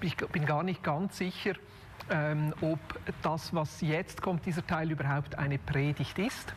ich 0.00 0.16
bin 0.16 0.46
gar 0.46 0.62
nicht 0.62 0.82
ganz 0.82 1.18
sicher, 1.18 1.54
ähm, 2.10 2.54
ob 2.60 2.78
das, 3.22 3.54
was 3.54 3.80
jetzt 3.80 4.22
kommt, 4.22 4.46
dieser 4.46 4.66
Teil 4.66 4.90
überhaupt 4.90 5.38
eine 5.38 5.58
Predigt 5.58 6.18
ist. 6.18 6.54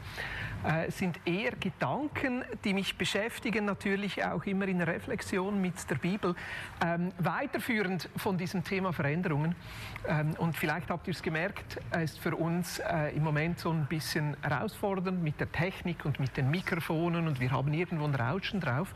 Äh, 0.63 0.91
sind 0.91 1.20
eher 1.25 1.54
Gedanken, 1.54 2.44
die 2.63 2.73
mich 2.73 2.95
beschäftigen, 2.95 3.66
natürlich 3.66 4.23
auch 4.23 4.45
immer 4.45 4.67
in 4.67 4.80
Reflexion 4.81 5.59
mit 5.59 5.90
der 5.90 5.95
Bibel, 5.95 6.35
ähm, 6.85 7.12
weiterführend 7.17 8.09
von 8.16 8.38
diesem 8.38 8.63
Thema 8.63 8.94
Veränderungen. 8.94 9.55
Ähm, 10.07 10.35
und 10.38 10.55
vielleicht 10.55 10.91
habt 10.91 11.07
ihr 11.07 11.16
es 11.16 11.23
gemerkt, 11.23 11.79
es 11.90 12.12
ist 12.12 12.20
für 12.20 12.35
uns 12.35 12.77
äh, 12.77 13.16
im 13.16 13.23
Moment 13.23 13.57
so 13.57 13.71
ein 13.71 13.88
bisschen 13.88 14.38
herausfordernd 14.43 15.23
mit 15.23 15.40
der 15.40 15.52
Technik 15.52 16.05
und 16.05 16.20
mit 16.20 16.38
den 16.38 16.52
Mikrofonen 16.52 17.27
und 17.27 17.40
wir 17.40 17.52
haben 17.52 17.73
irgendwo 17.73 18.05
ein 18.05 18.13
Rauschen 18.13 18.59
drauf. 18.59 18.93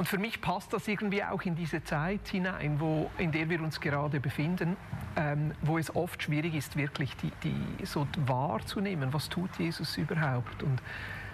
Und 0.00 0.06
für 0.06 0.16
mich 0.16 0.40
passt 0.40 0.72
das 0.72 0.88
irgendwie 0.88 1.22
auch 1.22 1.42
in 1.42 1.54
diese 1.54 1.84
Zeit 1.84 2.26
hinein, 2.28 2.80
wo, 2.80 3.10
in 3.18 3.32
der 3.32 3.50
wir 3.50 3.60
uns 3.60 3.82
gerade 3.82 4.18
befinden, 4.18 4.78
ähm, 5.14 5.52
wo 5.60 5.76
es 5.76 5.94
oft 5.94 6.22
schwierig 6.22 6.54
ist, 6.54 6.74
wirklich 6.74 7.14
die, 7.16 7.30
die 7.44 7.84
so 7.84 8.08
wahrzunehmen, 8.24 9.12
was 9.12 9.28
tut 9.28 9.50
Jesus 9.58 9.98
überhaupt 9.98 10.62
und 10.62 10.80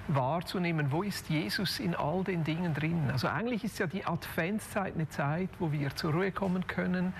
wahrzunehmen, 0.08 0.90
wo 0.90 1.04
ist 1.04 1.28
Jesus 1.28 1.78
in 1.78 1.94
all 1.94 2.24
den 2.24 2.42
Dingen 2.42 2.74
drin. 2.74 3.08
Also 3.12 3.28
eigentlich 3.28 3.62
ist 3.62 3.78
ja 3.78 3.86
die 3.86 4.04
Adventszeit 4.04 4.94
eine 4.94 5.08
Zeit, 5.08 5.50
wo 5.60 5.70
wir 5.70 5.94
zur 5.94 6.12
Ruhe 6.12 6.32
kommen 6.32 6.66
können, 6.66 7.12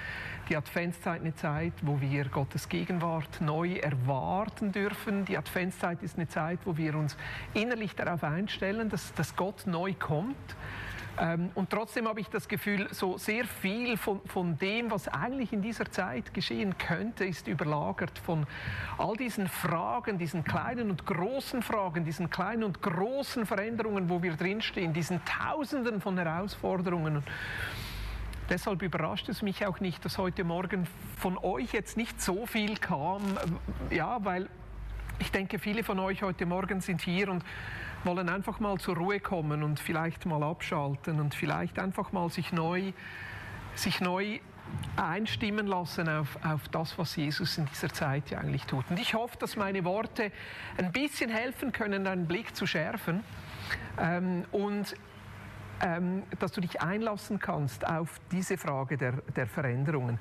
die 0.49 0.57
Adventszeit 0.57 1.21
eine 1.21 1.37
Zeit, 1.37 1.75
wo 1.83 2.01
wir 2.01 2.25
Gottes 2.25 2.69
Gegenwart 2.69 3.41
neu 3.41 3.75
erwarten 3.75 4.73
dürfen. 4.73 5.25
Die 5.27 5.39
Adventszeit 5.39 6.03
ist 6.03 6.17
eine 6.17 6.27
Zeit, 6.27 6.59
wo 6.65 6.77
wir 6.77 6.97
uns 6.97 7.17
innerlich 7.55 7.95
darauf 7.95 8.25
einstellen, 8.25 8.89
dass, 8.89 9.15
dass 9.15 9.37
Gott 9.37 9.69
neu 9.69 9.95
kommt 9.95 10.57
ähm, 11.19 11.51
und 11.55 11.71
trotzdem 11.71 12.07
habe 12.09 12.21
ich 12.21 12.29
das 12.29 12.49
Gefühl, 12.49 12.89
so 12.93 13.17
sehr 13.17 13.45
viel 13.45 13.97
von, 13.97 14.21
von 14.27 14.59
dem, 14.59 14.91
was 14.91 15.09
eigentlich 15.09 15.53
in 15.53 15.63
dieser 15.63 15.91
Zeit 15.91 16.35
geschehen 16.35 16.77
könnte, 16.79 17.25
ist 17.25 17.49
überlagert 17.49 18.19
von 18.19 18.47
all 18.99 19.17
diesen 19.17 19.49
Fragen, 19.49 20.19
diesen 20.19 20.45
kleinen 20.45 20.91
und 20.91 21.07
großen 21.07 21.63
Fragen, 21.63 22.05
diesen 22.05 22.29
kleinen 22.29 22.65
und 22.65 22.83
großen 22.83 23.47
Veränderungen, 23.47 24.09
wo 24.09 24.23
wir 24.23 24.37
drinstehen, 24.37 24.93
diesen 24.93 25.21
Tausenden 25.25 26.01
von 26.01 26.19
Herausforderungen. 26.19 27.23
Deshalb 28.49 28.83
überrascht 28.83 29.29
es 29.29 29.43
mich 29.43 29.67
auch 29.67 29.81
nicht, 29.81 30.05
dass 30.05 30.19
heute 30.19 30.45
Morgen 30.45 30.87
von 31.17 31.37
euch 31.39 31.73
jetzt 31.73 31.97
nicht 31.97 32.21
so 32.21 32.47
viel 32.47 32.77
kam, 32.77 33.23
ja, 33.91 34.19
weil 34.25 34.49
ich 35.19 35.33
denke, 35.33 35.59
viele 35.59 35.83
von 35.83 35.99
euch 35.99 36.23
heute 36.23 36.47
Morgen 36.47 36.81
sind 36.81 37.01
hier 37.01 37.31
und 37.31 37.43
wollen 38.07 38.29
einfach 38.29 38.61
mal 38.61 38.79
zur 38.79 38.97
Ruhe 38.97 39.21
kommen 39.21 39.63
und 39.63 39.81
vielleicht 39.81 40.25
mal 40.27 40.43
abschalten 40.43 41.21
und 41.21 41.35
vielleicht 41.35 41.79
einfach 41.79 42.13
mal 42.13 42.31
sich 42.31 42.53
neu, 42.53 42.93
sich 43.75 44.01
neu 44.01 44.39
einstimmen 44.97 45.67
lassen 45.67 46.09
auf, 46.09 46.39
auf 46.43 46.69
das, 46.69 46.99
was 46.99 47.17
Jesus 47.17 47.59
in 47.59 47.67
dieser 47.67 47.91
Zeit 47.91 48.31
ja 48.31 48.39
eigentlich 48.39 48.65
tut. 48.65 48.85
Und 48.91 48.99
ich 48.99 49.15
hoffe, 49.15 49.37
dass 49.39 49.57
meine 49.57 49.85
Worte 49.85 50.33
ein 50.77 50.93
bisschen 50.93 51.31
helfen 51.31 51.73
können, 51.73 52.05
deinen 52.05 52.27
Blick 52.27 52.57
zu 52.57 52.67
schärfen. 52.67 53.23
Ähm, 53.99 54.45
und 54.53 54.95
ähm, 55.83 56.23
dass 56.39 56.53
du 56.53 56.61
dich 56.61 56.81
einlassen 56.81 57.39
kannst 57.39 57.87
auf 57.87 58.21
diese 58.33 58.57
Frage 58.57 58.97
der, 58.97 59.13
der 59.35 59.47
Veränderungen. 59.47 60.19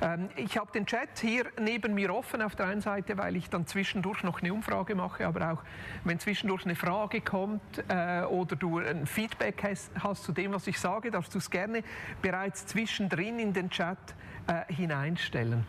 Ähm, 0.00 0.28
ich 0.36 0.56
habe 0.58 0.72
den 0.72 0.86
Chat 0.86 1.18
hier 1.20 1.46
neben 1.60 1.94
mir 1.94 2.14
offen 2.14 2.42
auf 2.42 2.56
der 2.56 2.66
einen 2.66 2.80
Seite, 2.80 3.16
weil 3.18 3.36
ich 3.36 3.50
dann 3.50 3.66
zwischendurch 3.66 4.22
noch 4.22 4.40
eine 4.40 4.52
Umfrage 4.52 4.94
mache, 4.94 5.26
aber 5.26 5.52
auch 5.52 5.62
wenn 6.04 6.18
zwischendurch 6.18 6.64
eine 6.64 6.76
Frage 6.76 7.20
kommt 7.20 7.84
äh, 7.88 8.22
oder 8.22 8.56
du 8.56 8.78
ein 8.78 9.06
Feedback 9.06 9.62
hast, 9.62 9.90
hast, 10.02 10.24
zu 10.24 10.32
dem, 10.32 10.52
was 10.52 10.66
ich 10.66 10.78
sage, 10.78 11.10
darfst 11.10 11.34
du 11.34 11.38
es 11.38 11.50
gerne 11.50 11.82
bereits 12.22 12.66
zwischendrin 12.66 13.38
in 13.38 13.52
den 13.52 13.70
Chat 13.70 13.98
äh, 14.46 14.72
hineinstellen. 14.72 15.64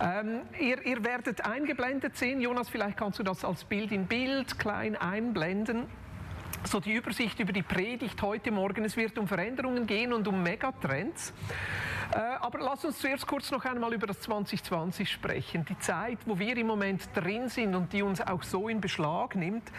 Ähm, 0.00 0.42
ihr, 0.60 0.84
ihr 0.86 1.04
werdet 1.04 1.44
eingeblendet 1.44 2.16
sehen. 2.16 2.40
Jonas, 2.40 2.68
vielleicht 2.68 2.96
kannst 2.96 3.18
du 3.18 3.24
das 3.24 3.44
als 3.44 3.64
Bild 3.64 3.90
in 3.90 4.06
Bild 4.06 4.58
klein 4.58 4.94
einblenden 4.94 5.86
so 6.64 6.80
die 6.80 6.92
Übersicht 6.92 7.38
über 7.40 7.52
die 7.52 7.62
Predigt 7.62 8.20
heute 8.22 8.50
Morgen. 8.50 8.84
Es 8.84 8.96
wird 8.96 9.18
um 9.18 9.28
Veränderungen 9.28 9.86
gehen 9.86 10.12
und 10.12 10.26
um 10.26 10.42
Megatrends. 10.42 11.32
Äh, 12.10 12.18
aber 12.40 12.60
lass 12.60 12.84
uns 12.84 12.98
zuerst 12.98 13.26
kurz 13.26 13.50
noch 13.50 13.64
einmal 13.64 13.92
über 13.92 14.06
das 14.06 14.20
2020 14.20 15.10
sprechen. 15.10 15.64
Die 15.66 15.78
Zeit, 15.78 16.18
wo 16.24 16.38
wir 16.38 16.56
im 16.56 16.66
Moment 16.66 17.02
drin 17.14 17.48
sind 17.48 17.74
und 17.74 17.92
die 17.92 18.02
uns 18.02 18.20
auch 18.20 18.42
so 18.42 18.68
in 18.68 18.80
Beschlag 18.80 19.36
nimmt, 19.36 19.70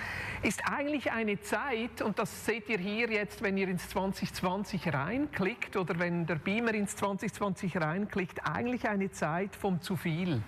ist 0.44 0.62
eigentlich 0.70 1.12
eine 1.12 1.42
Zeit, 1.42 2.02
und 2.04 2.20
das 2.20 2.46
seht 2.46 2.70
ihr 2.70 2.78
hier 2.78 3.10
jetzt, 3.10 3.42
wenn 3.42 3.58
ihr 3.58 3.68
ins 3.68 3.90
2020 3.90 4.94
reinklickt 4.94 5.76
oder 5.76 5.98
wenn 5.98 6.28
der 6.28 6.36
Beamer 6.36 6.74
ins 6.76 6.96
2020 6.96 7.78
reinklickt, 7.78 8.46
eigentlich 8.48 8.88
eine 8.88 9.12
Zeit 9.12 9.56
vom 9.56 9.82
zu 9.82 9.96
viel. 9.96 10.44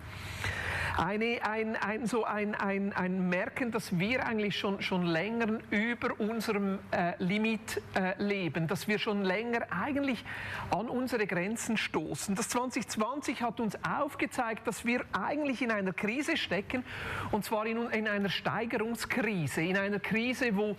Eine, 1.04 1.40
ein, 1.42 1.76
ein, 1.78 2.06
so 2.06 2.26
ein, 2.26 2.54
ein, 2.54 2.94
ein 2.94 3.28
Merken, 3.28 3.72
dass 3.72 3.98
wir 3.98 4.24
eigentlich 4.24 4.56
schon, 4.56 4.84
schon 4.84 5.04
länger 5.04 5.58
über 5.72 6.20
unserem 6.20 6.78
äh, 6.92 7.14
Limit 7.18 7.82
äh, 7.96 8.22
leben, 8.22 8.68
dass 8.68 8.88
wir 8.88 9.00
schon 9.00 9.24
länger 9.24 9.62
eigentlich 9.72 10.24
an 10.70 10.88
unsere 10.90 11.26
Grenzen 11.26 11.76
stoßen. 11.76 12.36
Das 12.36 12.50
2020 12.50 13.42
hat 13.42 13.60
uns 13.60 13.80
aufgezeigt, 13.84 14.68
dass 14.68 14.86
wir 14.86 15.04
eigentlich 15.12 15.64
in 15.64 15.72
einer 15.72 15.92
Krise 15.92 16.38
stecken, 16.38 16.84
und 17.32 17.46
zwar 17.46 17.66
in, 17.66 17.78
in 17.90 18.08
einer 18.08 18.30
Steigerungskrise, 18.30 19.64
in 19.64 19.78
einer 19.78 20.00
Krise, 20.00 20.56
wo 20.56 20.76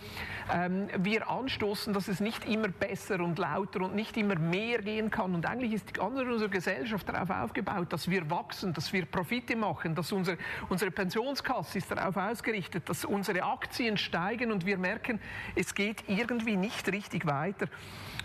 ähm, 0.55 0.87
wir 0.99 1.29
anstoßen, 1.29 1.93
dass 1.93 2.07
es 2.07 2.21
nicht 2.21 2.49
immer 2.49 2.69
besser 2.69 3.19
und 3.19 3.41
lauter 3.41 3.81
und 3.81 3.97
nicht 3.97 4.17
immer 4.17 4.37
mehr 4.37 4.83
gehen 4.83 5.11
kann. 5.11 5.35
Und 5.35 5.47
eigentlich 5.47 5.73
ist 5.73 5.89
die 5.89 5.95
ganze 5.95 6.23
unsere 6.23 6.49
Gesellschaft 6.49 7.09
darauf 7.09 7.31
aufgebaut, 7.31 7.93
dass 7.93 8.09
wir 8.09 8.31
wachsen, 8.31 8.73
dass 8.73 8.93
wir 8.93 9.05
Profite 9.05 9.57
machen, 9.57 9.97
dass 9.97 10.12
unsere, 10.13 10.39
unsere 10.69 10.91
Pensionskasse 10.91 11.79
ist 11.79 11.91
darauf 11.91 12.17
ausgerichtet, 12.17 12.89
dass 12.89 13.05
unsere 13.05 13.43
Aktien 13.43 13.97
steigen 13.97 14.53
und 14.53 14.67
wir 14.67 14.79
merken, 14.79 15.21
es 15.55 15.75
geht 15.75 16.05
irgendwie 16.09 16.57
nicht 16.57 16.91
richtig 16.93 17.27
weiter. 17.27 17.67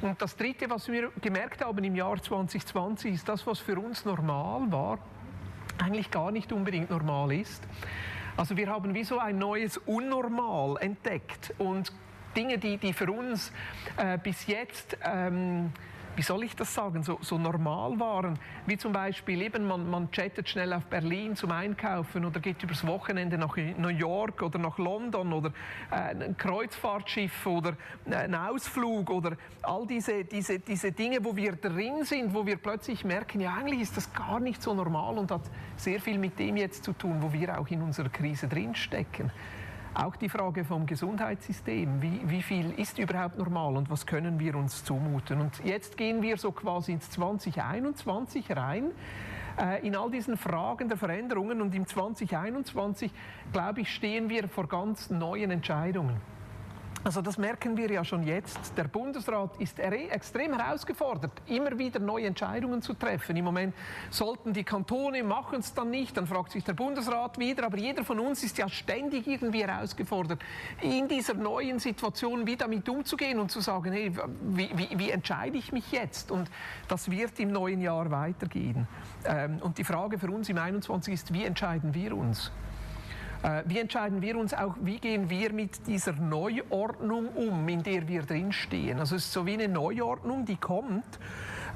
Und 0.01 0.21
das 0.21 0.35
Dritte, 0.35 0.69
was 0.69 0.87
wir 0.87 1.11
gemerkt 1.21 1.63
haben 1.63 1.83
im 1.83 1.95
Jahr 1.95 2.21
2020, 2.21 3.13
ist 3.13 3.29
das, 3.29 3.47
was 3.47 3.59
für 3.59 3.79
uns 3.79 4.05
normal 4.05 4.71
war, 4.71 4.99
eigentlich 5.79 6.11
gar 6.11 6.31
nicht 6.31 6.51
unbedingt 6.51 6.89
normal 6.89 7.31
ist. 7.31 7.63
Also 8.35 8.55
wir 8.55 8.69
haben 8.69 8.93
wie 8.93 9.03
so 9.03 9.17
ein 9.17 9.39
neues 9.39 9.77
Unnormal 9.77 10.77
entdeckt 10.79 11.53
und 11.57 11.91
Dinge, 12.35 12.59
die, 12.59 12.77
die 12.77 12.93
für 12.93 13.11
uns 13.11 13.51
äh, 13.97 14.19
bis 14.19 14.45
jetzt 14.45 14.95
ähm, 15.03 15.71
wie 16.17 16.23
soll 16.23 16.43
ich 16.43 16.55
das 16.55 16.73
sagen, 16.73 17.03
so, 17.03 17.19
so 17.21 17.37
normal 17.37 17.99
waren. 17.99 18.39
Wie 18.65 18.75
zum 18.75 18.91
Beispiel 18.91 19.39
eben, 19.43 19.67
man, 19.67 19.87
man 19.87 20.09
chattet 20.11 20.49
schnell 20.49 20.73
auf 20.73 20.83
Berlin 20.85 21.35
zum 21.35 21.51
Einkaufen 21.51 22.25
oder 22.25 22.39
geht 22.39 22.61
übers 22.63 22.85
Wochenende 22.87 23.37
nach 23.37 23.55
New 23.55 23.89
York 23.89 24.41
oder 24.41 24.57
nach 24.57 24.79
London 24.79 25.31
oder 25.31 25.53
äh, 25.91 26.15
ein 26.25 26.35
Kreuzfahrtschiff 26.35 27.45
oder 27.45 27.77
äh, 28.09 28.15
ein 28.15 28.33
Ausflug 28.33 29.11
oder 29.11 29.37
all 29.61 29.85
diese, 29.85 30.25
diese, 30.25 30.57
diese 30.57 30.91
Dinge, 30.91 31.23
wo 31.23 31.35
wir 31.35 31.51
drin 31.51 32.03
sind, 32.03 32.33
wo 32.33 32.47
wir 32.47 32.57
plötzlich 32.57 33.05
merken, 33.05 33.39
ja 33.39 33.53
eigentlich 33.53 33.81
ist 33.81 33.95
das 33.95 34.11
gar 34.11 34.39
nicht 34.39 34.63
so 34.63 34.73
normal 34.73 35.19
und 35.19 35.29
hat 35.29 35.43
sehr 35.75 36.01
viel 36.01 36.17
mit 36.17 36.39
dem 36.39 36.57
jetzt 36.57 36.83
zu 36.83 36.93
tun, 36.93 37.17
wo 37.21 37.31
wir 37.31 37.59
auch 37.59 37.67
in 37.67 37.83
unserer 37.83 38.09
Krise 38.09 38.47
drinstecken. 38.47 39.31
Auch 39.99 40.15
die 40.15 40.29
Frage 40.29 40.63
vom 40.63 40.85
Gesundheitssystem, 40.85 42.03
wie, 42.03 42.21
wie 42.25 42.43
viel 42.43 42.71
ist 42.79 42.99
überhaupt 42.99 43.39
normal 43.39 43.75
und 43.77 43.89
was 43.89 44.05
können 44.05 44.39
wir 44.39 44.53
uns 44.53 44.83
zumuten? 44.83 45.41
Und 45.41 45.59
jetzt 45.65 45.97
gehen 45.97 46.21
wir 46.21 46.37
so 46.37 46.51
quasi 46.51 46.91
ins 46.91 47.09
2021 47.09 48.55
rein, 48.55 48.91
äh, 49.59 49.83
in 49.83 49.95
all 49.95 50.11
diesen 50.11 50.37
Fragen 50.37 50.87
der 50.87 50.99
Veränderungen 50.99 51.63
und 51.63 51.73
im 51.73 51.87
2021, 51.87 53.11
glaube 53.51 53.81
ich, 53.81 53.91
stehen 53.91 54.29
wir 54.29 54.47
vor 54.47 54.67
ganz 54.67 55.09
neuen 55.09 55.49
Entscheidungen. 55.49 56.21
Also 57.07 57.21
das 57.21 57.37
merken 57.37 57.77
wir 57.77 57.89
ja 57.89 58.03
schon 58.03 58.23
jetzt. 58.23 58.73
Der 58.75 58.83
Bundesrat 58.83 59.55
ist 59.61 59.79
extrem 59.79 60.59
herausgefordert, 60.59 61.31
immer 61.45 61.79
wieder 61.79 62.01
neue 62.01 62.25
Entscheidungen 62.25 62.81
zu 62.81 62.95
treffen. 62.95 63.37
Im 63.37 63.45
Moment 63.45 63.73
sollten 64.09 64.51
die 64.51 64.65
Kantone 64.65 65.23
machen 65.23 65.59
es 65.61 65.73
dann 65.73 65.89
nicht, 65.89 66.17
dann 66.17 66.27
fragt 66.27 66.51
sich 66.51 66.65
der 66.65 66.73
Bundesrat 66.73 67.39
wieder, 67.39 67.65
aber 67.65 67.77
jeder 67.77 68.03
von 68.03 68.19
uns 68.19 68.43
ist 68.43 68.57
ja 68.57 68.67
ständig 68.67 69.25
irgendwie 69.25 69.65
herausgefordert, 69.65 70.41
in 70.81 71.07
dieser 71.07 71.35
neuen 71.35 71.79
Situation 71.79 72.45
wie 72.45 72.57
damit 72.57 72.89
umzugehen 72.89 73.39
und 73.39 73.51
zu 73.51 73.61
sagen, 73.61 73.93
hey, 73.93 74.11
wie, 74.41 74.69
wie, 74.75 74.99
wie 74.99 75.09
entscheide 75.09 75.57
ich 75.57 75.71
mich 75.71 75.89
jetzt? 75.93 76.29
Und 76.29 76.51
das 76.89 77.09
wird 77.09 77.39
im 77.39 77.53
neuen 77.53 77.79
Jahr 77.79 78.11
weitergehen. 78.11 78.85
Ähm, 79.23 79.59
und 79.61 79.77
die 79.77 79.85
Frage 79.85 80.19
für 80.19 80.29
uns 80.29 80.49
im 80.49 80.57
21 80.57 81.13
ist, 81.13 81.33
wie 81.33 81.45
entscheiden 81.45 81.93
wir 81.93 82.17
uns? 82.17 82.51
Äh, 83.47 83.63
wie 83.65 83.79
entscheiden 83.79 84.21
wir 84.21 84.37
uns 84.37 84.53
auch, 84.53 84.75
wie 84.81 84.99
gehen 84.99 85.29
wir 85.29 85.53
mit 85.53 85.87
dieser 85.87 86.11
Neuordnung 86.11 87.29
um, 87.29 87.67
in 87.69 87.81
der 87.81 88.05
wir 88.07 88.23
drinstehen? 88.23 88.99
Also 88.99 89.15
es 89.15 89.25
ist 89.25 89.33
so 89.33 89.45
wie 89.45 89.53
eine 89.53 89.69
Neuordnung, 89.69 90.45
die 90.45 90.57
kommt 90.57 91.19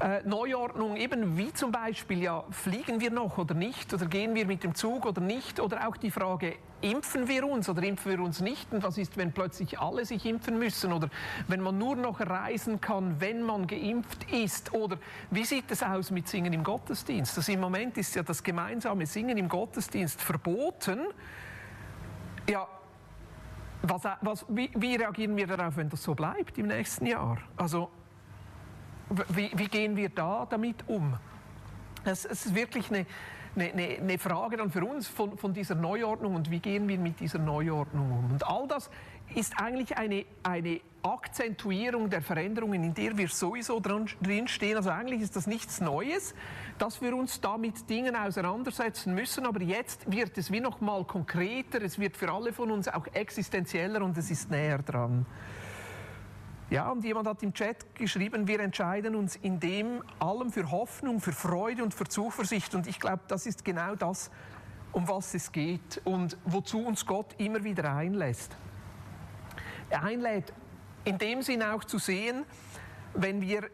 Äh, 0.00 0.22
Neuordnung, 0.24 0.96
eben 0.96 1.36
wie 1.36 1.52
zum 1.52 1.70
Beispiel, 1.70 2.22
ja, 2.22 2.42
fliegen 2.50 3.00
wir 3.00 3.12
noch 3.12 3.38
oder 3.38 3.54
nicht? 3.54 3.94
Oder 3.94 4.06
gehen 4.06 4.34
wir 4.34 4.46
mit 4.46 4.64
dem 4.64 4.74
Zug 4.74 5.06
oder 5.06 5.20
nicht? 5.20 5.60
Oder 5.60 5.86
auch 5.86 5.96
die 5.96 6.10
Frage, 6.10 6.56
impfen 6.80 7.28
wir 7.28 7.46
uns 7.46 7.68
oder 7.68 7.84
impfen 7.84 8.10
wir 8.10 8.20
uns 8.20 8.40
nicht? 8.40 8.72
Und 8.72 8.82
was 8.82 8.98
ist, 8.98 9.16
wenn 9.16 9.32
plötzlich 9.32 9.78
alle 9.78 10.04
sich 10.04 10.26
impfen 10.26 10.58
müssen? 10.58 10.92
Oder 10.92 11.08
wenn 11.46 11.60
man 11.60 11.78
nur 11.78 11.94
noch 11.94 12.20
reisen 12.20 12.80
kann, 12.80 13.20
wenn 13.20 13.42
man 13.42 13.68
geimpft 13.68 14.28
ist? 14.32 14.74
Oder 14.74 14.96
wie 15.30 15.44
sieht 15.44 15.70
es 15.70 15.84
aus 15.84 16.10
mit 16.10 16.26
Singen 16.26 16.52
im 16.52 16.64
Gottesdienst? 16.64 17.36
Das 17.36 17.44
also 17.44 17.52
Im 17.52 17.60
Moment 17.60 17.96
ist 17.96 18.16
ja 18.16 18.24
das 18.24 18.42
gemeinsame 18.42 19.06
Singen 19.06 19.38
im 19.38 19.48
Gottesdienst 19.48 20.20
verboten. 20.20 20.98
Ja, 22.48 22.66
was, 23.82 24.02
was, 24.20 24.46
wie, 24.48 24.70
wie, 24.74 24.96
reagieren 24.96 25.36
wir 25.36 25.46
darauf, 25.46 25.76
wenn 25.76 25.88
das 25.88 26.02
so 26.02 26.14
bleibt 26.14 26.56
im 26.58 26.68
nächsten 26.68 27.06
Jahr? 27.06 27.38
Also, 27.56 27.90
wie, 29.28 29.50
wie 29.54 29.66
gehen 29.66 29.96
wir 29.96 30.08
da 30.08 30.46
damit 30.48 30.88
um? 30.88 31.16
Es, 32.04 32.24
es 32.24 32.46
ist 32.46 32.54
wirklich 32.54 32.90
eine, 32.90 33.06
eine, 33.56 33.98
eine, 34.00 34.18
Frage 34.18 34.56
dann 34.56 34.70
für 34.70 34.84
uns 34.84 35.08
von, 35.08 35.36
von 35.36 35.52
dieser 35.52 35.74
Neuordnung 35.74 36.34
und 36.34 36.50
wie 36.50 36.60
gehen 36.60 36.88
wir 36.88 36.98
mit 36.98 37.20
dieser 37.20 37.38
Neuordnung 37.38 38.10
um. 38.10 38.32
Und 38.32 38.46
all 38.46 38.66
das 38.66 38.90
ist 39.34 39.60
eigentlich 39.60 39.96
eine, 39.96 40.24
eine 40.42 40.80
Akzentuierung 41.02 42.08
der 42.10 42.22
Veränderungen, 42.22 42.84
in 42.84 42.94
der 42.94 43.16
wir 43.16 43.28
sowieso 43.28 43.80
drin 43.80 44.48
stehen. 44.48 44.76
Also 44.76 44.90
eigentlich 44.90 45.20
ist 45.20 45.36
das 45.36 45.46
nichts 45.46 45.80
Neues, 45.80 46.34
dass 46.82 47.00
wir 47.00 47.16
uns 47.16 47.40
da 47.40 47.56
mit 47.56 47.88
Dingen 47.88 48.16
auseinandersetzen 48.16 49.14
müssen, 49.14 49.46
aber 49.46 49.62
jetzt 49.62 50.10
wird 50.10 50.36
es 50.36 50.50
wie 50.50 50.58
noch 50.58 50.80
mal 50.80 51.04
konkreter, 51.04 51.80
es 51.80 52.00
wird 52.00 52.16
für 52.16 52.28
alle 52.28 52.52
von 52.52 52.72
uns 52.72 52.88
auch 52.88 53.06
existenzieller 53.12 54.02
und 54.02 54.18
es 54.18 54.32
ist 54.32 54.50
näher 54.50 54.78
dran. 54.78 55.24
Ja, 56.70 56.90
und 56.90 57.04
jemand 57.04 57.28
hat 57.28 57.40
im 57.44 57.54
Chat 57.54 57.94
geschrieben, 57.94 58.48
wir 58.48 58.58
entscheiden 58.58 59.14
uns 59.14 59.36
in 59.36 59.60
dem 59.60 60.02
allem 60.18 60.50
für 60.50 60.72
Hoffnung, 60.72 61.20
für 61.20 61.30
Freude 61.30 61.84
und 61.84 61.94
für 61.94 62.08
Zuversicht. 62.08 62.74
Und 62.74 62.88
ich 62.88 62.98
glaube, 62.98 63.20
das 63.28 63.46
ist 63.46 63.64
genau 63.64 63.94
das, 63.94 64.32
um 64.90 65.06
was 65.06 65.34
es 65.34 65.52
geht 65.52 66.00
und 66.02 66.36
wozu 66.44 66.84
uns 66.84 67.06
Gott 67.06 67.32
immer 67.38 67.62
wieder 67.62 67.94
einlässt. 67.94 68.56
Er 69.88 70.02
einlädt 70.02 70.52
in 71.04 71.16
dem 71.16 71.42
Sinn 71.42 71.62
auch 71.62 71.84
zu 71.84 71.98
sehen, 71.98 72.44
wenn 73.14 73.40
wir 73.40 73.70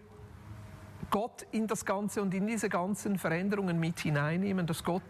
Gott 1.10 1.46
in 1.52 1.66
das 1.66 1.84
Ganze 1.84 2.22
und 2.22 2.34
in 2.34 2.46
diese 2.46 2.68
ganzen 2.68 3.18
Veränderungen 3.18 3.80
mit 3.80 4.00
hineinnehmen, 4.00 4.66
dass 4.66 4.84
Gott 4.84 5.02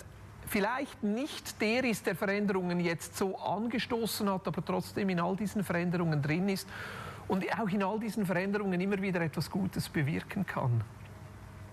vielleicht 0.46 1.02
nicht 1.02 1.60
der 1.60 1.84
ist, 1.84 2.06
der 2.06 2.16
Veränderungen 2.16 2.80
jetzt 2.80 3.16
so 3.16 3.38
angestoßen 3.38 4.30
hat, 4.30 4.46
aber 4.46 4.64
trotzdem 4.64 5.08
in 5.10 5.20
all 5.20 5.36
diesen 5.36 5.62
Veränderungen 5.64 6.22
drin 6.22 6.48
ist 6.48 6.68
und 7.28 7.44
auch 7.58 7.68
in 7.68 7.82
all 7.82 7.98
diesen 7.98 8.24
Veränderungen 8.24 8.80
immer 8.80 9.00
wieder 9.00 9.20
etwas 9.20 9.50
Gutes 9.50 9.88
bewirken 9.88 10.46
kann. 10.46 10.82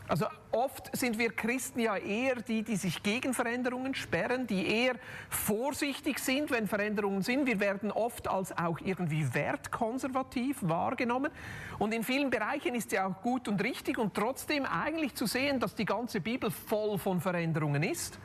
Also 0.08 0.28
oft 0.52 0.96
sind 0.96 1.18
wir 1.18 1.32
Christen 1.32 1.80
ja 1.80 1.98
eher 1.98 2.36
die, 2.36 2.62
die 2.62 2.76
sich 2.76 3.02
gegen 3.02 3.34
Veränderungen 3.34 3.96
sperren, 3.96 4.46
die 4.46 4.68
eher 4.68 4.96
vorsichtig 5.30 6.20
sind, 6.20 6.52
wenn 6.52 6.68
Veränderungen 6.68 7.24
sind. 7.24 7.48
Wir 7.48 7.60
werden 7.60 7.92
oft 7.92 8.28
als 8.28 8.56
auch 8.56 8.80
irgendwie 8.84 9.34
wertkonservativ 9.34 10.58
wahrgenommen. 10.62 11.32
Und 11.80 11.92
in 11.92 12.04
vielen 12.04 12.30
Bereichen 12.30 12.76
ist 12.76 12.92
ja 12.92 13.08
auch 13.08 13.22
gut 13.24 13.48
und 13.48 13.64
richtig 13.64 13.98
und 13.98 14.14
trotzdem 14.14 14.66
eigentlich 14.66 15.16
zu 15.16 15.26
sehen, 15.26 15.60
dass 15.60 15.74
die 15.74 15.86
ganze 15.86 16.22
Bibel 16.22 16.52
voll 16.52 17.00
von 17.00 17.20
Veränderungen 17.20 17.82
ist. 17.82 18.20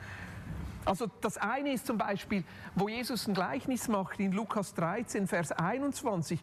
Also 0.85 1.07
das 1.21 1.37
eine 1.37 1.73
ist 1.73 1.87
zum 1.87 1.97
Beispiel, 1.97 2.43
wo 2.75 2.89
Jesus 2.89 3.27
ein 3.27 3.33
Gleichnis 3.33 3.87
macht 3.87 4.19
in 4.19 4.31
Lukas 4.31 4.73
13, 4.73 5.27
Vers 5.27 5.51
21 5.51 6.39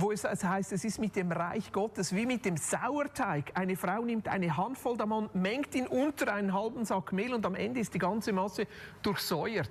wo 0.00 0.12
es 0.12 0.24
heißt, 0.24 0.72
es 0.72 0.84
ist 0.84 1.00
mit 1.00 1.16
dem 1.16 1.32
Reich 1.32 1.72
Gottes 1.72 2.14
wie 2.14 2.24
mit 2.24 2.44
dem 2.44 2.56
Sauerteig. 2.56 3.50
Eine 3.54 3.76
Frau 3.76 4.04
nimmt 4.04 4.28
eine 4.28 4.56
Handvoll 4.56 4.96
davon, 4.96 5.28
mengt 5.34 5.74
ihn 5.74 5.88
unter 5.88 6.32
einen 6.32 6.52
halben 6.52 6.84
Sack 6.84 7.12
Mehl 7.12 7.34
und 7.34 7.44
am 7.44 7.56
Ende 7.56 7.80
ist 7.80 7.94
die 7.94 7.98
ganze 7.98 8.32
Masse 8.32 8.68
durchsäuert. 9.02 9.70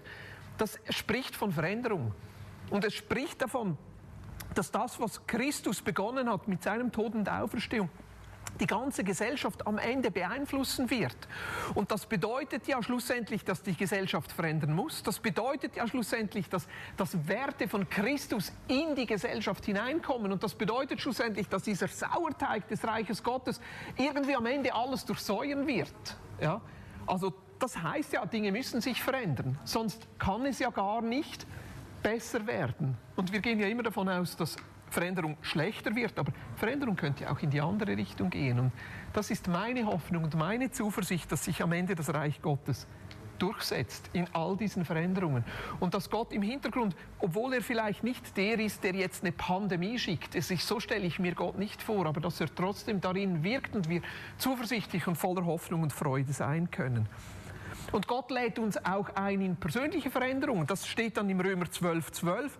Das 0.58 0.80
spricht 0.90 1.36
von 1.36 1.52
Veränderung. 1.52 2.14
Und 2.70 2.84
es 2.84 2.94
spricht 2.94 3.42
davon, 3.42 3.78
dass 4.54 4.70
das, 4.70 5.00
was 5.00 5.26
Christus 5.28 5.82
begonnen 5.82 6.30
hat 6.30 6.48
mit 6.50 6.62
seinem 6.62 6.92
Tod 6.92 7.16
und 7.16 7.30
Auferstehung, 7.30 7.90
die 8.60 8.68
ganze 8.68 9.04
Gesellschaft 9.04 9.66
am 9.68 9.78
Ende 9.78 10.12
beeinflussen 10.12 10.90
wird. 10.90 11.16
Und 11.74 11.92
das 11.92 12.06
bedeutet 12.06 12.68
ja 12.68 12.82
schlussendlich, 12.82 13.44
dass 13.46 13.64
die 13.64 13.76
Gesellschaft 13.76 14.32
verändern 14.32 14.74
muss. 14.74 15.04
Das 15.04 15.20
bedeutet 15.20 15.76
ja 15.76 15.88
schlussendlich, 15.88 16.50
dass, 16.50 16.68
dass 16.96 17.28
Werte 17.28 17.68
von 17.68 17.90
Christus 17.90 18.52
in 18.68 18.96
die 18.96 19.06
Gesellschaft 19.06 19.66
hineinkommen. 19.66 20.32
Und 20.32 20.44
das 20.44 20.56
bedeutet 20.56 21.02
schlussendlich, 21.02 21.48
dass 21.48 21.64
dieser 21.64 21.88
Sauerteig 21.88 22.68
des 22.68 22.84
Reiches 22.84 23.24
Gottes 23.24 23.62
irgendwie 23.98 24.36
am 24.36 24.46
Ende 24.46 24.74
alles 24.74 25.06
durchsäuern 25.06 25.68
wird. 25.68 26.18
Ja? 26.42 26.62
Also 27.06 27.34
das 27.60 27.82
heißt 27.82 28.14
ja, 28.14 28.26
Dinge 28.26 28.52
müssen 28.52 28.82
sich 28.82 29.02
verändern. 29.02 29.58
Sonst 29.64 30.08
kann 30.20 30.46
es 30.46 30.60
ja 30.60 30.70
gar 30.70 31.02
nicht 31.02 31.48
besser 32.04 32.46
werden. 32.46 32.98
Und 33.16 33.32
wir 33.34 33.40
gehen 33.40 33.60
ja 33.60 33.68
immer 33.68 33.84
davon 33.84 34.08
aus, 34.10 34.36
dass 34.36 34.56
Veränderung 34.90 35.38
schlechter 35.42 35.96
wird, 35.96 36.18
aber 36.18 36.32
Veränderung 36.56 36.96
könnte 36.96 37.30
auch 37.30 37.40
in 37.40 37.50
die 37.50 37.62
andere 37.62 37.98
Richtung 37.98 38.30
gehen. 38.30 38.60
Und 38.60 38.72
das 39.14 39.32
ist 39.32 39.48
meine 39.48 39.86
Hoffnung 39.86 40.24
und 40.24 40.36
meine 40.36 40.72
Zuversicht, 40.72 41.32
dass 41.32 41.46
sich 41.46 41.62
am 41.62 41.72
Ende 41.72 41.96
das 41.96 42.14
Reich 42.14 42.42
Gottes 42.42 42.88
durchsetzt 43.40 44.10
in 44.14 44.28
all 44.34 44.58
diesen 44.58 44.86
Veränderungen. 44.86 45.44
Und 45.80 45.94
dass 45.94 46.10
Gott 46.10 46.34
im 46.34 46.42
Hintergrund, 46.42 46.96
obwohl 47.20 47.54
er 47.54 47.62
vielleicht 47.62 48.04
nicht 48.04 48.36
der 48.36 48.60
ist, 48.60 48.84
der 48.84 48.96
jetzt 48.96 49.24
eine 49.24 49.32
Pandemie 49.32 50.00
schickt, 50.00 50.36
es 50.36 50.52
ist, 50.52 50.68
so 50.68 50.80
stelle 50.80 51.06
ich 51.06 51.20
mir 51.20 51.36
Gott 51.36 51.58
nicht 51.58 51.82
vor, 51.82 52.06
aber 52.06 52.20
dass 52.20 52.42
er 52.42 52.54
trotzdem 52.54 53.02
darin 53.02 53.44
wirkt 53.44 53.76
und 53.76 53.90
wir 53.90 54.02
zuversichtlich 54.38 55.08
und 55.08 55.16
voller 55.16 55.46
Hoffnung 55.46 55.84
und 55.84 55.94
Freude 55.94 56.34
sein 56.34 56.72
können. 56.72 57.08
Und 57.92 58.08
Gott 58.08 58.32
lädt 58.32 58.60
uns 58.60 58.84
auch 58.86 59.16
ein 59.16 59.42
in 59.42 59.56
persönliche 59.56 60.12
Veränderungen. 60.12 60.68
Das 60.68 60.88
steht 60.88 61.16
dann 61.16 61.30
im 61.30 61.40
Römer 61.40 61.72
12, 61.72 62.12
12. 62.12 62.58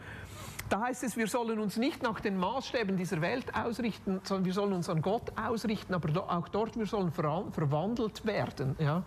Da 0.70 0.82
heißt 0.82 1.04
es, 1.04 1.16
wir 1.16 1.28
sollen 1.28 1.60
uns 1.60 1.78
nicht 1.78 2.04
nach 2.04 2.20
den 2.20 2.38
Maßstäben 2.38 2.98
dieser 2.98 3.22
Welt 3.22 3.56
ausrichten, 3.56 4.20
sondern 4.24 4.46
wir 4.46 4.54
sollen 4.54 4.74
uns 4.74 4.90
an 4.90 5.02
Gott 5.02 5.32
ausrichten, 5.38 5.94
aber 5.94 6.10
auch 6.30 6.50
dort, 6.50 6.78
wir 6.78 6.86
sollen 6.86 7.12
verwandelt 7.12 8.26
werden. 8.26 8.76
Ja. 8.80 9.04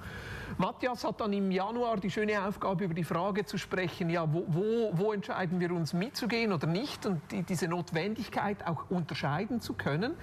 Matthias 0.56 1.04
hat 1.04 1.20
dann 1.20 1.32
im 1.34 1.50
Januar 1.50 1.98
die 1.98 2.10
schöne 2.10 2.42
Aufgabe, 2.42 2.84
über 2.84 2.94
die 2.94 3.04
Frage 3.04 3.44
zu 3.44 3.58
sprechen, 3.58 4.08
ja, 4.08 4.26
wo, 4.32 4.44
wo, 4.48 4.90
wo 4.92 5.12
entscheiden 5.12 5.60
wir 5.60 5.70
uns 5.72 5.92
mitzugehen 5.92 6.52
oder 6.52 6.66
nicht 6.66 7.04
und 7.04 7.20
die, 7.30 7.42
diese 7.42 7.68
Notwendigkeit 7.68 8.66
auch 8.66 8.90
unterscheiden 8.90 9.60
zu 9.60 9.74
können. 9.74 10.14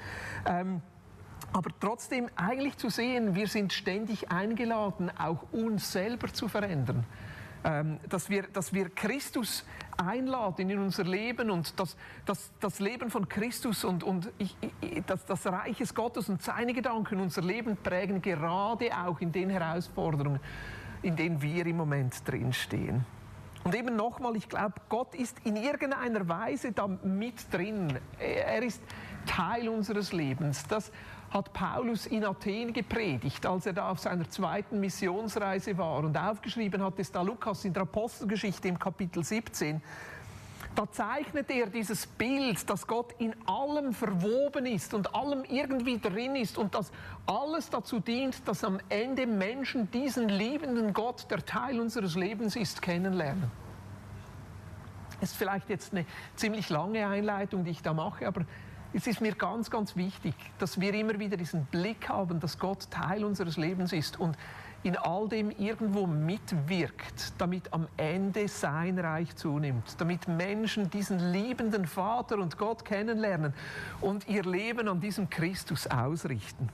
Ähm, 0.48 0.82
aber 1.54 1.70
trotzdem 1.80 2.30
eigentlich 2.36 2.78
zu 2.78 2.90
sehen, 2.90 3.36
wir 3.36 3.48
sind 3.48 3.74
ständig 3.74 4.32
eingeladen, 4.32 5.12
auch 5.18 5.44
uns 5.52 5.92
selber 5.92 6.34
zu 6.34 6.48
verändern. 6.48 7.06
Ähm, 7.68 8.00
dass, 8.08 8.30
wir, 8.30 8.44
dass 8.44 8.72
wir 8.72 8.90
Christus 8.90 9.66
einladen 9.98 10.70
in 10.70 10.80
unser 10.80 11.04
Leben 11.04 11.52
und 11.52 11.78
das, 11.78 11.98
das, 12.26 12.50
das 12.62 12.80
Leben 12.80 13.12
von 13.12 13.28
Christus 13.28 13.84
und, 13.84 14.06
und 14.06 14.32
ich, 14.38 14.56
ich, 14.80 15.04
das, 15.06 15.26
das 15.26 15.46
Reich 15.46 15.78
des 15.78 15.94
Gottes 15.94 16.30
und 16.30 16.42
seine 16.42 16.74
Gedanken 16.74 17.20
unser 17.20 17.42
Leben 17.42 17.76
prägen, 17.76 18.22
gerade 18.22 18.90
auch 18.98 19.20
in 19.20 19.34
den 19.34 19.50
Herausforderungen, 19.50 20.40
in 21.02 21.18
denen 21.18 21.42
wir 21.42 21.66
im 21.66 21.76
Moment 21.76 22.26
drinstehen. 22.26 23.04
Und 23.66 23.76
eben 23.76 23.98
nochmal, 23.98 24.38
ich 24.38 24.48
glaube, 24.48 24.76
Gott 24.88 25.14
ist 25.14 25.38
in 25.44 25.58
irgendeiner 25.58 26.26
Weise 26.30 26.72
da 26.72 26.88
mit 26.88 27.54
drin. 27.54 28.00
Er 28.18 28.64
ist 28.64 28.82
Teil 29.26 29.68
unseres 29.68 30.14
Lebens. 30.14 30.66
Das 30.70 30.90
hat 31.32 31.52
Paulus 31.54 32.06
in 32.06 32.26
Athen 32.26 32.74
gepredigt, 32.74 33.46
als 33.46 33.66
er 33.66 33.74
da 33.74 33.90
auf 33.90 34.00
seiner 34.00 34.30
zweiten 34.30 34.80
Missionsreise 34.80 35.78
war. 35.78 36.00
Und 36.04 36.18
aufgeschrieben 36.18 36.82
hat 36.84 37.00
es 37.00 37.12
da 37.12 37.22
Lukas 37.22 37.66
in 37.66 37.74
der 37.74 37.84
Apostelgeschichte 37.84 38.68
im 38.68 38.80
Kapitel 38.80 39.24
17. 39.24 39.82
Da 40.76 40.90
zeichnet 40.92 41.50
er 41.50 41.66
dieses 41.66 42.06
Bild, 42.06 42.70
dass 42.70 42.86
Gott 42.86 43.14
in 43.18 43.34
allem 43.48 43.94
verwoben 43.94 44.68
ist 44.68 44.94
und 44.94 45.14
allem 45.16 45.44
irgendwie 45.44 45.98
drin 45.98 46.36
ist 46.36 46.58
und 46.58 46.76
dass 46.76 46.92
alles 47.26 47.70
dazu 47.72 48.00
dient, 48.00 48.48
dass 48.48 48.64
am 48.64 48.80
Ende 48.88 49.26
Menschen 49.26 49.90
diesen 49.90 50.30
liebenden 50.30 50.94
Gott, 50.94 51.26
der 51.32 51.44
Teil 51.44 51.80
unseres 51.80 52.16
Lebens 52.16 52.56
ist, 52.56 52.82
kennenlernen. 52.84 53.50
Es 55.20 55.32
ist 55.32 55.38
vielleicht 55.38 55.68
jetzt 55.70 55.94
eine 55.94 56.06
ziemlich 56.36 56.70
lange 56.70 57.08
Einleitung, 57.08 57.64
die 57.64 57.72
ich 57.72 57.82
da 57.82 57.94
mache, 57.94 58.28
aber 58.28 58.46
es 58.94 59.08
ist 59.08 59.22
mir 59.22 59.34
ganz, 59.34 59.70
ganz 59.70 59.96
wichtig, 59.96 60.34
dass 60.60 60.80
wir 60.80 60.94
immer 60.94 61.20
wieder 61.20 61.38
diesen 61.38 61.66
Blick 61.66 62.10
haben, 62.10 62.40
dass 62.40 62.58
Gott 62.58 62.90
Teil 62.90 63.24
unseres 63.24 63.58
Lebens 63.58 63.94
ist 63.94 64.20
und 64.20 64.38
in 64.84 64.96
all 64.96 65.28
dem 65.28 65.52
irgendwo 65.52 66.08
mitwirkt, 66.08 67.34
damit 67.38 67.74
am 67.74 67.88
Ende 67.98 68.48
sein 68.48 68.98
Reich 69.00 69.36
zunimmt, 69.36 70.00
damit 70.00 70.28
Menschen 70.28 70.90
diesen 70.90 71.34
liebenden 71.34 71.86
Vater 71.86 72.38
und 72.38 72.58
Gott 72.58 72.86
kennenlernen 72.86 73.54
und 74.02 74.28
ihr 74.28 74.44
Leben 74.44 74.88
an 74.88 75.02
diesem 75.02 75.30
Christus 75.30 75.88
ausrichten. 75.88 76.70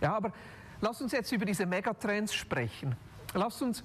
Ja, 0.00 0.14
aber 0.14 0.32
lass 0.80 1.00
uns 1.00 1.12
jetzt 1.12 1.32
über 1.32 1.46
diese 1.46 1.66
Megatrends 1.66 2.34
sprechen. 2.34 2.94
Lass 3.32 3.62
uns 3.62 3.82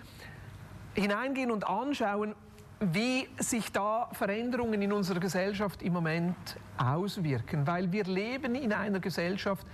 hineingehen 0.94 1.50
und 1.50 1.66
anschauen, 1.68 2.36
wie 2.80 3.28
sich 3.38 3.72
da 3.72 4.10
Veränderungen 4.14 4.82
in 4.82 4.94
unserer 4.94 5.20
Gesellschaft 5.20 5.82
im 5.82 5.94
Moment 5.94 6.36
auswirken, 6.78 7.68
weil 7.68 7.92
wir 7.92 8.06
leben 8.06 8.56
in 8.56 8.72
einer 8.72 9.00
Gesellschaft, 9.00 9.66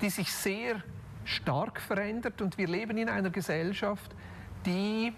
die 0.00 0.08
sich 0.08 0.32
sehr 0.32 0.82
stark 1.24 1.80
verändert 1.80 2.40
und 2.40 2.56
wir 2.56 2.66
leben 2.66 2.96
in 2.96 3.08
einer 3.08 3.30
Gesellschaft, 3.30 4.14
die 4.64 5.12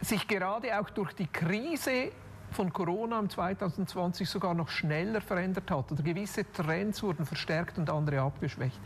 sich 0.00 0.26
gerade 0.26 0.78
auch 0.78 0.88
durch 0.90 1.12
die 1.12 1.26
Krise 1.26 2.10
von 2.52 2.72
Corona 2.72 3.18
im 3.18 3.28
2020 3.28 4.28
sogar 4.28 4.54
noch 4.54 4.68
schneller 4.68 5.20
verändert 5.20 5.70
hat 5.70 5.92
oder 5.92 6.02
gewisse 6.02 6.50
Trends 6.52 7.02
wurden 7.02 7.26
verstärkt 7.26 7.76
und 7.76 7.90
andere 7.90 8.20
abgeschwächt. 8.22 8.80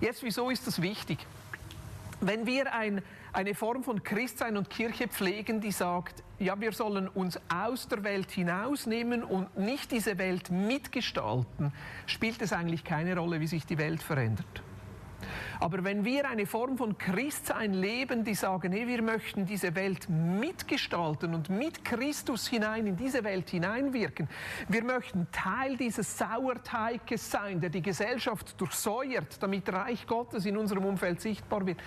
Jetzt, 0.00 0.22
wieso 0.22 0.50
ist 0.50 0.66
das 0.66 0.82
wichtig? 0.82 1.18
Wenn 2.20 2.44
wir 2.44 2.74
ein, 2.74 3.02
eine 3.38 3.54
Form 3.54 3.84
von 3.84 4.02
Christsein 4.02 4.56
und 4.56 4.68
Kirche 4.68 5.06
pflegen, 5.06 5.60
die 5.60 5.70
sagt, 5.70 6.24
ja, 6.40 6.60
wir 6.60 6.72
sollen 6.72 7.06
uns 7.06 7.38
aus 7.48 7.86
der 7.86 8.02
Welt 8.02 8.32
hinausnehmen 8.32 9.22
und 9.22 9.56
nicht 9.56 9.92
diese 9.92 10.18
Welt 10.18 10.50
mitgestalten, 10.50 11.72
spielt 12.06 12.42
es 12.42 12.52
eigentlich 12.52 12.82
keine 12.82 13.16
Rolle, 13.16 13.38
wie 13.38 13.46
sich 13.46 13.64
die 13.64 13.78
Welt 13.78 14.02
verändert. 14.02 14.64
Aber 15.60 15.84
wenn 15.84 16.04
wir 16.04 16.28
eine 16.28 16.46
Form 16.46 16.76
von 16.76 16.98
Christsein 16.98 17.74
leben, 17.74 18.24
die 18.24 18.34
sagen, 18.34 18.72
hey, 18.72 18.88
wir 18.88 19.02
möchten 19.02 19.46
diese 19.46 19.76
Welt 19.76 20.08
mitgestalten 20.08 21.32
und 21.32 21.48
mit 21.48 21.84
Christus 21.84 22.48
hinein 22.48 22.88
in 22.88 22.96
diese 22.96 23.22
Welt 23.22 23.50
hineinwirken, 23.50 24.28
wir 24.66 24.82
möchten 24.82 25.28
Teil 25.30 25.76
dieses 25.76 26.18
Sauerteiges 26.18 27.30
sein, 27.30 27.60
der 27.60 27.70
die 27.70 27.82
Gesellschaft 27.82 28.60
durchsäuert, 28.60 29.40
damit 29.40 29.72
Reich 29.72 30.08
Gottes 30.08 30.44
in 30.44 30.56
unserem 30.56 30.84
Umfeld 30.84 31.20
sichtbar 31.20 31.64
wird, 31.64 31.78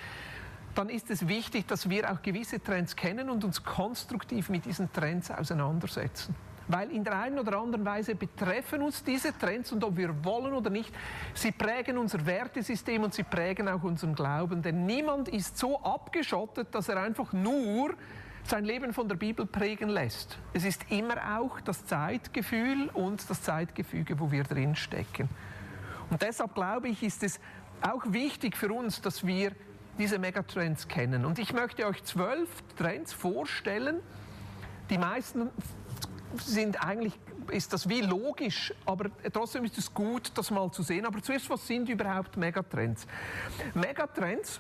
dann 0.76 0.90
ist 0.90 1.10
es 1.10 1.28
wichtig, 1.28 1.68
dass 1.68 1.90
wir 1.90 2.12
auch 2.12 2.22
gewisse 2.22 2.62
Trends 2.62 2.96
kennen 2.96 3.30
und 3.30 3.44
uns 3.44 3.64
konstruktiv 3.64 4.50
mit 4.50 4.66
diesen 4.66 4.92
Trends 4.92 5.32
auseinandersetzen 5.32 6.36
weil 6.72 6.92
in 6.92 7.04
der 7.04 7.20
einen 7.20 7.40
oder 7.40 7.60
anderen 7.60 7.86
Weise 7.86 8.16
betreffen 8.16 8.82
uns 8.82 9.04
diese 9.04 9.38
Trends 9.38 9.72
und 9.72 9.84
ob 9.84 9.98
wir 9.98 10.24
wollen 10.24 10.54
oder 10.54 10.70
nicht, 10.70 10.94
sie 11.34 11.52
prägen 11.52 11.98
unser 11.98 12.26
Wertesystem 12.26 13.04
und 13.04 13.14
sie 13.14 13.24
prägen 13.24 13.68
auch 13.68 13.84
unseren 13.84 14.16
Glauben. 14.16 14.62
Denn 14.62 14.86
niemand 14.86 15.28
ist 15.28 15.58
so 15.58 15.82
abgeschottet, 15.82 16.74
dass 16.74 16.90
er 16.90 17.02
einfach 17.02 17.34
nur 17.34 17.96
sein 18.44 18.66
Leben 18.66 18.94
von 18.94 19.08
der 19.08 19.16
Bibel 19.16 19.46
prägen 19.46 19.90
lässt. 19.90 20.38
Es 20.54 20.66
ist 20.66 20.86
immer 20.90 21.40
auch 21.40 21.62
das 21.62 21.86
Zeitgefühl 21.86 22.90
und 22.94 23.30
das 23.30 23.42
Zeitgefüge, 23.44 24.20
wo 24.20 24.32
wir 24.32 24.44
drin 24.44 24.76
stecken. 24.76 25.30
Und 26.10 26.22
deshalb 26.22 26.56
glaube 26.56 26.90
ich, 26.90 27.04
ist 27.04 27.24
es 27.24 27.40
auch 27.82 28.04
wichtig 28.08 28.58
für 28.58 28.72
uns, 28.74 29.02
dass 29.02 29.26
wir 29.26 29.52
diese 30.02 30.18
Megatrends 30.18 30.88
kennen. 30.88 31.26
Und 31.26 31.38
ich 31.38 31.54
möchte 31.54 31.86
euch 31.86 32.04
zwölf 32.04 32.50
Trends 32.76 33.14
vorstellen. 33.14 34.00
Die 34.90 34.98
meisten 34.98 35.52
sind 36.38 36.84
eigentlich, 36.84 37.14
ist 37.52 37.72
das 37.72 37.88
wie 37.88 38.02
logisch, 38.02 38.74
aber 38.88 39.12
trotzdem 39.32 39.64
ist 39.64 39.78
es 39.78 39.94
gut, 39.94 40.32
das 40.34 40.50
mal 40.50 40.72
zu 40.72 40.82
sehen. 40.82 41.06
Aber 41.06 41.22
zuerst, 41.22 41.48
was 41.52 41.68
sind 41.68 41.88
überhaupt 41.88 42.36
Megatrends? 42.36 43.06
Megatrends 43.76 44.60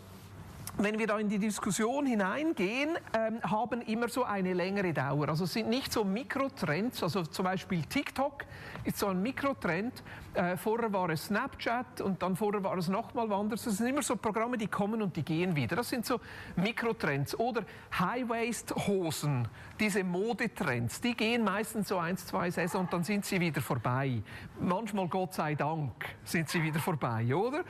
wenn 0.84 0.98
wir 0.98 1.08
da 1.08 1.20
in 1.20 1.30
die 1.30 1.38
Diskussion 1.38 2.06
hineingehen, 2.06 2.98
ähm, 3.14 3.40
haben 3.44 3.82
immer 3.82 4.10
so 4.10 4.24
eine 4.24 4.54
längere 4.54 4.94
Dauer. 4.94 5.30
Also 5.30 5.44
es 5.44 5.54
sind 5.54 5.70
nicht 5.70 5.94
so 5.94 6.04
Mikrotrends, 6.04 7.04
also 7.04 7.24
zum 7.24 7.46
Beispiel 7.46 7.84
TikTok 7.84 8.46
ist 8.84 8.98
so 8.98 9.08
ein 9.08 9.22
Mikrotrend. 9.22 10.04
Äh, 10.34 10.56
vorher 10.58 10.92
war 10.94 11.10
es 11.10 11.26
Snapchat 11.26 12.02
und 12.02 12.22
dann 12.24 12.36
vorher 12.36 12.64
war 12.64 12.78
es 12.78 12.88
nochmal 12.88 13.30
woanders. 13.30 13.64
Das 13.66 13.78
sind 13.78 13.88
immer 13.88 14.02
so 14.02 14.16
Programme, 14.16 14.58
die 14.58 14.68
kommen 14.68 15.02
und 15.02 15.16
die 15.16 15.24
gehen 15.24 15.56
wieder. 15.56 15.76
Das 15.76 15.90
sind 15.90 16.06
so 16.06 16.20
Mikrotrends. 16.56 17.38
Oder 17.38 17.64
High-Waist-Hosen, 18.00 19.48
diese 19.80 20.04
Modetrends, 20.04 21.02
die 21.02 21.16
gehen 21.16 21.44
meistens 21.44 21.90
so 21.90 21.98
eins, 21.98 22.26
zwei 22.26 22.50
Saison 22.50 22.82
und 22.82 22.94
dann 22.94 23.04
sind 23.04 23.26
sie 23.26 23.40
wieder 23.40 23.62
vorbei. 23.62 24.22
Manchmal, 24.60 25.08
Gott 25.08 25.34
sei 25.34 25.56
Dank, 25.56 25.92
sind 26.24 26.50
sie 26.50 26.64
wieder 26.64 26.80
vorbei, 26.80 27.36
oder? 27.36 27.64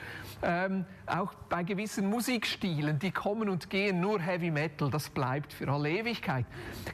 Ähm, 0.43 0.85
auch 1.07 1.33
bei 1.49 1.63
gewissen 1.63 2.09
Musikstilen, 2.09 2.99
die 3.01 3.11
kommen 3.11 3.49
und 3.49 3.69
gehen, 3.69 3.99
nur 3.99 4.19
Heavy 4.19 4.51
Metal, 4.51 4.89
das 4.89 5.09
bleibt 5.09 5.53
für 5.53 5.67
alle 5.69 5.89
Ewigkeit. 5.89 6.45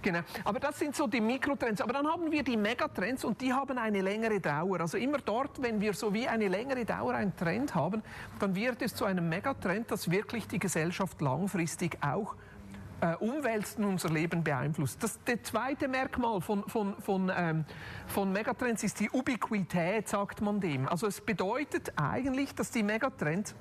Genau. 0.01 0.19
Aber 0.43 0.59
das 0.59 0.79
sind 0.79 0.95
so 0.95 1.07
die 1.07 1.21
Mikrotrends. 1.21 1.81
Aber 1.81 1.93
dann 1.93 2.07
haben 2.07 2.31
wir 2.31 2.43
die 2.43 2.57
Megatrends 2.57 3.25
und 3.25 3.41
die 3.41 3.53
haben 3.53 3.77
eine 3.77 4.01
längere 4.01 4.39
Dauer. 4.39 4.81
Also 4.81 4.97
immer 4.97 5.17
dort, 5.19 5.61
wenn 5.61 5.81
wir 5.81 5.93
so 5.93 6.13
wie 6.13 6.27
eine 6.27 6.47
längere 6.47 6.85
Dauer 6.85 7.13
einen 7.13 7.35
Trend 7.35 7.75
haben, 7.75 8.01
dann 8.39 8.55
wird 8.55 8.81
es 8.81 8.95
zu 8.95 9.05
einem 9.05 9.27
Megatrend, 9.29 9.91
das 9.91 10.09
wirklich 10.09 10.47
die 10.47 10.59
Gesellschaft 10.59 11.21
langfristig 11.21 11.97
auch 12.01 12.35
äh, 13.01 13.15
umwälzt 13.15 13.77
und 13.77 13.85
unser 13.85 14.09
Leben 14.09 14.43
beeinflusst. 14.43 15.03
Das, 15.03 15.19
das 15.25 15.43
zweite 15.43 15.87
Merkmal 15.87 16.41
von, 16.41 16.63
von, 16.67 16.95
von, 16.99 17.31
ähm, 17.35 17.65
von 18.07 18.31
Megatrends 18.31 18.83
ist 18.83 18.99
die 18.99 19.09
Ubiquität, 19.09 20.07
sagt 20.07 20.41
man 20.41 20.59
dem. 20.59 20.87
Also 20.87 21.07
es 21.07 21.21
bedeutet 21.21 21.93
eigentlich, 21.95 22.55
dass 22.55 22.71
die 22.71 22.83
Megatrends 22.83 23.55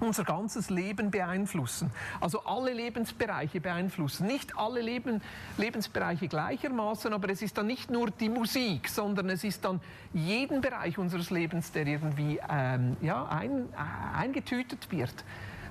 unser 0.00 0.24
ganzes 0.24 0.70
Leben 0.70 1.10
beeinflussen. 1.10 1.90
Also 2.20 2.40
alle 2.44 2.72
Lebensbereiche 2.72 3.60
beeinflussen. 3.60 4.26
Nicht 4.26 4.56
alle 4.56 4.80
Leben, 4.80 5.20
Lebensbereiche 5.56 6.28
gleichermaßen, 6.28 7.12
aber 7.12 7.30
es 7.30 7.42
ist 7.42 7.58
dann 7.58 7.66
nicht 7.66 7.90
nur 7.90 8.10
die 8.10 8.28
Musik, 8.28 8.88
sondern 8.88 9.30
es 9.30 9.44
ist 9.44 9.64
dann 9.64 9.80
jeden 10.12 10.60
Bereich 10.60 10.98
unseres 10.98 11.30
Lebens, 11.30 11.72
der 11.72 11.86
irgendwie 11.86 12.40
ähm, 12.48 12.96
ja, 13.00 13.26
ein, 13.28 13.68
äh, 13.72 14.16
eingetütet 14.16 14.90
wird. 14.90 15.14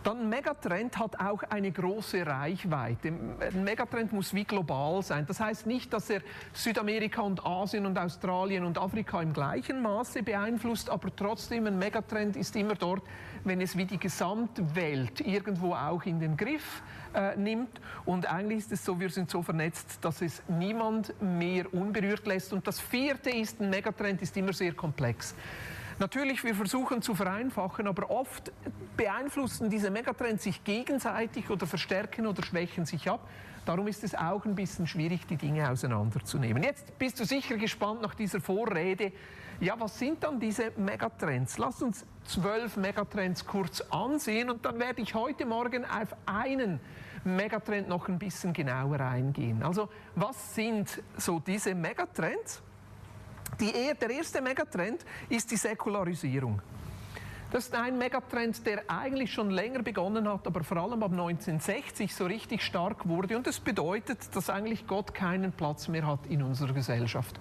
Dann 0.07 0.29
Megatrend 0.29 0.97
hat 0.97 1.19
auch 1.19 1.43
eine 1.49 1.69
große 1.69 2.25
Reichweite. 2.25 3.09
Ein 3.09 3.63
Megatrend 3.65 4.13
muss 4.13 4.33
wie 4.33 4.45
global 4.45 5.03
sein. 5.03 5.25
Das 5.27 5.41
heißt 5.41 5.65
nicht, 5.65 5.91
dass 5.91 6.09
er 6.09 6.21
Südamerika 6.53 7.23
und 7.23 7.45
Asien 7.45 7.85
und 7.85 7.99
Australien 7.99 8.63
und 8.63 8.77
Afrika 8.77 9.21
im 9.21 9.33
gleichen 9.33 9.81
Maße 9.81 10.23
beeinflusst, 10.23 10.89
aber 10.89 11.13
trotzdem 11.13 11.67
ein 11.67 11.77
Megatrend 11.77 12.37
ist 12.37 12.55
immer 12.55 12.75
dort, 12.75 13.03
wenn 13.43 13.59
es 13.59 13.75
wie 13.75 13.83
die 13.83 13.97
Gesamtwelt 13.97 15.19
irgendwo 15.19 15.73
auch 15.73 16.05
in 16.05 16.21
den 16.21 16.37
Griff 16.37 16.81
äh, 17.13 17.35
nimmt. 17.35 17.81
Und 18.05 18.31
eigentlich 18.31 18.59
ist 18.59 18.71
es 18.71 18.85
so, 18.85 18.97
wir 18.97 19.09
sind 19.09 19.29
so 19.29 19.41
vernetzt, 19.41 19.97
dass 20.05 20.21
es 20.21 20.41
niemand 20.47 21.21
mehr 21.21 21.73
unberührt 21.73 22.25
lässt. 22.27 22.53
Und 22.53 22.65
das 22.65 22.79
vierte 22.79 23.29
ist, 23.29 23.59
ein 23.59 23.69
Megatrend 23.69 24.21
ist 24.21 24.37
immer 24.37 24.53
sehr 24.53 24.71
komplex. 24.71 25.35
Natürlich, 25.99 26.43
wir 26.43 26.53
versuchen 26.53 27.01
zu 27.01 27.15
vereinfachen, 27.15 27.87
aber 27.87 28.11
oft 28.11 28.51
beeinflussen 28.95 29.71
diese 29.71 29.89
Megatrends 29.89 30.43
sich 30.43 30.63
gegenseitig 30.63 31.49
oder 31.49 31.65
verstärken 31.65 32.27
oder 32.27 32.43
schwächen 32.43 32.85
sich 32.85 33.09
ab. 33.09 33.27
Darum 33.65 33.87
ist 33.87 34.03
es 34.03 34.13
auch 34.13 34.45
ein 34.45 34.53
bisschen 34.53 34.85
schwierig, 34.85 35.25
die 35.25 35.37
Dinge 35.37 35.69
auseinanderzunehmen. 35.69 36.61
Jetzt 36.61 36.97
bist 36.99 37.19
du 37.19 37.25
sicher 37.25 37.57
gespannt 37.57 38.01
nach 38.03 38.13
dieser 38.13 38.39
Vorrede. 38.39 39.11
Ja, 39.59 39.73
was 39.79 39.97
sind 39.97 40.23
dann 40.23 40.39
diese 40.39 40.71
Megatrends? 40.77 41.57
Lass 41.57 41.81
uns 41.81 42.05
zwölf 42.25 42.77
Megatrends 42.77 43.43
kurz 43.43 43.81
ansehen 43.81 44.51
und 44.51 44.63
dann 44.63 44.79
werde 44.79 45.01
ich 45.01 45.15
heute 45.15 45.47
Morgen 45.47 45.83
auf 45.83 46.15
einen 46.27 46.79
Megatrend 47.23 47.89
noch 47.89 48.07
ein 48.07 48.19
bisschen 48.19 48.53
genauer 48.53 48.99
eingehen. 48.99 49.63
Also, 49.63 49.89
was 50.13 50.53
sind 50.53 51.01
so 51.17 51.39
diese 51.39 51.73
Megatrends? 51.73 52.61
Die, 53.59 53.71
der 53.99 54.09
erste 54.09 54.41
Megatrend 54.41 55.05
ist 55.29 55.49
die 55.49 55.57
Säkularisierung. 55.57 56.61
Das 57.49 57.65
ist 57.65 57.75
ein 57.75 57.97
Megatrend, 57.97 58.65
der 58.65 58.83
eigentlich 58.89 59.31
schon 59.31 59.49
länger 59.49 59.81
begonnen 59.81 60.27
hat, 60.27 60.45
aber 60.45 60.63
vor 60.65 60.77
allem 60.77 61.01
ab 61.01 61.11
1960 61.11 62.13
so 62.13 62.25
richtig 62.25 62.61
stark 62.61 63.07
wurde. 63.07 63.37
Und 63.37 63.47
das 63.47 63.59
bedeutet, 63.59 64.35
dass 64.35 64.49
eigentlich 64.49 64.85
Gott 64.85 65.13
keinen 65.13 65.53
Platz 65.53 65.87
mehr 65.87 66.05
hat 66.05 66.27
in 66.27 66.43
unserer 66.43 66.73
Gesellschaft. 66.73 67.39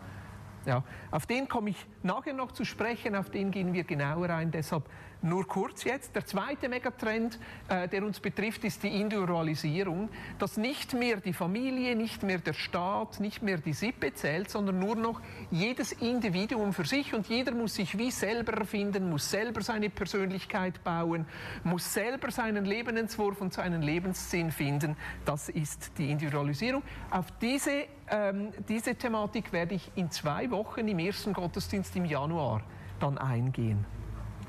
Ja, 0.64 0.84
auf 1.10 1.26
den 1.26 1.48
komme 1.48 1.70
ich 1.70 1.86
nachher 2.02 2.34
noch 2.34 2.52
zu 2.52 2.64
sprechen, 2.64 3.16
auf 3.16 3.30
den 3.30 3.50
gehen 3.50 3.72
wir 3.72 3.84
genauer 3.84 4.30
ein. 4.30 4.50
Deshalb 4.50 4.84
nur 5.22 5.46
kurz 5.46 5.84
jetzt. 5.84 6.14
Der 6.14 6.24
zweite 6.26 6.68
Megatrend, 6.68 7.38
äh, 7.68 7.88
der 7.88 8.04
uns 8.04 8.20
betrifft, 8.20 8.64
ist 8.64 8.82
die 8.82 9.00
Individualisierung, 9.00 10.08
dass 10.38 10.56
nicht 10.56 10.94
mehr 10.94 11.16
die 11.16 11.32
Familie, 11.32 11.96
nicht 11.96 12.22
mehr 12.22 12.38
der 12.38 12.52
Staat, 12.52 13.20
nicht 13.20 13.42
mehr 13.42 13.58
die 13.58 13.72
Sippe 13.72 14.12
zählt, 14.12 14.50
sondern 14.50 14.78
nur 14.78 14.96
noch 14.96 15.20
jedes 15.50 15.92
Individuum 15.92 16.72
für 16.72 16.84
sich 16.84 17.14
und 17.14 17.26
jeder 17.28 17.52
muss 17.52 17.74
sich 17.74 17.96
wie 17.98 18.10
selber 18.10 18.52
erfinden, 18.54 19.10
muss 19.10 19.30
selber 19.30 19.62
seine 19.62 19.90
Persönlichkeit 19.90 20.82
bauen, 20.84 21.26
muss 21.64 21.92
selber 21.92 22.30
seinen 22.30 22.64
Lebensentwurf 22.64 23.40
und 23.40 23.52
seinen 23.52 23.82
Lebenssinn 23.82 24.50
finden. 24.50 24.96
Das 25.24 25.48
ist 25.48 25.92
die 25.98 26.10
Individualisierung. 26.10 26.82
Auf 27.10 27.26
diese, 27.40 27.86
ähm, 28.10 28.52
diese 28.68 28.94
Thematik 28.94 29.52
werde 29.52 29.74
ich 29.74 29.90
in 29.96 30.10
zwei 30.10 30.50
Wochen 30.50 30.86
im 30.86 30.98
ersten 30.98 31.32
Gottesdienst 31.32 31.96
im 31.96 32.04
Januar 32.04 32.62
dann 33.00 33.18
eingehen. 33.18 33.84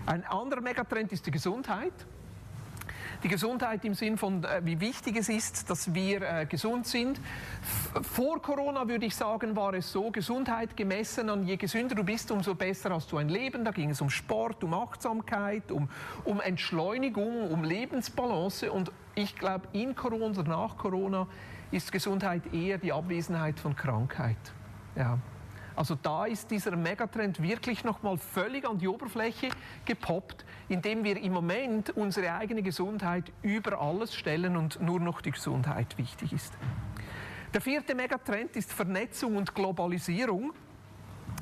Ein 0.08 0.24
anderer 0.24 0.62
Megatrend 0.62 1.12
ist 1.12 1.26
die 1.26 1.32
Gesundheit. 1.32 1.92
Die 3.24 3.28
Gesundheit 3.28 3.84
im 3.84 3.94
Sinn 3.94 4.18
von, 4.18 4.42
äh, 4.46 4.62
wie 4.64 4.80
wichtig 4.80 5.18
es 5.18 5.28
ist, 5.28 5.70
dass 5.70 5.94
wir 5.94 6.22
äh, 6.22 6.46
gesund 6.46 6.88
sind. 6.88 7.20
Vor 8.02 8.42
Corona 8.42 8.88
würde 8.88 9.06
ich 9.06 9.18
sagen, 9.18 9.54
war 9.58 9.74
es 9.74 9.92
so, 9.92 10.10
Gesundheit 10.10 10.78
gemessen 10.78 11.30
an 11.30 11.46
je 11.46 11.58
gesünder 11.58 11.94
du 11.94 12.06
bist, 12.06 12.32
umso 12.32 12.56
besser 12.56 12.92
hast 12.92 13.12
du 13.12 13.18
ein 13.18 13.28
Leben. 13.28 13.66
Da 13.66 13.72
ging 13.72 13.90
es 13.90 14.00
um 14.00 14.10
Sport, 14.10 14.64
um 14.64 14.74
Achtsamkeit, 14.74 15.74
um, 15.74 15.90
um 16.24 16.40
Entschleunigung, 16.40 17.52
um 17.52 17.66
Lebensbalance. 17.66 18.72
Und 18.72 18.94
ich 19.14 19.36
glaube, 19.36 19.68
in 19.74 19.94
Corona 19.94 20.40
oder 20.40 20.50
nach 20.50 20.78
Corona 20.78 21.28
ist 21.72 21.92
Gesundheit 21.92 22.54
eher 22.54 22.78
die 22.78 22.94
Abwesenheit 22.94 23.60
von 23.60 23.76
Krankheit. 23.76 24.38
Ja. 24.96 25.20
Also 25.78 25.94
da 25.94 26.26
ist 26.26 26.50
dieser 26.50 26.76
Megatrend 26.76 27.40
wirklich 27.40 27.84
nochmal 27.84 28.18
völlig 28.18 28.68
an 28.68 28.80
die 28.80 28.88
Oberfläche 28.88 29.50
gepoppt, 29.86 30.44
indem 30.70 31.04
wir 31.04 31.22
im 31.22 31.34
Moment 31.34 31.92
unsere 31.92 32.34
eigene 32.34 32.64
Gesundheit 32.64 33.32
über 33.44 33.80
alles 33.80 34.16
stellen 34.16 34.58
und 34.58 34.82
nur 34.82 35.00
noch 35.00 35.22
die 35.22 35.30
Gesundheit 35.30 35.96
wichtig 36.00 36.34
ist. 36.34 36.58
Der 37.54 37.62
vierte 37.62 37.94
Megatrend 37.94 38.56
ist 38.56 38.74
Vernetzung 38.74 39.36
und 39.36 39.54
Globalisierung. 39.54 40.52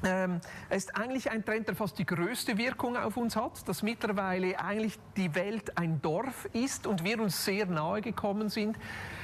Ähm, 0.04 0.42
es 0.70 0.86
ist 0.86 0.98
eigentlich 0.98 1.32
ein 1.32 1.46
Trend, 1.46 1.68
der 1.68 1.76
fast 1.76 1.98
die 1.98 2.06
größte 2.06 2.58
Wirkung 2.58 2.98
auf 2.98 3.18
uns 3.18 3.36
hat, 3.36 3.68
dass 3.68 3.82
mittlerweile 3.82 4.60
eigentlich 4.60 5.00
die 5.16 5.34
Welt 5.36 5.78
ein 5.78 6.02
Dorf 6.02 6.46
ist 6.54 6.86
und 6.86 7.04
wir 7.04 7.20
uns 7.20 7.46
sehr 7.46 7.66
nahe 7.66 8.02
gekommen 8.02 8.50
sind, 8.50 8.78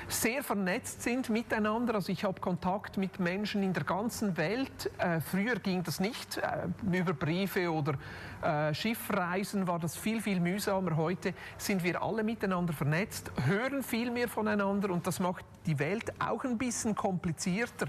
sehr 0.07 0.43
vernetzt 0.43 1.01
sind 1.01 1.29
miteinander. 1.29 1.95
Also 1.95 2.11
ich 2.11 2.23
habe 2.23 2.39
Kontakt 2.39 2.97
mit 2.97 3.19
Menschen 3.19 3.63
in 3.63 3.73
der 3.73 3.83
ganzen 3.83 4.37
Welt. 4.37 4.89
Äh, 4.97 5.19
früher 5.19 5.55
ging 5.55 5.83
das 5.83 5.99
nicht. 5.99 6.37
Äh, 6.37 6.67
über 6.97 7.13
Briefe 7.13 7.71
oder 7.71 7.93
äh, 8.41 8.73
Schiffreisen 8.73 9.67
war 9.67 9.79
das 9.79 9.95
viel, 9.95 10.21
viel 10.21 10.39
mühsamer. 10.39 10.95
Heute 10.95 11.33
sind 11.57 11.83
wir 11.83 12.01
alle 12.01 12.23
miteinander 12.23 12.73
vernetzt, 12.73 13.31
hören 13.45 13.83
viel 13.83 14.09
mehr 14.09 14.27
voneinander 14.27 14.89
und 14.89 15.05
das 15.05 15.19
macht 15.19 15.45
die 15.65 15.77
Welt 15.79 16.11
auch 16.19 16.43
ein 16.43 16.57
bisschen 16.57 16.95
komplizierter 16.95 17.87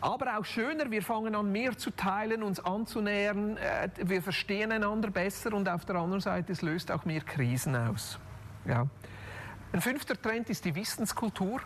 aber 0.00 0.38
auch 0.38 0.44
schöner. 0.44 0.90
Wir 0.90 1.02
fangen 1.02 1.34
an, 1.34 1.50
mehr 1.50 1.76
zu 1.76 1.90
teilen, 1.90 2.42
uns 2.42 2.60
anzunähern. 2.60 3.56
Äh, 3.56 3.88
wir 4.04 4.22
verstehen 4.22 4.72
einander 4.72 5.10
besser 5.10 5.52
und 5.54 5.68
auf 5.68 5.84
der 5.84 5.96
anderen 5.96 6.20
Seite, 6.20 6.52
es 6.52 6.62
löst 6.62 6.90
auch 6.90 7.04
mehr 7.04 7.20
Krisen 7.20 7.76
aus. 7.76 8.18
Ja. 8.66 8.86
Ein 9.72 9.80
fünfter 9.80 10.20
Trend 10.20 10.48
ist 10.48 10.64
die 10.64 10.74
Wissenskultur, 10.74 11.60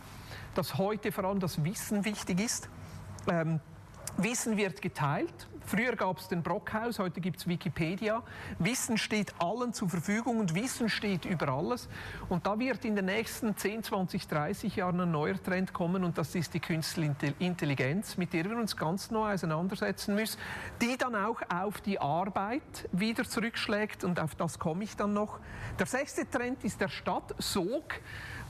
dass 0.54 0.78
heute 0.78 1.12
vor 1.12 1.24
allem 1.24 1.40
das 1.40 1.62
Wissen 1.64 2.04
wichtig 2.04 2.40
ist. 2.40 2.68
Ähm, 3.30 3.60
Wissen 4.16 4.56
wird 4.56 4.82
geteilt. 4.82 5.48
Früher 5.70 5.94
gab 5.94 6.18
es 6.18 6.26
den 6.26 6.42
Brockhaus, 6.42 6.98
heute 6.98 7.20
gibt 7.20 7.38
es 7.38 7.46
Wikipedia. 7.46 8.24
Wissen 8.58 8.98
steht 8.98 9.32
allen 9.38 9.72
zur 9.72 9.88
Verfügung 9.88 10.40
und 10.40 10.56
Wissen 10.56 10.88
steht 10.88 11.24
über 11.24 11.48
alles. 11.48 11.88
Und 12.28 12.44
da 12.44 12.58
wird 12.58 12.84
in 12.84 12.96
den 12.96 13.04
nächsten 13.04 13.56
10, 13.56 13.84
20, 13.84 14.26
30 14.26 14.74
Jahren 14.74 15.00
ein 15.00 15.12
neuer 15.12 15.40
Trend 15.40 15.72
kommen 15.72 16.02
und 16.02 16.18
das 16.18 16.34
ist 16.34 16.54
die 16.54 16.58
künstliche 16.58 17.34
Intelligenz, 17.38 18.16
mit 18.16 18.32
der 18.32 18.50
wir 18.50 18.56
uns 18.56 18.76
ganz 18.76 19.12
neu 19.12 19.32
auseinandersetzen 19.32 20.16
müssen, 20.16 20.40
die 20.82 20.96
dann 20.96 21.14
auch 21.14 21.40
auf 21.48 21.80
die 21.80 22.00
Arbeit 22.00 22.88
wieder 22.90 23.22
zurückschlägt 23.22 24.02
und 24.02 24.18
auf 24.18 24.34
das 24.34 24.58
komme 24.58 24.82
ich 24.82 24.96
dann 24.96 25.12
noch. 25.12 25.38
Der 25.78 25.86
sechste 25.86 26.28
Trend 26.28 26.64
ist 26.64 26.80
der 26.80 26.88
Stadtsog 26.88 27.94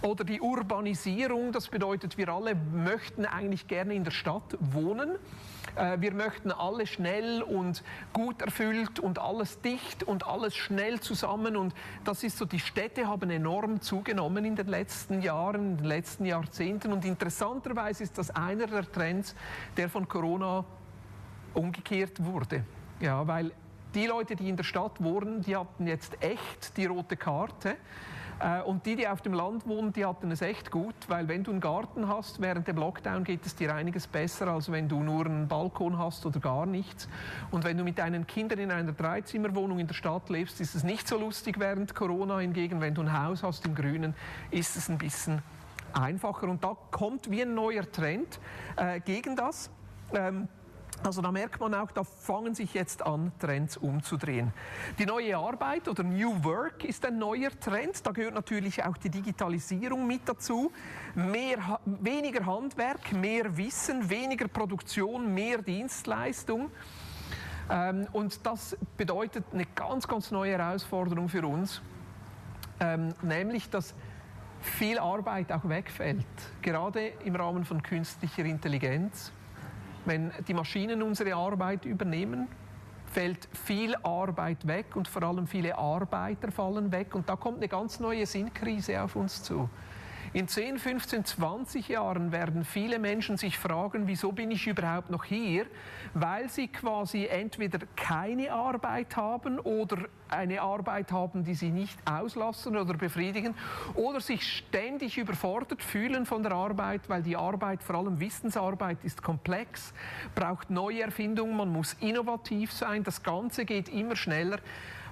oder 0.03 0.25
die 0.25 0.41
Urbanisierung. 0.41 1.53
Das 1.53 1.69
bedeutet, 1.69 2.17
wir 2.17 2.29
alle 2.29 2.55
möchten 2.55 3.25
eigentlich 3.27 3.67
gerne 3.67 3.95
in 3.95 4.05
der 4.05 4.11
Stadt 4.11 4.57
wohnen. 4.61 5.17
Äh, 5.77 6.01
wir 6.01 6.13
möchten 6.13 6.51
alle 6.51 6.87
schnell 6.87 7.43
und 7.43 7.83
gut 8.13 8.43
erfüllt 8.43 8.99
und 8.99 9.19
alles 9.19 9.61
dicht 9.61 10.03
und 10.03 10.27
alles 10.27 10.57
schnell 10.57 11.01
zusammen. 11.01 11.57
Und 11.57 11.75
das 12.05 12.23
ist 12.23 12.39
so, 12.39 12.45
die 12.45 12.61
Städte 12.61 13.07
haben 13.07 13.31
enorm 13.31 13.81
zugenommen 13.81 14.45
in 14.45 14.57
den 14.57 14.69
letzten 14.69 15.23
Jahren, 15.23 15.73
in 15.73 15.77
den 15.79 15.87
letzten 15.87 16.25
Jahrzehnten. 16.25 16.93
Und 16.93 17.05
interessanterweise 17.05 18.03
ist 18.03 18.19
das 18.19 18.31
einer 18.31 18.67
der 18.67 18.91
Trends, 18.91 19.35
der 19.77 19.89
von 19.89 20.09
Corona 20.09 20.65
umgekehrt 21.55 22.25
wurde. 22.25 22.65
Ja, 23.01 23.27
weil 23.27 23.53
die 23.95 24.07
Leute, 24.07 24.37
die 24.37 24.49
in 24.49 24.57
der 24.57 24.65
Stadt 24.65 25.03
wohnen, 25.03 25.43
die 25.43 25.57
hatten 25.57 25.87
jetzt 25.87 26.23
echt 26.23 26.77
die 26.77 26.87
rote 26.87 27.17
Karte. 27.17 27.77
Äh, 28.41 28.63
und 28.63 28.87
die, 28.87 28.97
die 28.97 29.07
auf 29.07 29.21
dem 29.21 29.35
Land 29.35 29.67
wohnen, 29.67 29.93
die 29.93 30.05
hatten 30.05 30.31
es 30.31 30.41
echt 30.41 30.71
gut, 30.71 30.95
weil 31.09 31.29
wenn 31.29 31.45
du 31.45 31.51
einen 31.51 31.61
Garten 31.61 32.09
hast, 32.09 32.41
während 32.41 32.67
dem 32.67 32.77
Lockdown 32.77 33.25
geht 33.25 33.45
es 33.45 33.55
dir 33.55 33.75
einiges 33.75 34.07
besser, 34.07 34.49
als 34.49 34.73
wenn 34.73 34.89
du 34.89 35.03
nur 35.03 35.27
einen 35.27 35.47
Balkon 35.47 35.99
hast 35.99 36.25
oder 36.25 36.41
gar 36.41 36.67
nichts. 36.67 37.09
Und 37.51 37.65
wenn 37.65 37.77
du 37.77 37.85
mit 37.85 37.99
deinen 37.99 38.27
Kindern 38.27 38.59
in 38.59 38.71
einer 38.71 38.93
Dreizimmerwohnung 38.93 39.79
in 39.79 39.87
der 39.87 39.95
Stadt 39.95 40.31
lebst, 40.31 40.61
ist 40.61 40.75
es 40.75 40.85
nicht 40.85 41.07
so 41.07 41.19
lustig 41.19 41.61
während 41.61 41.95
Corona. 41.95 42.39
Hingegen, 42.39 42.81
wenn 42.81 42.95
du 42.95 43.03
ein 43.03 43.13
Haus 43.13 43.43
hast 43.43 43.67
im 43.67 43.75
Grünen, 43.75 44.15
ist 44.51 44.77
es 44.77 44.89
ein 44.89 44.97
bisschen 44.97 45.43
einfacher. 45.93 46.49
Und 46.49 46.65
da 46.65 46.77
kommt 46.91 47.31
wie 47.31 47.43
ein 47.43 47.55
neuer 47.55 47.91
Trend 47.91 48.39
äh, 48.77 49.01
gegen 49.01 49.37
das. 49.37 49.71
Ähm, 50.15 50.49
also 51.05 51.23
da 51.23 51.33
merkt 51.33 51.61
man 51.61 51.75
auch, 51.75 51.91
da 51.91 52.05
fangen 52.05 52.55
sich 52.55 52.75
jetzt 52.75 53.05
an, 53.05 53.33
Trends 53.39 53.77
umzudrehen. 53.77 54.53
Die 54.99 55.07
neue 55.07 55.37
Arbeit 55.37 55.89
oder 55.89 56.03
New 56.03 56.45
Work 56.45 56.85
ist 56.85 57.05
ein 57.05 57.19
neuer 57.19 57.51
Trend. 57.59 58.07
Da 58.07 58.13
gehört 58.13 58.35
natürlich 58.35 58.85
auch 58.85 58.97
die 58.97 59.11
Digitalisierung 59.11 60.07
mit 60.07 60.29
dazu. 60.29 60.73
Mehr, 61.15 61.81
weniger 61.85 62.45
Handwerk, 62.47 63.13
mehr 63.13 63.57
Wissen, 63.57 64.09
weniger 64.09 64.49
Produktion, 64.49 65.33
mehr 65.33 65.63
Dienstleistung. 65.63 66.71
Ähm, 67.71 68.07
und 68.13 68.45
das 68.45 68.77
bedeutet 68.97 69.45
eine 69.53 69.67
ganz, 69.67 70.07
ganz 70.07 70.31
neue 70.31 70.59
Herausforderung 70.59 71.29
für 71.29 71.47
uns, 71.47 71.81
ähm, 72.81 73.15
nämlich 73.23 73.71
dass 73.71 73.95
viel 74.61 74.99
Arbeit 74.99 75.53
auch 75.53 75.67
wegfällt, 75.69 76.27
gerade 76.61 77.13
im 77.25 77.37
Rahmen 77.37 77.65
von 77.65 77.83
künstlicher 77.83 78.45
Intelligenz. 78.45 79.33
Wenn 80.05 80.33
die 80.49 80.55
Maschinen 80.55 81.03
unsere 81.03 81.35
Arbeit 81.35 81.85
übernehmen, 81.85 82.49
fällt 83.07 83.49
viel 83.53 83.95
Arbeit 84.03 84.67
weg 84.67 84.95
und 84.95 85.09
vor 85.09 85.23
allem 85.23 85.47
viele 85.47 85.77
Arbeiter 85.77 86.51
fallen 86.53 86.93
weg. 86.93 87.15
Und 87.15 87.29
da 87.29 87.37
kommt 87.37 87.59
eine 87.59 87.69
ganz 87.69 88.01
neue 88.01 88.25
Sinnkrise 88.27 89.03
auf 89.03 89.17
uns 89.17 89.43
zu. 89.43 89.69
In 90.33 90.47
10, 90.47 90.79
15, 90.79 91.25
20 91.25 91.89
Jahren 91.89 92.31
werden 92.31 92.65
viele 92.65 93.01
Menschen 93.01 93.37
sich 93.37 93.59
fragen, 93.59 94.07
wieso 94.07 94.31
bin 94.31 94.53
ich 94.53 94.69
überhaupt 94.69 95.11
noch 95.11 95.25
hier? 95.25 95.67
Weil 96.15 96.49
sie 96.49 96.69
quasi 96.69 97.27
entweder 97.27 97.81
keine 97.97 98.53
Arbeit 98.53 99.17
haben 99.17 99.59
oder 99.59 100.05
eine 100.29 100.63
Arbeit 100.63 101.11
haben, 101.11 101.43
die 101.43 101.55
sie 101.55 101.71
nicht 101.71 101.99
auslassen 102.09 102.77
oder 102.77 102.95
befriedigen 102.95 103.57
oder 103.95 104.21
sich 104.21 104.47
ständig 104.47 105.19
überfordert 105.19 105.83
fühlen 105.83 106.25
von 106.25 106.45
der 106.45 106.53
Arbeit, 106.53 107.09
weil 107.09 107.25
die 107.25 107.37
Arbeit, 107.37 107.83
vor 107.83 107.97
allem 107.97 108.21
Wissensarbeit, 108.21 108.99
ist 109.03 109.25
komplex, 109.25 109.93
braucht 110.37 110.71
neue 110.71 111.03
Erfindungen, 111.03 111.57
man 111.57 111.73
muss 111.73 111.95
innovativ 111.95 112.71
sein, 112.71 113.03
das 113.03 113.25
Ganze 113.25 113.65
geht 113.65 113.89
immer 113.89 114.15
schneller. 114.15 114.61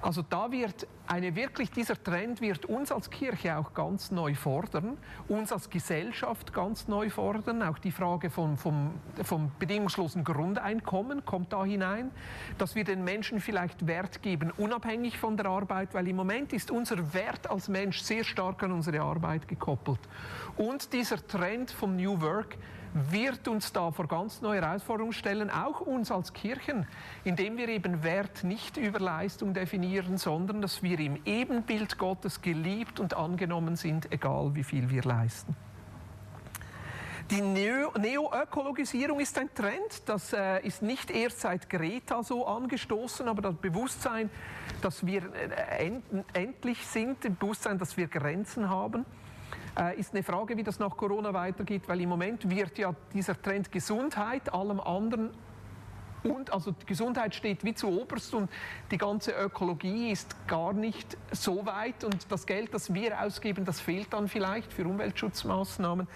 Also 0.00 0.22
da 0.22 0.50
wird 0.52 0.86
eine 1.06 1.34
wirklich, 1.34 1.70
dieser 1.70 2.00
Trend 2.00 2.40
wird 2.40 2.66
uns 2.66 2.92
als 2.92 3.10
Kirche 3.10 3.56
auch 3.56 3.74
ganz 3.74 4.10
neu 4.10 4.34
fordern, 4.34 4.96
uns 5.26 5.52
als 5.52 5.70
Gesellschaft 5.70 6.52
ganz 6.52 6.86
neu 6.86 7.10
fordern. 7.10 7.62
Auch 7.62 7.78
die 7.78 7.90
Frage 7.90 8.30
vom, 8.30 8.56
vom, 8.56 8.92
vom 9.22 9.50
bedingungslosen 9.58 10.22
Grundeinkommen 10.22 11.24
kommt 11.24 11.52
da 11.52 11.64
hinein, 11.64 12.10
dass 12.58 12.74
wir 12.74 12.84
den 12.84 13.02
Menschen 13.04 13.40
vielleicht 13.40 13.86
Wert 13.86 14.22
geben, 14.22 14.52
unabhängig 14.56 15.18
von 15.18 15.36
der 15.36 15.46
Arbeit, 15.46 15.94
weil 15.94 16.06
im 16.06 16.16
Moment 16.16 16.52
ist 16.52 16.70
unser 16.70 17.14
Wert 17.14 17.50
als 17.50 17.68
Mensch 17.68 18.00
sehr 18.00 18.24
stark 18.24 18.62
an 18.62 18.72
unsere 18.72 19.00
Arbeit 19.00 19.48
gekoppelt. 19.48 20.00
Und 20.56 20.92
dieser 20.92 21.26
Trend 21.26 21.70
vom 21.70 21.96
New 21.96 22.20
Work, 22.20 22.56
wird 22.94 23.48
uns 23.48 23.72
da 23.72 23.90
vor 23.90 24.08
ganz 24.08 24.40
neue 24.40 24.60
Herausforderungen 24.60 25.12
stellen, 25.12 25.50
auch 25.50 25.80
uns 25.80 26.10
als 26.10 26.32
Kirchen, 26.32 26.86
indem 27.24 27.56
wir 27.56 27.68
eben 27.68 28.02
Wert 28.02 28.44
nicht 28.44 28.76
über 28.76 28.98
Leistung 28.98 29.54
definieren, 29.54 30.18
sondern 30.18 30.62
dass 30.62 30.82
wir 30.82 30.98
im 30.98 31.18
Ebenbild 31.24 31.98
Gottes 31.98 32.42
geliebt 32.42 33.00
und 33.00 33.14
angenommen 33.14 33.76
sind, 33.76 34.12
egal 34.12 34.54
wie 34.54 34.64
viel 34.64 34.90
wir 34.90 35.02
leisten. 35.02 35.56
Die 37.30 37.42
Neoökologisierung 37.42 39.20
ist 39.20 39.36
ein 39.36 39.54
Trend, 39.54 40.08
das 40.08 40.32
äh, 40.32 40.60
ist 40.66 40.80
nicht 40.80 41.10
erst 41.10 41.40
seit 41.40 41.68
Greta 41.68 42.22
so 42.22 42.46
angestoßen, 42.46 43.28
aber 43.28 43.42
das 43.42 43.54
Bewusstsein, 43.56 44.30
dass 44.80 45.04
wir 45.04 45.22
äh, 45.34 45.86
end 45.86 46.04
endlich 46.32 46.86
sind, 46.86 47.22
das 47.22 47.32
Bewusstsein, 47.34 47.78
dass 47.78 47.98
wir 47.98 48.08
Grenzen 48.08 48.70
haben, 48.70 49.04
äh, 49.78 49.98
ist 49.98 50.12
eine 50.12 50.22
Frage, 50.22 50.56
wie 50.56 50.62
das 50.62 50.78
nach 50.78 50.96
Corona 50.96 51.32
weitergeht, 51.32 51.88
weil 51.88 52.00
im 52.00 52.08
Moment 52.08 52.48
wird 52.50 52.78
ja 52.78 52.94
dieser 53.12 53.40
Trend 53.40 53.70
Gesundheit 53.70 54.52
allem 54.52 54.80
anderen 54.80 55.30
und 56.22 56.52
also 56.52 56.72
die 56.72 56.86
Gesundheit 56.86 57.34
steht 57.34 57.64
wie 57.64 57.74
zu 57.74 57.88
oberst 57.88 58.34
und 58.34 58.50
die 58.90 58.98
ganze 58.98 59.32
Ökologie 59.32 60.10
ist 60.10 60.34
gar 60.46 60.72
nicht 60.72 61.16
so 61.30 61.64
weit. 61.64 62.04
Und 62.04 62.30
das 62.30 62.46
Geld, 62.46 62.74
das 62.74 62.92
wir 62.92 63.20
ausgeben, 63.20 63.64
das 63.64 63.80
fehlt 63.80 64.12
dann 64.12 64.28
vielleicht 64.28 64.72
für 64.72 64.84
Umweltschutzmaßnahmen. 64.86 66.08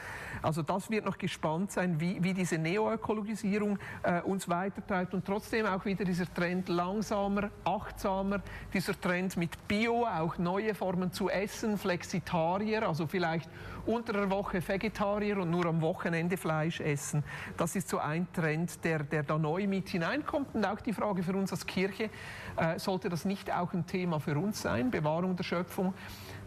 Also 0.42 0.62
das 0.62 0.90
wird 0.90 1.04
noch 1.04 1.18
gespannt 1.18 1.70
sein, 1.70 2.00
wie, 2.00 2.22
wie 2.22 2.34
diese 2.34 2.58
Neoökologisierung 2.58 3.78
äh, 4.02 4.20
uns 4.22 4.48
weitertreibt. 4.48 5.14
Und 5.14 5.24
trotzdem 5.24 5.66
auch 5.66 5.84
wieder 5.84 6.04
dieser 6.04 6.32
Trend 6.32 6.68
langsamer, 6.68 7.50
achtsamer, 7.64 8.42
dieser 8.74 9.00
Trend 9.00 9.36
mit 9.36 9.68
Bio, 9.68 10.06
auch 10.06 10.38
neue 10.38 10.74
Formen 10.74 11.12
zu 11.12 11.28
essen, 11.28 11.78
Flexitarier, 11.78 12.88
also 12.88 13.06
vielleicht 13.06 13.48
unter 13.86 14.12
der 14.12 14.30
Woche 14.30 14.66
Vegetarier 14.66 15.38
und 15.38 15.50
nur 15.50 15.66
am 15.66 15.80
Wochenende 15.80 16.36
Fleisch 16.36 16.80
essen. 16.80 17.24
Das 17.56 17.76
ist 17.76 17.88
so 17.88 17.98
ein 17.98 18.32
Trend, 18.32 18.84
der, 18.84 19.00
der 19.00 19.22
da 19.22 19.38
neu 19.38 19.66
mit 19.66 19.88
hineinkommt. 19.88 20.54
Und 20.54 20.64
auch 20.64 20.80
die 20.80 20.92
Frage 20.92 21.22
für 21.22 21.34
uns 21.34 21.52
als 21.52 21.66
Kirche, 21.66 22.10
äh, 22.56 22.78
sollte 22.78 23.08
das 23.08 23.24
nicht 23.24 23.52
auch 23.52 23.72
ein 23.72 23.86
Thema 23.86 24.20
für 24.20 24.36
uns 24.36 24.62
sein, 24.62 24.90
Bewahrung 24.90 25.36
der 25.36 25.44
Schöpfung? 25.44 25.94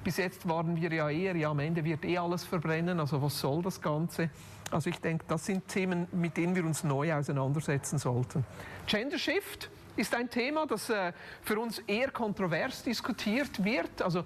Bis 0.04 0.18
jetzt 0.18 0.48
waren 0.48 0.76
wir 0.76 0.92
ja 0.94 1.10
eher, 1.10 1.36
ja, 1.36 1.50
am 1.50 1.60
Ende 1.60 1.84
wird 1.84 2.06
eh 2.06 2.18
alles 2.18 2.44
verbrennen, 2.44 3.00
also 3.00 3.22
was 3.22 3.40
soll 3.40 3.64
das 3.64 3.82
Ganze? 3.82 4.30
Also 4.72 4.90
ich 4.90 5.00
denke, 5.00 5.26
das 5.28 5.46
sind 5.46 5.68
Themen, 5.68 6.08
mit 6.12 6.38
denen 6.38 6.56
wir 6.56 6.66
uns 6.66 6.84
neu 6.84 7.14
auseinandersetzen 7.14 7.98
sollten. 7.98 8.46
Gender 8.88 9.18
Shift 9.18 9.70
ist 9.96 10.14
ein 10.14 10.30
Thema, 10.30 10.66
das 10.66 10.90
äh, 10.90 11.14
für 11.42 11.60
uns 11.60 11.80
eher 11.80 12.12
kontrovers 12.12 12.84
diskutiert 12.84 13.64
wird. 13.64 14.02
Also 14.02 14.26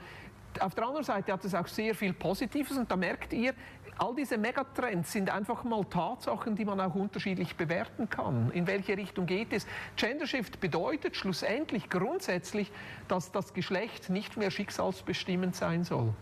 auf 0.59 0.75
der 0.75 0.85
anderen 0.85 1.05
Seite 1.05 1.31
hat 1.31 1.45
es 1.45 1.53
auch 1.53 1.67
sehr 1.67 1.93
viel 1.95 2.13
Positives 2.13 2.77
und 2.77 2.89
da 2.89 2.95
merkt 2.95 3.33
ihr, 3.33 3.53
all 3.97 4.15
diese 4.15 4.37
Megatrends 4.37 5.11
sind 5.11 5.29
einfach 5.29 5.63
mal 5.63 5.83
Tatsachen, 5.85 6.55
die 6.55 6.65
man 6.65 6.79
auch 6.79 6.95
unterschiedlich 6.95 7.55
bewerten 7.55 8.09
kann. 8.09 8.51
In 8.51 8.65
welche 8.65 8.97
Richtung 8.97 9.25
geht 9.25 9.53
es? 9.53 9.67
Gender 9.95 10.25
Shift 10.25 10.59
bedeutet 10.59 11.15
schlussendlich 11.15 11.89
grundsätzlich, 11.89 12.71
dass 13.07 13.31
das 13.31 13.53
Geschlecht 13.53 14.09
nicht 14.09 14.37
mehr 14.37 14.51
schicksalsbestimmend 14.51 15.55
sein 15.55 15.83
soll. 15.83 16.13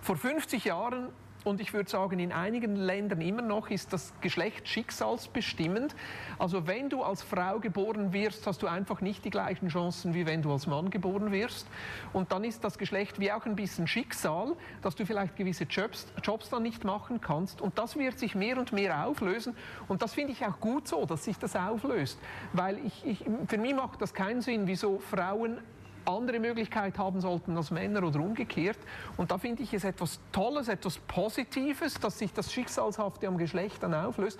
Vor 0.00 0.16
50 0.16 0.64
Jahren 0.64 1.08
und 1.44 1.60
ich 1.60 1.72
würde 1.74 1.90
sagen, 1.90 2.18
in 2.18 2.32
einigen 2.32 2.74
Ländern 2.74 3.20
immer 3.20 3.42
noch 3.42 3.70
ist 3.70 3.92
das 3.92 4.12
Geschlecht 4.20 4.66
schicksalsbestimmend. 4.66 5.94
Also 6.38 6.66
wenn 6.66 6.88
du 6.88 7.02
als 7.02 7.22
Frau 7.22 7.60
geboren 7.60 8.12
wirst, 8.12 8.46
hast 8.46 8.62
du 8.62 8.66
einfach 8.66 9.00
nicht 9.02 9.24
die 9.24 9.30
gleichen 9.30 9.68
Chancen, 9.68 10.14
wie 10.14 10.26
wenn 10.26 10.42
du 10.42 10.50
als 10.50 10.66
Mann 10.66 10.90
geboren 10.90 11.32
wirst. 11.32 11.66
Und 12.12 12.32
dann 12.32 12.44
ist 12.44 12.64
das 12.64 12.78
Geschlecht 12.78 13.20
wie 13.20 13.30
auch 13.30 13.44
ein 13.44 13.56
bisschen 13.56 13.86
Schicksal, 13.86 14.52
dass 14.82 14.94
du 14.96 15.04
vielleicht 15.04 15.36
gewisse 15.36 15.64
Jobs, 15.64 16.06
Jobs 16.22 16.48
dann 16.48 16.62
nicht 16.62 16.84
machen 16.84 17.20
kannst. 17.20 17.60
Und 17.60 17.78
das 17.78 17.96
wird 17.96 18.18
sich 18.18 18.34
mehr 18.34 18.58
und 18.58 18.72
mehr 18.72 19.06
auflösen. 19.06 19.54
Und 19.86 20.02
das 20.02 20.14
finde 20.14 20.32
ich 20.32 20.44
auch 20.46 20.58
gut 20.60 20.88
so, 20.88 21.04
dass 21.04 21.24
sich 21.24 21.38
das 21.38 21.56
auflöst. 21.56 22.18
Weil 22.54 22.78
ich, 22.86 23.04
ich, 23.04 23.24
für 23.48 23.58
mich 23.58 23.74
macht 23.74 24.00
das 24.00 24.14
keinen 24.14 24.40
Sinn, 24.40 24.66
wieso 24.66 24.98
Frauen 24.98 25.58
andere 26.06 26.40
Möglichkeit 26.40 26.98
haben 26.98 27.20
sollten 27.20 27.56
als 27.56 27.70
Männer 27.70 28.02
oder 28.02 28.20
umgekehrt. 28.20 28.78
Und 29.16 29.30
da 29.30 29.38
finde 29.38 29.62
ich 29.62 29.72
es 29.74 29.84
etwas 29.84 30.20
Tolles, 30.32 30.68
etwas 30.68 30.98
Positives, 30.98 31.94
dass 31.94 32.18
sich 32.18 32.32
das 32.32 32.52
Schicksalshafte 32.52 33.26
am 33.26 33.38
Geschlecht 33.38 33.82
dann 33.82 33.94
auflöst. 33.94 34.38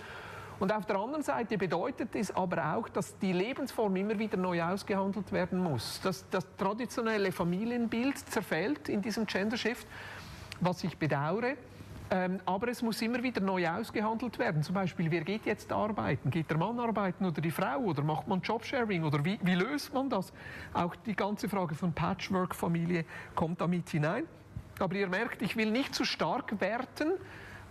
Und 0.61 0.73
auf 0.73 0.87
der 0.87 0.97
anderen 0.97 1.23
Seite 1.23 1.59
bedeutet 1.59 2.15
es 2.15 2.35
aber 2.35 2.77
auch, 2.77 2.89
dass 2.89 3.19
die 3.19 3.33
Lebensform 3.33 3.97
immer 3.97 4.19
wieder 4.19 4.37
neu 4.37 4.63
ausgehandelt 4.63 5.33
werden 5.33 5.59
muss. 5.59 6.01
Dass 6.03 6.29
das 6.31 6.47
traditionelle 6.57 7.33
Familienbild 7.33 8.19
zerfällt 8.19 8.89
in 8.89 9.03
diesem 9.03 9.27
Gender 9.27 9.57
Shift, 9.57 9.87
was 10.61 10.85
ich 10.85 10.97
bedauere. 10.97 11.55
Ähm, 12.15 12.39
aber 12.47 12.69
es 12.69 12.81
muss 12.81 13.03
immer 13.03 13.21
wieder 13.25 13.41
neu 13.41 13.69
ausgehandelt 13.69 14.39
werden. 14.39 14.63
Zum 14.63 14.73
Beispiel, 14.73 15.11
wer 15.11 15.23
geht 15.23 15.47
jetzt 15.47 15.73
arbeiten? 15.73 16.31
Geht 16.31 16.49
der 16.49 16.57
Mann 16.57 16.79
arbeiten 16.79 17.25
oder 17.25 17.41
die 17.41 17.51
Frau? 17.51 17.79
Oder 17.79 18.05
macht 18.05 18.29
man 18.29 18.41
Jobsharing? 18.41 19.03
Oder 19.03 19.25
wie, 19.25 19.37
wie 19.43 19.57
löst 19.57 19.93
man 19.93 20.09
das? 20.09 20.33
Auch 20.73 20.95
die 20.95 21.17
ganze 21.17 21.49
Frage 21.49 21.75
von 21.75 21.93
Patchwork-Familie 21.93 23.05
kommt 23.35 23.61
da 23.61 23.67
mit 23.67 23.91
hinein. 23.91 24.29
Aber 24.79 24.95
ihr 24.95 25.09
merkt, 25.09 25.43
ich 25.43 25.57
will 25.57 25.73
nicht 25.73 25.93
zu 25.93 26.05
stark 26.05 26.61
werten, 26.61 27.15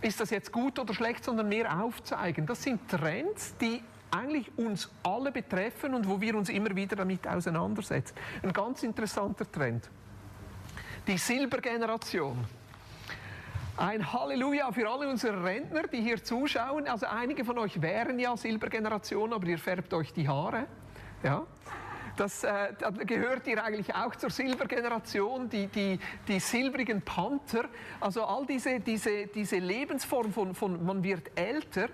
ist 0.02 0.20
das 0.20 0.28
jetzt 0.28 0.52
gut 0.52 0.78
oder 0.78 0.92
schlecht, 0.92 1.24
sondern 1.24 1.48
mehr 1.48 1.82
aufzeigen. 1.82 2.44
Das 2.44 2.62
sind 2.62 2.86
Trends, 2.86 3.56
die 3.56 3.82
eigentlich 4.10 4.52
uns 4.58 4.90
alle 5.04 5.32
betreffen 5.32 5.94
und 5.94 6.06
wo 6.06 6.20
wir 6.20 6.36
uns 6.36 6.50
immer 6.50 6.76
wieder 6.76 6.96
damit 6.96 7.26
auseinandersetzen. 7.26 8.14
Ein 8.42 8.52
ganz 8.52 8.82
interessanter 8.82 9.50
Trend. 9.50 9.88
Die 11.06 11.16
Silbergeneration. 11.16 12.44
Ein 13.76 14.12
Halleluja 14.12 14.70
für 14.70 14.88
alle 14.88 15.08
unsere 15.08 15.42
Rentner, 15.42 15.82
die 15.88 16.00
hier 16.00 16.22
zuschauen. 16.22 16.86
Also 16.86 17.06
einige 17.06 17.44
von 17.44 17.58
euch 17.58 17.82
wären 17.82 18.20
ja 18.20 18.36
Silbergeneration, 18.36 19.32
aber 19.32 19.48
ihr 19.48 19.58
färbt 19.58 19.92
euch 19.94 20.12
die 20.12 20.28
Haare. 20.28 20.66
Ja. 21.24 21.44
Das 22.16 22.44
äh, 22.44 22.68
gehört 23.04 23.48
ihr 23.48 23.64
eigentlich 23.64 23.92
auch 23.92 24.14
zur 24.14 24.30
Silbergeneration, 24.30 25.48
die, 25.48 25.66
die, 25.66 25.98
die 26.28 26.38
silbrigen 26.38 27.02
Panther. 27.02 27.64
Also 27.98 28.22
all 28.24 28.46
diese, 28.46 28.78
diese, 28.78 29.26
diese 29.26 29.58
Lebensform 29.58 30.32
von, 30.32 30.54
von 30.54 30.84
man 30.86 31.02
wird 31.02 31.32
älter, 31.34 31.88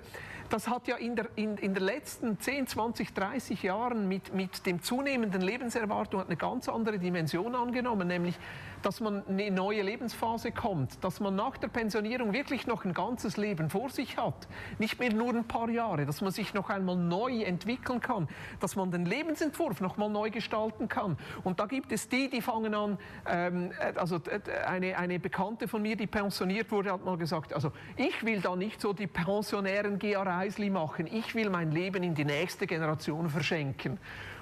das 0.51 0.69
hat 0.69 0.89
ja 0.89 0.97
in, 0.97 1.17
der, 1.17 1.29
in, 1.37 1.57
in 1.57 1.73
den 1.73 1.83
letzten 1.85 2.39
10, 2.39 2.67
20, 2.67 3.15
30 3.15 3.63
Jahren 3.63 4.09
mit, 4.09 4.35
mit 4.35 4.67
dem 4.67 4.83
zunehmenden 4.83 5.41
Lebenserwartung 5.41 6.23
eine 6.27 6.37
ganz 6.37 6.69
andere 6.69 6.99
Dimension 6.99 7.55
angenommen, 7.55 8.09
nämlich 8.09 8.39
dass 8.83 9.01
man 9.01 9.23
in 9.27 9.41
eine 9.41 9.51
neue 9.51 9.83
Lebensphase 9.83 10.53
kommt, 10.53 11.03
dass 11.05 11.21
man 11.21 11.35
nach 11.35 11.57
der 11.57 11.69
Pensionierung 11.69 12.33
wirklich 12.33 12.67
noch 12.67 12.85
ein 12.85 12.95
ganzes 12.95 13.37
Leben 13.37 13.71
vor 13.71 13.91
sich 13.91 14.17
hat, 14.17 14.49
nicht 14.79 14.99
mehr 14.99 15.13
nur 15.13 15.35
ein 15.35 15.45
paar 15.45 15.69
Jahre, 15.69 16.07
dass 16.07 16.21
man 16.21 16.33
sich 16.33 16.55
noch 16.55 16.71
einmal 16.71 16.97
neu 16.97 17.43
entwickeln 17.43 18.01
kann, 18.01 18.29
dass 18.61 18.77
man 18.77 18.91
den 18.91 19.05
Lebensentwurf 19.05 19.81
noch 19.81 19.97
mal 19.97 20.09
neu 20.09 20.31
gestalten 20.31 20.89
kann. 20.89 21.17
Und 21.45 21.61
da 21.61 21.67
gibt 21.67 21.93
es 21.93 22.09
die, 22.09 22.31
die 22.31 22.41
fangen 22.41 22.75
an, 22.75 22.99
ähm, 23.29 23.73
also 23.97 24.21
eine, 24.67 24.97
eine 24.97 25.19
Bekannte 25.19 25.69
von 25.69 25.83
mir, 25.83 25.97
die 25.97 26.07
pensioniert 26.07 26.71
wurde, 26.71 26.93
hat 26.93 27.05
mal 27.05 27.17
gesagt, 27.17 27.53
also 27.53 27.73
ich 27.97 28.25
will 28.25 28.41
da 28.41 28.57
nicht 28.57 28.81
so 28.81 28.93
die 28.93 29.07
pensionären 29.07 29.99
Gea-Reisli 29.99 30.71
machen, 30.71 31.07
ich 31.07 31.35
will 31.35 31.51
mein 31.51 31.73
Leben 31.73 32.03
in 32.03 32.15
die 32.15 32.25
nächste 32.25 32.67
Generation 32.67 33.29
verschenken. 33.29 33.99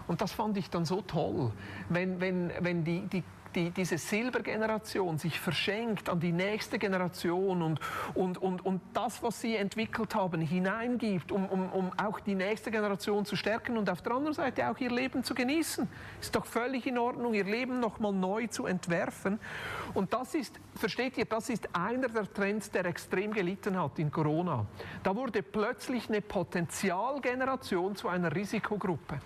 Und 0.08 0.22
das 0.22 0.32
fand 0.32 0.56
ich 0.56 0.70
dann 0.70 0.86
so 0.86 1.02
toll, 1.02 1.52
wenn, 1.90 2.18
wenn, 2.18 2.50
wenn 2.60 2.82
die, 2.82 3.06
die 3.06 3.22
die, 3.58 3.70
diese 3.70 3.98
Silbergeneration 3.98 5.18
sich 5.18 5.40
verschenkt 5.40 6.08
an 6.08 6.20
die 6.20 6.30
nächste 6.30 6.78
Generation 6.78 7.62
und, 7.62 7.80
und, 8.14 8.38
und, 8.38 8.64
und 8.64 8.80
das, 8.92 9.20
was 9.22 9.40
sie 9.40 9.56
entwickelt 9.56 10.14
haben, 10.14 10.40
hineingibt, 10.40 11.32
um, 11.32 11.46
um, 11.46 11.72
um 11.72 11.92
auch 11.98 12.20
die 12.20 12.36
nächste 12.36 12.70
Generation 12.70 13.24
zu 13.24 13.34
stärken 13.34 13.76
und 13.76 13.90
auf 13.90 14.00
der 14.02 14.12
anderen 14.12 14.34
Seite 14.34 14.70
auch 14.70 14.78
ihr 14.78 14.90
Leben 14.90 15.24
zu 15.24 15.34
genießen. 15.34 15.88
Ist 16.20 16.36
doch 16.36 16.46
völlig 16.46 16.86
in 16.86 16.98
Ordnung, 16.98 17.34
ihr 17.34 17.44
Leben 17.44 17.80
nochmal 17.80 18.12
neu 18.12 18.46
zu 18.46 18.66
entwerfen. 18.66 19.40
Und 19.92 20.12
das 20.12 20.34
ist, 20.34 20.60
versteht 20.76 21.18
ihr, 21.18 21.24
das 21.24 21.48
ist 21.48 21.68
einer 21.74 22.08
der 22.08 22.32
Trends, 22.32 22.70
der 22.70 22.86
extrem 22.86 23.32
gelitten 23.32 23.80
hat 23.80 23.98
in 23.98 24.12
Corona. 24.12 24.66
Da 25.02 25.16
wurde 25.16 25.42
plötzlich 25.42 26.08
eine 26.08 26.20
Potenzialgeneration 26.20 27.96
zu 27.96 28.08
einer 28.08 28.32
Risikogruppe. 28.34 29.18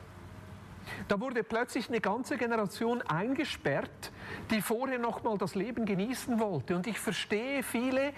Da 1.09 1.21
wurde 1.21 1.43
plötzlich 1.43 1.89
eine 1.89 2.01
ganze 2.01 2.37
Generation 2.37 3.03
eingesperrt, 3.03 4.13
die 4.51 4.61
vorher 4.61 4.99
noch 4.99 5.23
mal 5.23 5.39
das 5.39 5.55
Leben 5.55 5.85
genießen 5.85 6.39
wollte. 6.39 6.77
Und 6.77 6.87
ich 6.87 6.99
verstehe 6.99 7.63
viele, 7.63 8.13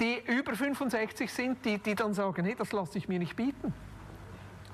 die 0.00 0.20
über 0.26 0.54
65 0.54 1.32
sind, 1.32 1.64
die, 1.64 1.78
die 1.78 1.94
dann 1.94 2.14
sagen, 2.14 2.44
hey, 2.44 2.54
das 2.56 2.72
lasse 2.72 2.98
ich 2.98 3.08
mir 3.08 3.18
nicht 3.18 3.36
bieten. 3.36 3.72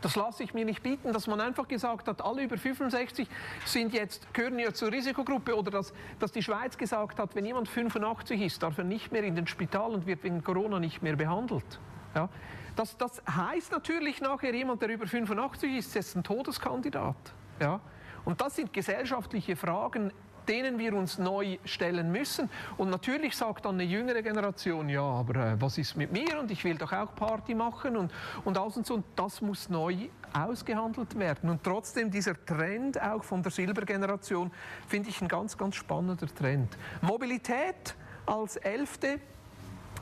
Das 0.03 0.15
lasse 0.15 0.43
ich 0.45 0.55
mir 0.55 0.65
nicht 0.65 0.83
bieten, 0.83 1.13
dass 1.13 1.27
man 1.27 1.41
einfach 1.41 1.67
gesagt 1.67 2.07
hat, 2.07 2.23
alle 2.23 2.43
über 2.43 2.57
65 2.57 3.29
sind 3.65 3.93
jetzt, 3.93 4.33
gehören 4.35 4.59
ja 4.59 4.73
zur 4.73 4.93
Risikogruppe 4.93 5.57
oder 5.57 5.71
dass, 5.71 5.93
dass 6.19 6.33
die 6.33 6.43
Schweiz 6.43 6.77
gesagt 6.77 7.19
hat, 7.19 7.35
wenn 7.35 7.45
jemand 7.45 7.69
85 7.69 8.41
ist, 8.43 8.63
darf 8.63 8.79
er 8.79 8.85
nicht 8.85 9.11
mehr 9.11 9.25
in 9.25 9.35
den 9.35 9.47
Spital 9.47 9.93
und 9.93 10.07
wird 10.07 10.23
wegen 10.23 10.45
Corona 10.45 10.79
nicht 10.79 11.03
mehr 11.03 11.17
behandelt. 11.17 11.81
Ja? 12.15 12.29
Das, 12.77 12.97
das 12.97 13.23
heißt 13.29 13.73
natürlich 13.73 14.21
nachher, 14.21 14.55
jemand, 14.55 14.83
der 14.83 14.91
über 14.91 15.07
85 15.07 15.77
ist, 15.77 15.97
ist 15.97 16.15
ein 16.15 16.23
Todeskandidat. 16.23 17.17
Ja? 17.59 17.81
Und 18.25 18.41
das 18.41 18.57
sind 18.57 18.73
gesellschaftliche 18.73 19.57
Fragen, 19.57 20.13
denen 20.47 20.79
wir 20.79 20.95
uns 20.95 21.19
neu 21.19 21.59
stellen 21.65 22.13
müssen. 22.13 22.49
Und 22.77 22.91
natürlich 22.91 23.37
sagt 23.37 23.65
dann 23.65 23.75
eine 23.75 23.85
jüngere 23.85 24.23
Generation, 24.23 24.89
ja, 24.89 25.03
aber 25.03 25.35
äh, 25.37 25.61
was 25.61 25.79
ist 25.79 25.97
mit 25.97 26.13
mir 26.13 26.39
und 26.39 26.51
ich 26.51 26.63
will 26.65 26.77
doch 26.77 26.93
auch 26.93 27.15
Party 27.15 27.55
machen 27.55 27.97
und, 27.97 28.13
und 28.45 28.57
alles 28.57 28.77
und 28.77 28.87
so. 28.87 28.95
Und 28.95 29.05
das 29.17 29.41
muss 29.41 29.69
neu 29.69 30.09
ausgehandelt 30.33 31.19
werden. 31.19 31.51
Und 31.51 31.65
trotzdem 31.65 32.11
dieser 32.11 32.45
Trend 32.45 33.01
auch 33.01 33.25
von 33.25 33.43
der 33.43 33.51
Silbergeneration 33.51 34.51
finde 34.87 35.09
ich 35.09 35.21
ein 35.21 35.29
ganz, 35.29 35.57
ganz 35.57 35.77
spannender 35.77 36.27
Trend. 36.27 36.77
Mobilität 37.01 37.95
als 38.27 38.57
elfte 38.57 39.21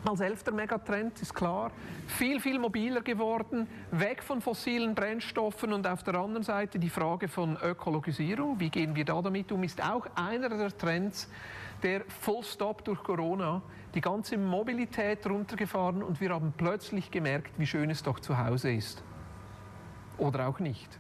als 0.09 0.21
elfter 0.21 0.53
Megatrend 0.53 1.21
ist 1.23 1.35
klar, 1.35 1.71
viel, 2.07 2.41
viel 2.41 2.59
mobiler 2.59 3.01
geworden, 3.01 3.67
weg 3.91 4.23
von 4.23 4.41
fossilen 4.41 4.95
Brennstoffen 4.95 5.73
und 5.73 5.87
auf 5.87 6.03
der 6.03 6.15
anderen 6.17 6.43
Seite 6.43 6.79
die 6.79 6.91
Frage 6.91 7.29
von 7.29 7.57
Ökologisierung, 7.63 8.61
wie 8.61 8.71
gehen 8.71 8.95
wir 8.95 9.05
da 9.05 9.21
damit 9.23 9.51
um, 9.53 9.63
ist 9.63 9.83
auch 9.83 10.07
einer 10.15 10.49
der 10.49 10.77
Trends, 10.77 11.31
der 11.83 12.03
Full 12.21 12.45
Stop 12.45 12.85
durch 12.85 13.03
Corona 13.03 13.63
die 13.95 14.01
ganze 14.01 14.37
Mobilität 14.37 15.27
runtergefahren 15.27 16.03
und 16.03 16.21
wir 16.21 16.31
haben 16.31 16.53
plötzlich 16.57 17.11
gemerkt, 17.11 17.59
wie 17.59 17.67
schön 17.67 17.91
es 17.91 18.03
doch 18.03 18.21
zu 18.21 18.39
Hause 18.39 18.73
ist. 18.73 19.03
Oder 20.19 20.49
auch 20.49 20.59
nicht. 20.59 20.99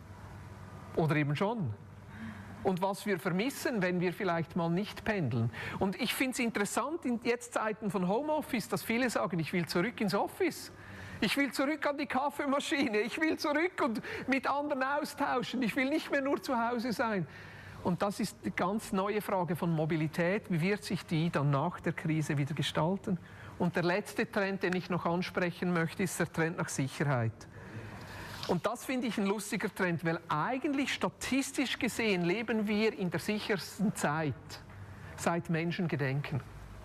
Oder 0.96 1.16
eben 1.16 1.36
schon 1.36 1.74
und 2.64 2.82
was 2.82 3.06
wir 3.06 3.18
vermissen, 3.18 3.82
wenn 3.82 4.00
wir 4.00 4.12
vielleicht 4.12 4.56
mal 4.56 4.70
nicht 4.70 5.04
pendeln. 5.04 5.50
Und 5.78 6.00
ich 6.00 6.14
finde 6.14 6.32
es 6.32 6.38
interessant 6.40 7.04
in 7.04 7.20
jetzt 7.22 7.54
Zeiten 7.54 7.90
von 7.90 8.08
Homeoffice, 8.08 8.68
dass 8.68 8.82
viele 8.82 9.08
sagen, 9.10 9.38
ich 9.38 9.52
will 9.52 9.66
zurück 9.66 10.00
ins 10.00 10.14
Office. 10.14 10.72
Ich 11.20 11.36
will 11.36 11.52
zurück 11.52 11.86
an 11.86 11.96
die 11.96 12.06
Kaffeemaschine. 12.06 13.00
Ich 13.00 13.20
will 13.20 13.38
zurück 13.38 13.80
und 13.82 14.02
mit 14.26 14.48
anderen 14.48 14.82
austauschen. 14.82 15.62
Ich 15.62 15.76
will 15.76 15.88
nicht 15.88 16.10
mehr 16.10 16.20
nur 16.20 16.42
zu 16.42 16.58
Hause 16.58 16.92
sein. 16.92 17.26
Und 17.84 18.02
das 18.02 18.18
ist 18.18 18.36
die 18.44 18.50
ganz 18.50 18.92
neue 18.92 19.20
Frage 19.20 19.56
von 19.56 19.70
Mobilität. 19.70 20.50
Wie 20.50 20.60
wird 20.60 20.82
sich 20.82 21.04
die 21.04 21.30
dann 21.30 21.50
nach 21.50 21.80
der 21.80 21.92
Krise 21.92 22.36
wieder 22.38 22.54
gestalten? 22.54 23.18
Und 23.58 23.76
der 23.76 23.84
letzte 23.84 24.30
Trend, 24.30 24.62
den 24.62 24.74
ich 24.74 24.90
noch 24.90 25.04
ansprechen 25.04 25.72
möchte, 25.72 26.02
ist 26.02 26.18
der 26.18 26.32
Trend 26.32 26.56
nach 26.56 26.68
Sicherheit. 26.68 27.46
Und 28.46 28.66
das 28.66 28.84
finde 28.84 29.06
ich 29.06 29.16
ein 29.16 29.26
lustiger 29.26 29.74
Trend, 29.74 30.04
weil 30.04 30.20
eigentlich 30.28 30.92
statistisch 30.92 31.78
gesehen 31.78 32.22
leben 32.22 32.68
wir 32.68 32.96
in 32.98 33.10
der 33.10 33.20
sichersten 33.20 33.94
Zeit 33.94 34.34
seit 35.16 35.48
Menschen 35.48 35.88
gedenken. 35.88 36.40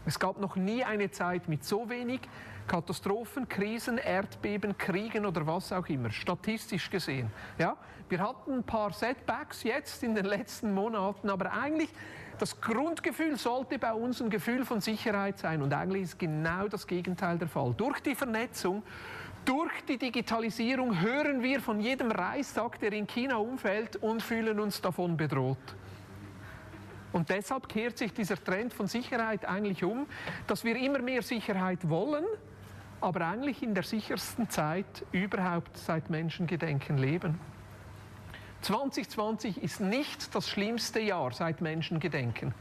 Es 0.06 0.18
gab 0.18 0.40
noch 0.40 0.56
nie 0.56 0.84
eine 0.84 1.12
Zeit 1.12 1.50
mit 1.50 1.66
so 1.66 1.90
wenig 1.90 2.22
Katastrophen, 2.68 3.50
Krisen, 3.50 3.98
Erdbeben, 3.98 4.78
Kriegen 4.78 5.26
oder 5.26 5.46
was 5.46 5.74
auch 5.74 5.88
immer, 5.88 6.12
statistisch 6.12 6.90
gesehen. 6.90 7.30
Ja, 7.58 7.76
wir 8.08 8.20
hatten 8.20 8.54
ein 8.54 8.64
paar 8.64 8.94
Setbacks 8.94 9.64
jetzt 9.64 10.02
in 10.04 10.16
den 10.16 10.26
letzten 10.26 10.74
Monaten, 10.74 11.30
aber 11.30 11.52
eigentlich 11.52 11.90
das 12.38 12.62
Grundgefühl 12.62 13.38
sollte 13.38 13.78
bei 13.78 13.92
uns 13.92 14.22
ein 14.22 14.30
Gefühl 14.30 14.66
von 14.66 14.80
Sicherheit 14.80 15.40
sein 15.40 15.62
und 15.62 15.74
eigentlich 15.74 16.04
ist 16.04 16.20
genau 16.20 16.70
das 16.70 16.88
Gegenteil 16.88 17.38
der 17.38 17.50
Fall. 17.50 17.74
Durch 17.76 18.00
die 18.00 18.16
Vernetzung, 18.16 18.84
durch 19.46 19.72
die 19.88 19.98
Digitalisierung 19.98 21.00
hören 21.00 21.42
wir 21.42 21.62
von 21.62 21.80
jedem 21.80 22.12
Reissack, 22.12 22.80
der 22.80 22.94
in 22.94 23.08
China 23.08 23.38
umfällt 23.38 23.96
und 23.98 24.22
fühlen 24.22 24.60
uns 24.60 24.82
davon 24.82 25.18
bedroht. 25.18 25.58
Und 27.12 27.30
deshalb 27.30 27.68
kehrt 27.68 27.98
sich 27.98 28.14
dieser 28.14 28.42
Trend 28.42 28.74
von 28.74 28.88
Sicherheit 28.88 29.46
eigentlich 29.46 29.84
um, 29.84 30.06
dass 30.48 30.64
wir 30.64 30.76
immer 30.76 31.00
mehr 31.00 31.24
Sicherheit 31.24 31.90
wollen, 31.90 32.26
aber 33.02 33.28
eigentlich 33.28 33.64
in 33.64 33.74
der 33.74 33.84
sichersten 33.84 34.50
Zeit 34.50 35.06
überhaupt 35.12 35.78
seit 35.78 36.10
Menschengedenken 36.10 36.98
leben. 36.98 37.40
2020 38.62 39.64
ist 39.64 39.80
nicht 39.80 40.36
das 40.36 40.50
schlimmste 40.50 41.00
Jahr 41.00 41.32
seit 41.32 41.62
Menschengedenken. 41.62 42.54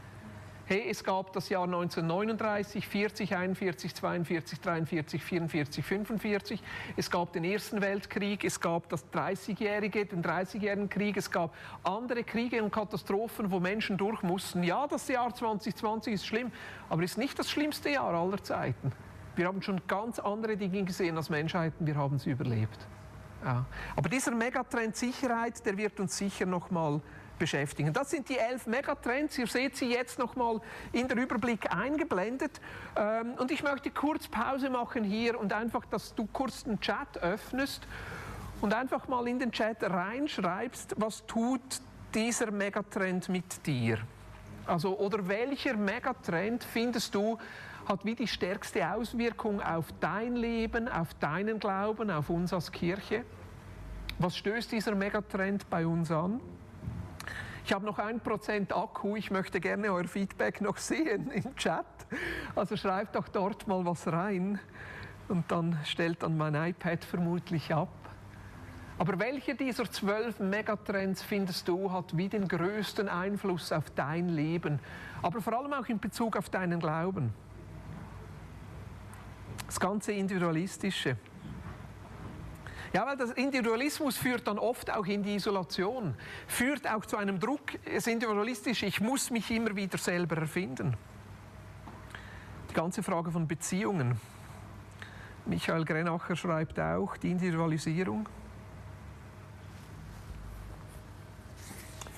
Hey, 0.69 0.85
es 0.87 1.03
gab 1.03 1.33
das 1.33 1.49
Jahr 1.49 1.63
1939, 1.63 2.87
40, 2.87 3.35
41, 3.35 3.95
42, 3.95 4.61
43, 4.61 5.23
44, 5.23 5.83
45. 5.83 6.63
Es 6.95 7.09
gab 7.09 7.33
den 7.33 7.43
Ersten 7.43 7.81
Weltkrieg, 7.81 8.43
es 8.43 8.59
gab 8.59 8.87
das 8.89 9.03
30-jährige, 9.11 10.05
den 10.05 10.23
30-jährigen 10.23 10.87
Krieg, 10.87 11.17
es 11.17 11.31
gab 11.31 11.55
andere 11.81 12.23
Kriege 12.23 12.61
und 12.61 12.71
Katastrophen, 12.71 13.49
wo 13.49 13.59
Menschen 13.59 13.97
durch 13.97 14.21
mussten. 14.21 14.61
Ja, 14.61 14.85
das 14.85 15.07
Jahr 15.07 15.33
2020 15.33 16.13
ist 16.13 16.27
schlimm, 16.27 16.51
aber 16.87 17.01
ist 17.01 17.17
nicht 17.17 17.39
das 17.39 17.49
schlimmste 17.49 17.89
Jahr 17.89 18.13
aller 18.13 18.43
Zeiten. 18.43 18.91
Wir 19.35 19.47
haben 19.47 19.63
schon 19.63 19.81
ganz 19.87 20.19
andere 20.19 20.55
Dinge 20.55 20.83
gesehen 20.83 21.17
als 21.17 21.31
Menschheiten, 21.31 21.87
wir 21.87 21.95
haben 21.95 22.19
sie 22.19 22.29
überlebt. 22.29 22.77
Ja. 23.43 23.65
Aber 23.95 24.07
dieser 24.07 24.35
Megatrend 24.35 24.95
Sicherheit, 24.95 25.65
der 25.65 25.75
wird 25.77 25.99
uns 25.99 26.15
sicher 26.15 26.45
noch 26.45 26.69
mal 26.69 27.01
beschäftigen. 27.39 27.93
Das 27.93 28.11
sind 28.11 28.29
die 28.29 28.37
elf 28.37 28.67
Megatrends. 28.67 29.37
Ihr 29.37 29.47
seht 29.47 29.75
sie 29.75 29.91
jetzt 29.91 30.19
noch 30.19 30.35
mal 30.35 30.61
in 30.91 31.07
der 31.07 31.17
Überblick 31.17 31.73
eingeblendet. 31.73 32.61
Ähm, 32.95 33.33
und 33.39 33.49
ich 33.49 33.63
möchte 33.63 33.89
kurz 33.89 34.27
Pause 34.27 34.69
machen 34.69 35.03
hier 35.03 35.39
und 35.39 35.53
einfach, 35.53 35.85
dass 35.85 36.13
du 36.13 36.27
kurz 36.31 36.65
den 36.65 36.79
Chat 36.79 37.17
öffnest 37.17 37.87
und 38.61 38.73
einfach 38.73 39.07
mal 39.07 39.27
in 39.27 39.39
den 39.39 39.51
Chat 39.51 39.81
reinschreibst, 39.83 40.95
was 40.97 41.25
tut 41.25 41.61
dieser 42.13 42.51
Megatrend 42.51 43.29
mit 43.29 43.65
dir? 43.65 43.99
Also, 44.65 44.97
oder 44.99 45.27
welcher 45.27 45.75
Megatrend 45.75 46.63
findest 46.63 47.15
du, 47.15 47.39
hat 47.87 48.05
wie 48.05 48.13
die 48.13 48.27
stärkste 48.27 48.87
Auswirkung 48.87 49.61
auf 49.61 49.87
dein 49.99 50.35
Leben, 50.35 50.87
auf 50.87 51.13
deinen 51.15 51.59
Glauben, 51.59 52.11
auf 52.11 52.29
uns 52.29 52.53
als 52.53 52.71
Kirche? 52.71 53.23
Was 54.19 54.37
stößt 54.37 54.71
dieser 54.71 54.93
Megatrend 54.93 55.67
bei 55.69 55.87
uns 55.87 56.11
an? 56.11 56.39
Ich 57.69 57.75
habe 57.75 57.85
noch 57.85 57.99
ein 57.99 58.19
Prozent 58.19 58.75
Akku. 58.75 59.15
Ich 59.15 59.29
möchte 59.29 59.59
gerne 59.59 59.93
euer 59.93 60.05
Feedback 60.05 60.59
noch 60.59 60.77
sehen 60.77 61.29
im 61.29 61.55
Chat. 61.55 61.85
Also 62.55 62.75
schreibt 62.75 63.15
doch 63.15 63.27
dort 63.27 63.67
mal 63.67 63.85
was 63.85 64.07
rein 64.07 64.59
und 65.27 65.51
dann 65.51 65.77
stellt 65.85 66.23
dann 66.23 66.35
mein 66.35 66.55
iPad 66.55 67.05
vermutlich 67.05 67.71
ab. 67.71 67.93
Aber 68.97 69.19
welcher 69.19 69.53
dieser 69.53 69.83
zwölf 69.91 70.39
Megatrends 70.39 71.21
findest 71.21 71.67
du 71.67 71.91
hat 71.91 72.17
wie 72.17 72.27
den 72.27 72.47
größten 72.47 73.07
Einfluss 73.07 73.71
auf 73.71 73.91
dein 73.91 74.29
Leben, 74.29 74.79
aber 75.21 75.39
vor 75.39 75.53
allem 75.53 75.73
auch 75.73 75.85
in 75.89 75.99
Bezug 75.99 76.37
auf 76.37 76.49
deinen 76.49 76.79
Glauben? 76.79 77.35
Das 79.67 79.79
ganze 79.79 80.13
Individualistische. 80.13 81.17
Ja, 82.91 83.05
weil 83.05 83.17
das 83.17 83.31
Individualismus 83.31 84.17
führt 84.17 84.47
dann 84.47 84.57
oft 84.57 84.91
auch 84.91 85.05
in 85.05 85.21
die 85.21 85.35
Isolation, 85.35 86.15
führt 86.47 86.89
auch 86.89 87.05
zu 87.05 87.17
einem 87.17 87.39
Druck, 87.39 87.73
das 87.85 88.07
Individualistische, 88.07 88.87
ich 88.87 88.99
muss 88.99 89.29
mich 89.29 89.51
immer 89.51 89.75
wieder 89.75 89.97
selber 89.97 90.37
erfinden. 90.37 90.97
Die 92.69 92.73
ganze 92.73 93.03
Frage 93.03 93.31
von 93.31 93.47
Beziehungen. 93.47 94.19
Michael 95.45 95.85
Grenacher 95.85 96.35
schreibt 96.35 96.79
auch 96.79 97.17
die 97.17 97.31
Individualisierung. 97.31 98.27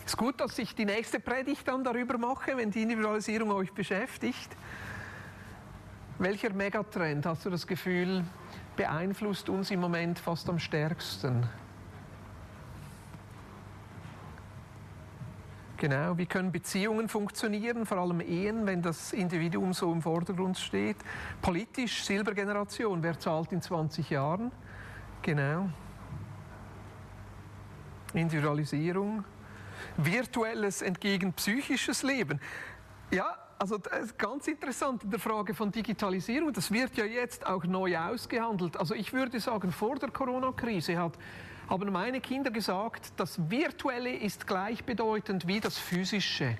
Es 0.05 0.13
ist 0.13 0.17
gut, 0.17 0.39
dass 0.39 0.57
ich 0.57 0.75
die 0.75 0.85
nächste 0.85 1.19
Predigt 1.19 1.67
dann 1.67 1.83
darüber 1.83 2.17
mache, 2.17 2.57
wenn 2.57 2.71
die 2.71 2.81
Individualisierung 2.81 3.51
euch 3.51 3.71
beschäftigt. 3.71 4.49
Welcher 6.19 6.51
Megatrend 6.53 7.25
hast 7.25 7.45
du 7.45 7.49
das 7.49 7.65
Gefühl, 7.65 8.23
beeinflusst 8.81 9.47
uns 9.47 9.69
im 9.69 9.79
Moment 9.79 10.17
fast 10.17 10.49
am 10.49 10.57
stärksten? 10.57 11.47
Genau, 15.77 16.17
wie 16.17 16.25
können 16.25 16.51
Beziehungen 16.51 17.07
funktionieren, 17.07 17.85
vor 17.85 17.99
allem 17.99 18.21
Ehen, 18.21 18.65
wenn 18.65 18.81
das 18.81 19.13
Individuum 19.13 19.73
so 19.73 19.91
im 19.91 20.01
Vordergrund 20.01 20.57
steht? 20.57 20.97
Politisch, 21.43 22.03
Silbergeneration, 22.03 23.03
wer 23.03 23.19
zahlt 23.19 23.51
in 23.51 23.61
20 23.61 24.09
Jahren? 24.09 24.51
Genau. 25.21 25.69
Individualisierung. 28.15 29.23
Virtuelles 29.97 30.81
entgegen 30.81 31.33
psychisches 31.33 32.01
Leben. 32.01 32.39
Ja, 33.11 33.40
also 33.61 33.77
ganz 34.17 34.47
interessant 34.47 35.03
in 35.03 35.11
der 35.11 35.19
Frage 35.19 35.53
von 35.53 35.71
Digitalisierung, 35.71 36.51
das 36.51 36.71
wird 36.71 36.97
ja 36.97 37.05
jetzt 37.05 37.45
auch 37.45 37.63
neu 37.63 37.95
ausgehandelt. 37.95 38.75
Also 38.75 38.95
ich 38.95 39.13
würde 39.13 39.39
sagen, 39.39 39.71
vor 39.71 39.97
der 39.99 40.09
Corona-Krise 40.09 40.97
hat, 40.97 41.13
haben 41.69 41.91
meine 41.91 42.21
Kinder 42.21 42.49
gesagt, 42.49 43.13
das 43.17 43.51
Virtuelle 43.51 44.15
ist 44.15 44.47
gleichbedeutend 44.47 45.45
wie 45.45 45.59
das 45.59 45.77
Physische. 45.77 46.57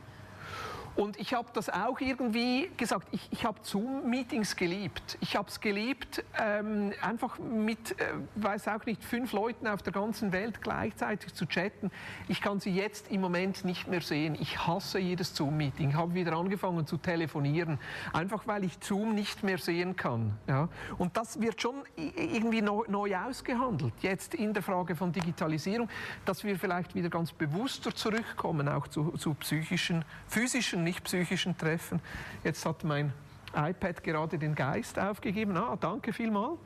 Und 0.95 1.19
ich 1.19 1.33
habe 1.33 1.47
das 1.53 1.69
auch 1.69 1.99
irgendwie 1.99 2.69
gesagt, 2.77 3.07
ich, 3.11 3.27
ich 3.31 3.45
habe 3.45 3.59
Zoom-Meetings 3.61 4.55
geliebt. 4.55 5.17
Ich 5.21 5.35
habe 5.35 5.47
es 5.47 5.61
geliebt, 5.61 6.23
ähm, 6.39 6.91
einfach 7.01 7.39
mit, 7.39 7.99
äh, 7.99 8.13
weiß 8.35 8.67
auch 8.67 8.85
nicht, 8.85 9.03
fünf 9.03 9.31
Leuten 9.31 9.67
auf 9.67 9.81
der 9.81 9.93
ganzen 9.93 10.31
Welt 10.31 10.61
gleichzeitig 10.61 11.33
zu 11.33 11.45
chatten. 11.45 11.91
Ich 12.27 12.41
kann 12.41 12.59
sie 12.59 12.71
jetzt 12.71 13.09
im 13.09 13.21
Moment 13.21 13.63
nicht 13.63 13.87
mehr 13.87 14.01
sehen. 14.01 14.35
Ich 14.39 14.67
hasse 14.67 14.99
jedes 14.99 15.35
Zoom-Meeting. 15.35 15.89
Ich 15.91 15.95
habe 15.95 16.13
wieder 16.13 16.33
angefangen 16.33 16.85
zu 16.85 16.97
telefonieren, 16.97 17.79
einfach 18.13 18.45
weil 18.47 18.63
ich 18.65 18.77
Zoom 18.81 19.15
nicht 19.15 19.43
mehr 19.43 19.57
sehen 19.57 19.95
kann. 19.95 20.37
Ja? 20.47 20.67
Und 20.97 21.15
das 21.15 21.39
wird 21.39 21.61
schon 21.61 21.75
irgendwie 21.95 22.61
neu, 22.61 22.83
neu 22.87 23.15
ausgehandelt, 23.15 23.93
jetzt 24.01 24.35
in 24.35 24.53
der 24.53 24.63
Frage 24.63 24.95
von 24.95 25.11
Digitalisierung, 25.11 25.89
dass 26.25 26.43
wir 26.43 26.57
vielleicht 26.57 26.95
wieder 26.95 27.09
ganz 27.09 27.31
bewusster 27.31 27.95
zurückkommen, 27.95 28.67
auch 28.67 28.87
zu, 28.87 29.11
zu 29.11 29.33
psychischen, 29.35 30.03
physischen 30.27 30.80
physischen, 30.81 30.83
nicht 30.83 31.03
psychischen 31.03 31.57
Treffen. 31.57 32.01
Jetzt 32.43 32.65
hat 32.65 32.83
mein 32.83 33.13
iPad 33.53 34.03
gerade 34.03 34.37
den 34.37 34.55
Geist 34.55 34.97
aufgegeben. 34.99 35.57
Ah, 35.57 35.77
danke 35.79 36.13
vielmals. 36.13 36.59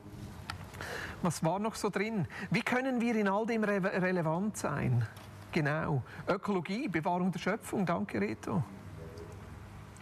Was 1.22 1.42
war 1.42 1.58
noch 1.58 1.74
so 1.74 1.88
drin? 1.88 2.26
Wie 2.50 2.62
können 2.62 3.00
wir 3.00 3.16
in 3.16 3.28
all 3.28 3.46
dem 3.46 3.64
re 3.64 3.82
relevant 3.82 4.56
sein? 4.56 5.06
Genau. 5.52 6.02
Ökologie, 6.28 6.88
Bewahrung 6.88 7.32
der 7.32 7.38
Schöpfung. 7.38 7.86
Danke, 7.86 8.20
Reto. 8.20 8.62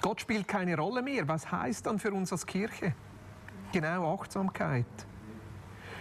Gott 0.00 0.20
spielt 0.20 0.48
keine 0.48 0.76
Rolle 0.76 1.00
mehr. 1.00 1.26
Was 1.28 1.50
heißt 1.50 1.86
dann 1.86 1.98
für 1.98 2.12
uns 2.12 2.32
als 2.32 2.44
Kirche? 2.44 2.94
Genau, 3.72 4.14
Achtsamkeit. 4.14 4.86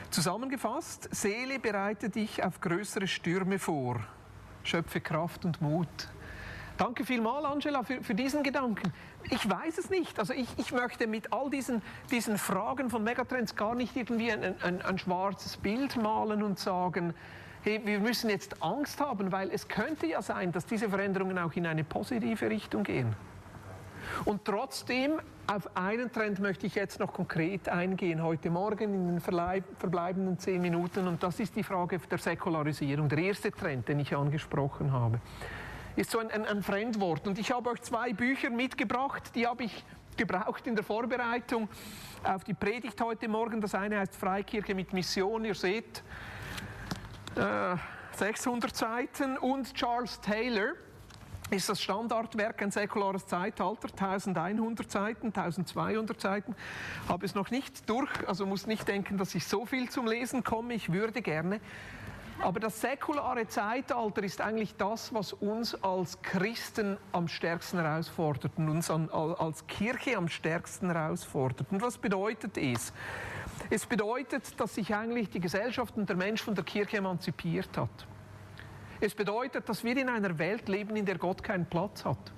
Zusammengefasst, 0.10 1.10
Seele 1.12 1.60
bereite 1.60 2.10
dich 2.10 2.43
auf 2.43 2.60
größere 2.60 3.08
Stürme 3.08 3.60
vor. 3.60 3.99
Schöpfe 4.63 5.02
Kraft 5.02 5.45
und 5.45 5.62
Mut. 5.62 6.10
Danke 6.78 7.06
vielmals, 7.06 7.46
Angela, 7.46 7.84
für, 7.84 8.02
für, 8.02 8.16
diesen 8.16 8.42
Gedanken. 8.42 8.92
Ich 9.30 9.48
weiß 9.48 9.78
es 9.78 9.90
nicht. 9.90 10.18
Also 10.18 10.34
ich, 10.34 10.48
ich 10.58 10.72
möchte 10.72 11.06
mit 11.06 11.32
all 11.32 11.50
diesen, 11.50 11.84
diesen 12.10 12.38
Fragen 12.38 12.90
von 12.90 13.04
Megatrends 13.04 13.56
gar 13.56 13.76
nicht 13.76 13.96
irgendwie 13.96 14.32
ein, 14.32 14.56
ein, 14.62 14.82
ein 14.82 14.98
schwarzes 14.98 15.58
Bild 15.58 15.96
malen 15.98 16.42
und 16.42 16.58
sagen, 16.58 17.14
hey, 17.62 17.80
wir 17.86 18.00
müssen 18.00 18.30
jetzt 18.30 18.62
Angst 18.64 19.00
haben, 19.00 19.32
weil 19.32 19.52
es 19.52 19.68
könnte 19.68 20.08
ja 20.08 20.22
sein, 20.24 20.52
dass 20.52 20.66
diese 20.66 20.90
Veränderungen 20.90 21.38
auch 21.38 21.54
in 21.54 21.68
eine 21.68 21.84
positive 21.84 22.50
Richtung 22.50 22.84
gehen. 22.84 23.16
Und 24.26 24.44
trotzdem, 24.44 25.22
auf 25.48 25.78
einen 25.78 26.12
Trend 26.12 26.40
möchte 26.40 26.66
ich 26.66 26.76
jetzt 26.76 27.00
noch 27.00 27.14
konkret 27.14 27.70
eingehen, 27.70 28.22
heute 28.22 28.50
Morgen 28.50 28.94
in 28.94 29.08
den 29.08 29.20
verbleibenden 29.22 30.40
zehn 30.40 30.62
Minuten, 30.62 31.08
und 31.08 31.22
das 31.22 31.40
ist 31.40 31.56
die 31.56 31.64
Frage 31.64 32.00
der 32.00 32.18
Säkularisierung, 32.18 33.08
der 33.08 33.20
erste 33.20 33.52
Trend, 33.52 33.88
den 33.88 34.00
ich 34.00 34.16
angesprochen 34.16 34.92
habe 34.92 35.20
ist 35.95 36.12
so 36.12 36.19
ein, 36.19 36.32
ein, 36.32 36.45
ein 36.45 36.63
Fremdwort. 36.63 37.27
Und 37.27 37.39
ich 37.39 37.51
habe 37.51 37.69
euch 37.69 37.82
zwei 37.82 38.13
Bücher 38.13 38.49
mitgebracht, 38.49 39.32
die 39.36 39.47
habe 39.47 39.65
ich 39.65 39.84
gebraucht 40.17 40.67
in 40.67 40.75
der 40.75 40.84
Vorbereitung 40.84 41.67
auf 42.23 42.43
die 42.43 42.53
Predigt 42.53 42.99
heute 43.01 43.27
Morgen. 43.27 43.62
Das 43.62 43.75
eine 43.75 43.99
heißt 43.99 44.15
Freikirche 44.15 44.75
mit 44.75 44.93
Mission, 44.93 45.45
ihr 45.45 45.56
seht, 45.56 46.03
äh, 47.36 47.75
600 48.15 48.75
Seiten 48.75 49.38
und 49.38 49.73
Charles 49.73 50.19
Taylor. 50.21 50.73
ist 51.49 51.69
das 51.69 51.82
Standardwerk 51.82 52.62
ein 52.62 52.71
säkulares 52.71 53.27
Zeitalter, 53.27 53.88
1100 53.89 54.89
Seiten, 54.89 55.27
1200 55.27 56.19
Seiten. 56.19 56.56
Habe 57.08 57.25
es 57.25 57.36
noch 57.36 57.51
nicht 57.51 57.89
durch, 57.89 58.10
also 58.27 58.45
muss 58.45 58.65
nicht 58.65 58.88
denken, 58.88 59.17
dass 59.17 59.36
ich 59.36 59.45
so 59.45 59.65
viel 59.65 59.89
zum 59.89 60.08
Lesen 60.08 60.43
komme. 60.43 60.73
Ich 60.73 60.91
würde 60.91 61.21
gerne. 61.21 61.60
Aber 62.39 62.60
das 62.60 62.82
säkulare 62.82 63.48
Zeitalter 63.48 64.24
ist 64.24 64.41
eigentlich 64.41 64.76
das, 64.76 65.13
was 65.13 65.34
uns 65.34 65.82
als 65.84 66.22
Christen 66.22 66.98
am 67.12 67.28
stärksten 67.28 67.80
herausfordert 67.80 68.52
und 68.58 68.69
uns 68.69 68.89
an, 68.89 69.10
als 69.10 69.65
Kirche 69.67 70.17
am 70.17 70.28
stärksten 70.28 70.91
herausfordert. 70.91 71.67
Und 71.72 71.82
was 71.82 71.98
bedeutet 71.98 72.58
es? 72.58 72.91
Es 73.69 73.86
bedeutet, 73.86 74.60
dass 74.60 74.76
sich 74.76 74.93
eigentlich 74.93 75.30
die 75.30 75.39
Gesellschaft 75.39 75.96
und 75.96 76.10
der 76.10 76.15
Mensch 76.15 76.41
von 76.41 76.56
der 76.56 76.63
Kirche 76.63 76.98
emanzipiert 76.98 77.78
hat. 77.78 78.08
Es 79.00 79.15
bedeutet, 79.15 79.67
dass 79.69 79.84
wir 79.84 79.96
in 79.98 80.10
einer 80.10 80.38
Welt 80.38 80.67
leben, 80.69 80.96
in 80.96 81.06
der 81.06 81.17
Gott 81.17 81.43
keinen 81.43 81.65
Platz 81.65 82.06
hat. 82.06 82.32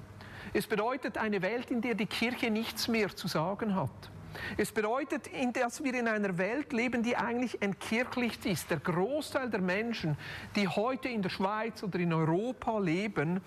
Es 0.53 0.67
bedeutet 0.67 1.17
eine 1.17 1.41
Welt, 1.41 1.71
in 1.71 1.81
der 1.81 1.95
die 1.95 2.05
Kirche 2.05 2.49
nichts 2.49 2.87
mehr 2.87 3.15
zu 3.15 3.27
sagen 3.27 3.75
hat. 3.75 4.11
Es 4.57 4.71
bedeutet, 4.71 5.29
dass 5.53 5.83
wir 5.83 5.93
in 5.93 6.07
einer 6.07 6.37
Welt 6.37 6.73
leben, 6.73 7.03
die 7.03 7.15
eigentlich 7.15 7.61
entkirchlicht 7.61 8.45
ist. 8.45 8.69
Der 8.69 8.79
Großteil 8.79 9.49
der 9.49 9.61
Menschen, 9.61 10.17
die 10.55 10.67
heute 10.67 11.09
in 11.09 11.21
der 11.21 11.29
Schweiz 11.29 11.83
oder 11.83 11.99
in 11.99 12.13
Europa 12.13 12.79
leben, 12.79 13.41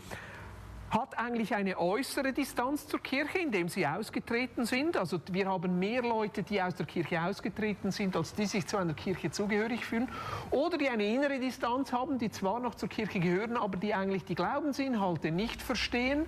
hat 0.91 1.19
eigentlich 1.19 1.55
eine 1.55 1.79
äußere 1.79 2.33
Distanz 2.33 2.87
zur 2.87 3.01
Kirche, 3.01 3.39
indem 3.39 3.69
sie 3.69 3.87
ausgetreten 3.87 4.65
sind. 4.65 4.97
Also 4.97 5.21
wir 5.31 5.47
haben 5.47 5.79
mehr 5.79 6.03
Leute, 6.03 6.43
die 6.43 6.63
aus 6.63 6.75
der 6.75 6.87
Kirche 6.87 7.23
ausgetreten 7.23 7.91
sind, 7.91 8.17
als 8.17 8.35
die 8.35 8.47
sich 8.47 8.67
zu 8.67 8.79
einer 8.79 8.95
Kirche 8.95 9.31
zugehörig 9.31 9.85
fühlen. 9.85 10.09
Oder 10.51 10.79
die 10.79 10.89
eine 10.89 11.07
innere 11.07 11.39
Distanz 11.39 11.93
haben, 11.93 12.19
die 12.19 12.31
zwar 12.31 12.61
noch 12.61 12.75
zur 12.75 12.89
Kirche 12.89 13.21
gehören, 13.21 13.57
aber 13.57 13.77
die 13.77 13.95
eigentlich 13.95 14.25
die 14.25 14.35
Glaubensinhalte 14.35 15.31
nicht 15.31 15.61
verstehen 15.61 16.25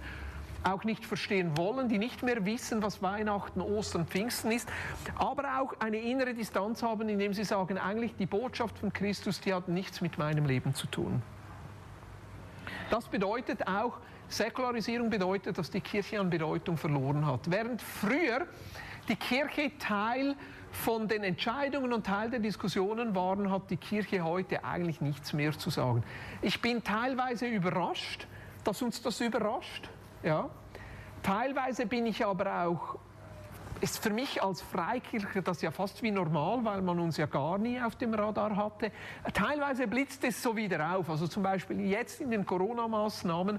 auch 0.65 0.85
nicht 0.85 1.05
verstehen 1.05 1.57
wollen, 1.57 1.89
die 1.89 1.99
nicht 1.99 2.23
mehr 2.23 2.45
wissen, 2.45 2.83
was 2.83 3.03
Weihnachten, 3.03 3.61
Ostern, 3.61 4.07
Pfingsten 4.07 4.51
ist, 4.53 4.69
aber 5.17 5.61
auch 5.61 5.75
eine 5.81 5.99
innere 5.99 6.35
Distanz 6.35 6.83
haben, 6.83 7.09
indem 7.09 7.35
sie 7.35 7.45
sagen, 7.45 7.79
eigentlich 7.79 8.17
die 8.17 8.27
Botschaft 8.27 8.79
von 8.79 8.93
Christus, 8.93 9.41
die 9.41 9.55
hat 9.55 9.69
nichts 9.69 10.01
mit 10.01 10.19
meinem 10.19 10.47
Leben 10.47 10.75
zu 10.75 10.87
tun. 10.87 11.23
Das 12.91 13.07
bedeutet 13.07 13.67
auch, 13.67 13.99
Säkularisierung 14.29 15.11
bedeutet, 15.11 15.59
dass 15.59 15.71
die 15.71 15.81
Kirche 15.81 16.21
an 16.21 16.31
Bedeutung 16.31 16.77
verloren 16.77 17.27
hat. 17.27 17.51
Während 17.51 17.83
früher 17.83 18.47
die 19.09 19.17
Kirche 19.17 19.73
Teil 19.79 20.37
von 20.71 21.09
den 21.09 21.25
Entscheidungen 21.25 21.93
und 21.93 22.07
Teil 22.07 22.31
der 22.31 22.39
Diskussionen 22.39 23.15
waren, 23.15 23.51
hat 23.51 23.71
die 23.71 23.77
Kirche 23.77 24.23
heute 24.23 24.65
eigentlich 24.65 25.01
nichts 25.01 25.33
mehr 25.33 25.53
zu 25.53 25.71
sagen. 25.71 26.05
Ich 26.43 26.61
bin 26.63 26.85
teilweise 26.85 27.47
überrascht, 27.47 28.27
dass 28.63 28.83
uns 28.83 29.03
das 29.03 29.21
überrascht. 29.21 29.89
Ja? 30.23 30.49
Teilweise 31.23 31.87
bin 31.87 32.07
ich 32.07 32.25
aber 32.25 32.65
auch 32.65 32.99
ist 33.81 34.03
für 34.03 34.11
mich 34.11 34.43
als 34.43 34.61
Freikirche 34.61 35.41
das 35.41 35.63
ja 35.63 35.71
fast 35.71 36.03
wie 36.03 36.11
normal, 36.11 36.63
weil 36.65 36.83
man 36.83 36.99
uns 37.01 37.17
ja 37.17 37.25
gar 37.25 37.57
nie 37.57 37.81
auf 37.81 37.97
dem 37.97 38.13
Radar 38.13 38.55
hatte. 38.55 38.93
Teilweise 39.33 39.87
blitzt 39.87 40.23
es 40.25 40.43
so 40.43 40.55
wieder 40.55 40.97
auf. 40.97 41.09
Also 41.09 41.27
zum 41.27 41.43
Beispiel 41.43 41.81
jetzt 41.81 42.21
in 42.21 42.31
den 42.31 42.45
Corona-Maßnahmen 42.45 43.59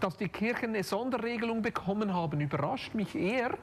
dass 0.00 0.16
die 0.16 0.28
Kirchen 0.28 0.70
eine 0.70 0.82
Sonderregelung 0.82 1.62
bekommen 1.62 2.12
haben, 2.14 2.40
überrascht 2.40 2.94
mich 2.94 3.14
eher, 3.14 3.56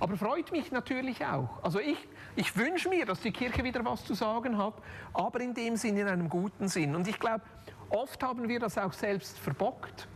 aber 0.00 0.16
freut 0.16 0.52
mich 0.52 0.70
natürlich 0.70 1.24
auch. 1.24 1.62
Also 1.62 1.80
ich, 1.80 1.98
ich 2.36 2.56
wünsche 2.56 2.88
mir, 2.88 3.04
dass 3.04 3.20
die 3.20 3.32
Kirche 3.32 3.64
wieder 3.64 3.84
was 3.84 4.04
zu 4.04 4.14
sagen 4.14 4.56
hat, 4.58 4.74
aber 5.12 5.40
in 5.40 5.54
dem 5.54 5.76
Sinn, 5.76 5.96
in 5.96 6.08
einem 6.08 6.28
guten 6.28 6.68
Sinn. 6.68 6.94
Und 6.94 7.06
ich 7.08 7.18
glaube, 7.18 7.42
oft 7.90 8.22
haben 8.22 8.48
wir 8.48 8.60
das 8.60 8.78
auch 8.78 8.92
selbst 8.92 9.38
verbockt, 9.38 10.08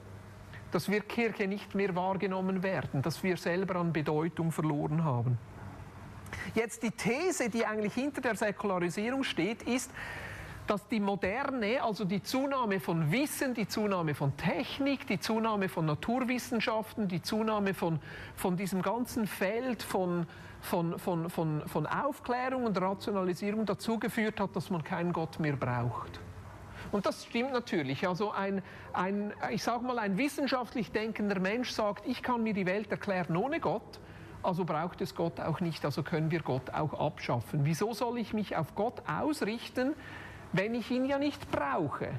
dass 0.72 0.90
wir 0.90 1.00
Kirche 1.02 1.46
nicht 1.46 1.74
mehr 1.74 1.94
wahrgenommen 1.94 2.62
werden, 2.62 3.02
dass 3.02 3.22
wir 3.22 3.36
selber 3.36 3.76
an 3.76 3.92
Bedeutung 3.92 4.50
verloren 4.50 5.04
haben. 5.04 5.38
Jetzt 6.54 6.82
die 6.82 6.90
These, 6.90 7.50
die 7.50 7.64
eigentlich 7.64 7.94
hinter 7.94 8.20
der 8.20 8.34
Säkularisierung 8.34 9.22
steht, 9.22 9.62
ist, 9.62 9.90
dass 10.66 10.86
die 10.88 11.00
Moderne, 11.00 11.82
also 11.82 12.04
die 12.04 12.22
Zunahme 12.22 12.80
von 12.80 13.10
Wissen, 13.10 13.52
die 13.52 13.68
Zunahme 13.68 14.14
von 14.14 14.36
Technik, 14.36 15.06
die 15.06 15.20
Zunahme 15.20 15.68
von 15.68 15.86
Naturwissenschaften, 15.86 17.08
die 17.08 17.20
Zunahme 17.20 17.74
von, 17.74 17.98
von 18.36 18.56
diesem 18.56 18.80
ganzen 18.80 19.26
Feld 19.26 19.82
von, 19.82 20.26
von, 20.60 20.98
von, 20.98 21.28
von, 21.28 21.62
von 21.66 21.86
Aufklärung 21.86 22.64
und 22.64 22.80
Rationalisierung 22.80 23.66
dazu 23.66 23.98
geführt 23.98 24.40
hat, 24.40 24.54
dass 24.54 24.70
man 24.70 24.84
keinen 24.84 25.12
Gott 25.12 25.40
mehr 25.40 25.56
braucht. 25.56 26.20
Und 26.92 27.06
das 27.06 27.24
stimmt 27.24 27.52
natürlich. 27.52 28.06
Also 28.06 28.30
ein, 28.30 28.62
ein 28.92 29.32
ich 29.50 29.62
sage 29.62 29.84
mal, 29.84 29.98
ein 29.98 30.18
wissenschaftlich 30.18 30.92
denkender 30.92 31.40
Mensch 31.40 31.70
sagt, 31.70 32.06
ich 32.06 32.22
kann 32.22 32.42
mir 32.42 32.52
die 32.52 32.66
Welt 32.66 32.90
erklären 32.90 33.36
ohne 33.36 33.60
Gott, 33.60 34.00
also 34.42 34.64
braucht 34.64 35.00
es 35.00 35.14
Gott 35.14 35.40
auch 35.40 35.60
nicht, 35.60 35.84
also 35.84 36.02
können 36.02 36.30
wir 36.30 36.42
Gott 36.42 36.70
auch 36.70 36.92
abschaffen. 36.94 37.64
Wieso 37.64 37.94
soll 37.94 38.18
ich 38.18 38.32
mich 38.34 38.56
auf 38.56 38.74
Gott 38.74 39.02
ausrichten, 39.08 39.94
wenn 40.52 40.74
ich 40.74 40.90
ihn 40.90 41.06
ja 41.06 41.18
nicht 41.18 41.50
brauche. 41.50 42.10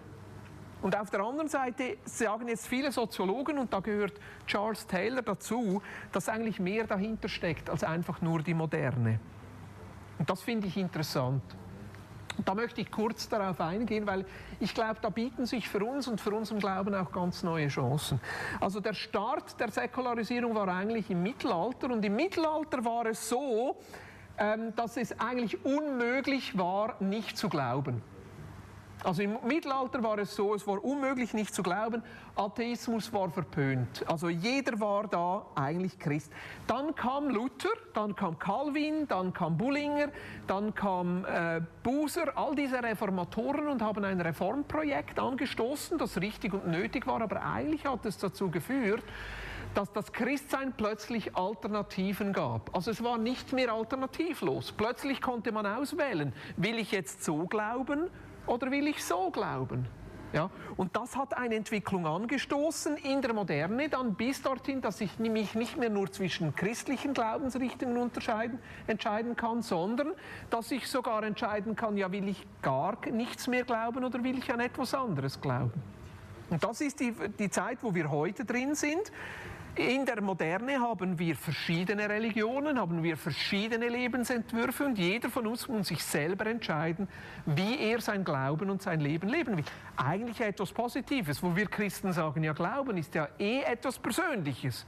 Und 0.81 0.97
auf 0.99 1.09
der 1.09 1.21
anderen 1.21 1.47
Seite 1.47 1.97
sagen 2.03 2.47
jetzt 2.47 2.67
viele 2.67 2.91
Soziologen, 2.91 3.57
und 3.57 3.71
da 3.71 3.79
gehört 3.79 4.19
Charles 4.47 4.85
Taylor 4.85 5.21
dazu, 5.21 5.81
dass 6.11 6.27
eigentlich 6.27 6.59
mehr 6.59 6.85
dahinter 6.85 7.29
steckt 7.29 7.69
als 7.69 7.83
einfach 7.83 8.21
nur 8.21 8.41
die 8.41 8.53
Moderne. 8.53 9.19
Und 10.19 10.29
das 10.29 10.41
finde 10.41 10.67
ich 10.67 10.75
interessant. 10.75 11.43
Da 12.45 12.55
möchte 12.55 12.81
ich 12.81 12.91
kurz 12.91 13.29
darauf 13.29 13.61
eingehen, 13.61 14.07
weil 14.07 14.25
ich 14.59 14.73
glaube, 14.73 14.97
da 15.01 15.09
bieten 15.09 15.45
sich 15.45 15.69
für 15.69 15.83
uns 15.83 16.07
und 16.07 16.19
für 16.19 16.31
unseren 16.31 16.59
Glauben 16.59 16.95
auch 16.95 17.11
ganz 17.11 17.43
neue 17.43 17.67
Chancen. 17.67 18.19
Also 18.59 18.79
der 18.79 18.93
Start 18.93 19.59
der 19.59 19.69
Säkularisierung 19.69 20.55
war 20.55 20.67
eigentlich 20.67 21.09
im 21.09 21.21
Mittelalter 21.21 21.91
und 21.91 22.03
im 22.03 22.15
Mittelalter 22.15 22.83
war 22.83 23.05
es 23.05 23.29
so, 23.29 23.77
ähm, 24.37 24.73
dass 24.75 24.97
es 24.97 25.19
eigentlich 25.19 25.63
unmöglich 25.63 26.57
war, 26.57 26.95
nicht 26.99 27.37
zu 27.37 27.49
glauben. 27.49 28.01
Also 29.03 29.21
im 29.21 29.37
Mittelalter 29.45 30.01
war 30.01 30.17
es 30.17 30.33
so, 30.33 30.55
es 30.55 30.65
war 30.65 30.83
unmöglich 30.83 31.33
nicht 31.33 31.53
zu 31.53 31.61
glauben, 31.61 32.01
Atheismus 32.35 33.11
war 33.11 33.29
verpönt. 33.29 34.03
Also 34.07 34.29
jeder 34.29 34.79
war 34.79 35.07
da 35.07 35.45
eigentlich 35.55 35.99
Christ. 35.99 36.31
Dann 36.67 36.95
kam 36.95 37.29
Luther, 37.29 37.69
dann 37.93 38.15
kam 38.15 38.39
Calvin, 38.39 39.05
dann 39.09 39.33
kam 39.33 39.57
Bullinger, 39.57 40.07
dann 40.47 40.73
kam 40.73 41.25
äh, 41.25 41.61
Buser, 41.83 42.37
all 42.37 42.55
diese 42.55 42.81
Reformatoren 42.81 43.67
und 43.67 43.81
haben 43.81 44.05
ein 44.05 44.21
Reformprojekt 44.21 45.19
angestoßen, 45.19 45.97
das 45.97 46.21
richtig 46.21 46.53
und 46.53 46.67
nötig 46.67 47.05
war, 47.05 47.21
aber 47.21 47.43
eigentlich 47.43 47.85
hat 47.85 48.05
es 48.05 48.17
dazu 48.17 48.49
geführt, 48.49 49.03
dass 49.73 49.91
das 49.91 50.13
Christsein 50.13 50.73
plötzlich 50.77 51.35
Alternativen 51.35 52.31
gab. 52.31 52.73
Also 52.75 52.91
es 52.91 53.03
war 53.03 53.17
nicht 53.17 53.51
mehr 53.51 53.73
alternativlos. 53.73 54.71
Plötzlich 54.71 55.21
konnte 55.21 55.51
man 55.51 55.65
auswählen, 55.65 56.31
will 56.55 56.77
ich 56.77 56.91
jetzt 56.91 57.23
so 57.23 57.47
glauben 57.47 58.09
oder 58.47 58.71
will 58.71 58.87
ich 58.87 59.03
so 59.03 59.29
glauben? 59.29 59.87
Ja, 60.33 60.49
und 60.77 60.95
das 60.95 61.15
hat 61.15 61.37
eine 61.37 61.53
Entwicklung 61.53 62.07
angestoßen 62.07 62.97
in 62.97 63.21
der 63.21 63.33
Moderne, 63.33 63.87
dann 63.87 64.15
bis 64.15 64.41
dorthin, 64.41 64.81
dass 64.81 64.99
ich 64.99 65.19
mich 65.19 65.53
nicht 65.53 65.77
mehr 65.77 65.91
nur 65.91 66.11
zwischen 66.11 66.55
christlichen 66.55 67.13
Glaubensrichtungen 67.13 67.97
unterscheiden, 67.97 68.57
entscheiden 68.87 69.35
kann, 69.35 69.61
sondern 69.61 70.13
dass 70.49 70.71
ich 70.71 70.87
sogar 70.87 71.21
entscheiden 71.21 71.75
kann, 71.75 71.97
ja, 71.97 72.11
will 72.11 72.27
ich 72.27 72.47
gar 72.63 72.97
nichts 73.11 73.47
mehr 73.47 73.63
glauben 73.63 74.03
oder 74.03 74.23
will 74.23 74.39
ich 74.39 74.51
an 74.51 74.59
etwas 74.59 74.95
anderes 74.95 75.39
glauben? 75.39 75.83
Und 76.49 76.63
das 76.63 76.81
ist 76.81 76.99
die, 76.99 77.13
die 77.37 77.51
Zeit, 77.51 77.77
wo 77.83 77.93
wir 77.93 78.09
heute 78.09 78.43
drin 78.43 78.73
sind. 78.73 79.11
In 79.75 80.05
der 80.05 80.21
Moderne 80.21 80.79
haben 80.79 81.17
wir 81.17 81.35
verschiedene 81.35 82.07
Religionen, 82.07 82.79
haben 82.79 83.01
wir 83.01 83.17
verschiedene 83.17 83.89
Lebensentwürfe 83.89 84.85
und 84.85 84.99
jeder 84.99 85.31
von 85.31 85.47
uns 85.47 85.67
muss 85.67 85.87
sich 85.87 86.03
selber 86.03 86.45
entscheiden, 86.45 87.07
wie 87.47 87.79
er 87.79 87.99
sein 87.99 88.23
Glauben 88.23 88.69
und 88.69 88.83
sein 88.83 88.99
Leben 88.99 89.27
leben 89.29 89.57
will. 89.57 89.65
Eigentlich 89.97 90.39
etwas 90.41 90.71
Positives, 90.71 91.41
wo 91.41 91.55
wir 91.55 91.65
Christen 91.65 92.13
sagen, 92.13 92.43
ja, 92.43 92.53
Glauben 92.53 92.97
ist 92.97 93.15
ja 93.15 93.27
eh 93.39 93.61
etwas 93.61 93.97
Persönliches. 93.97 94.85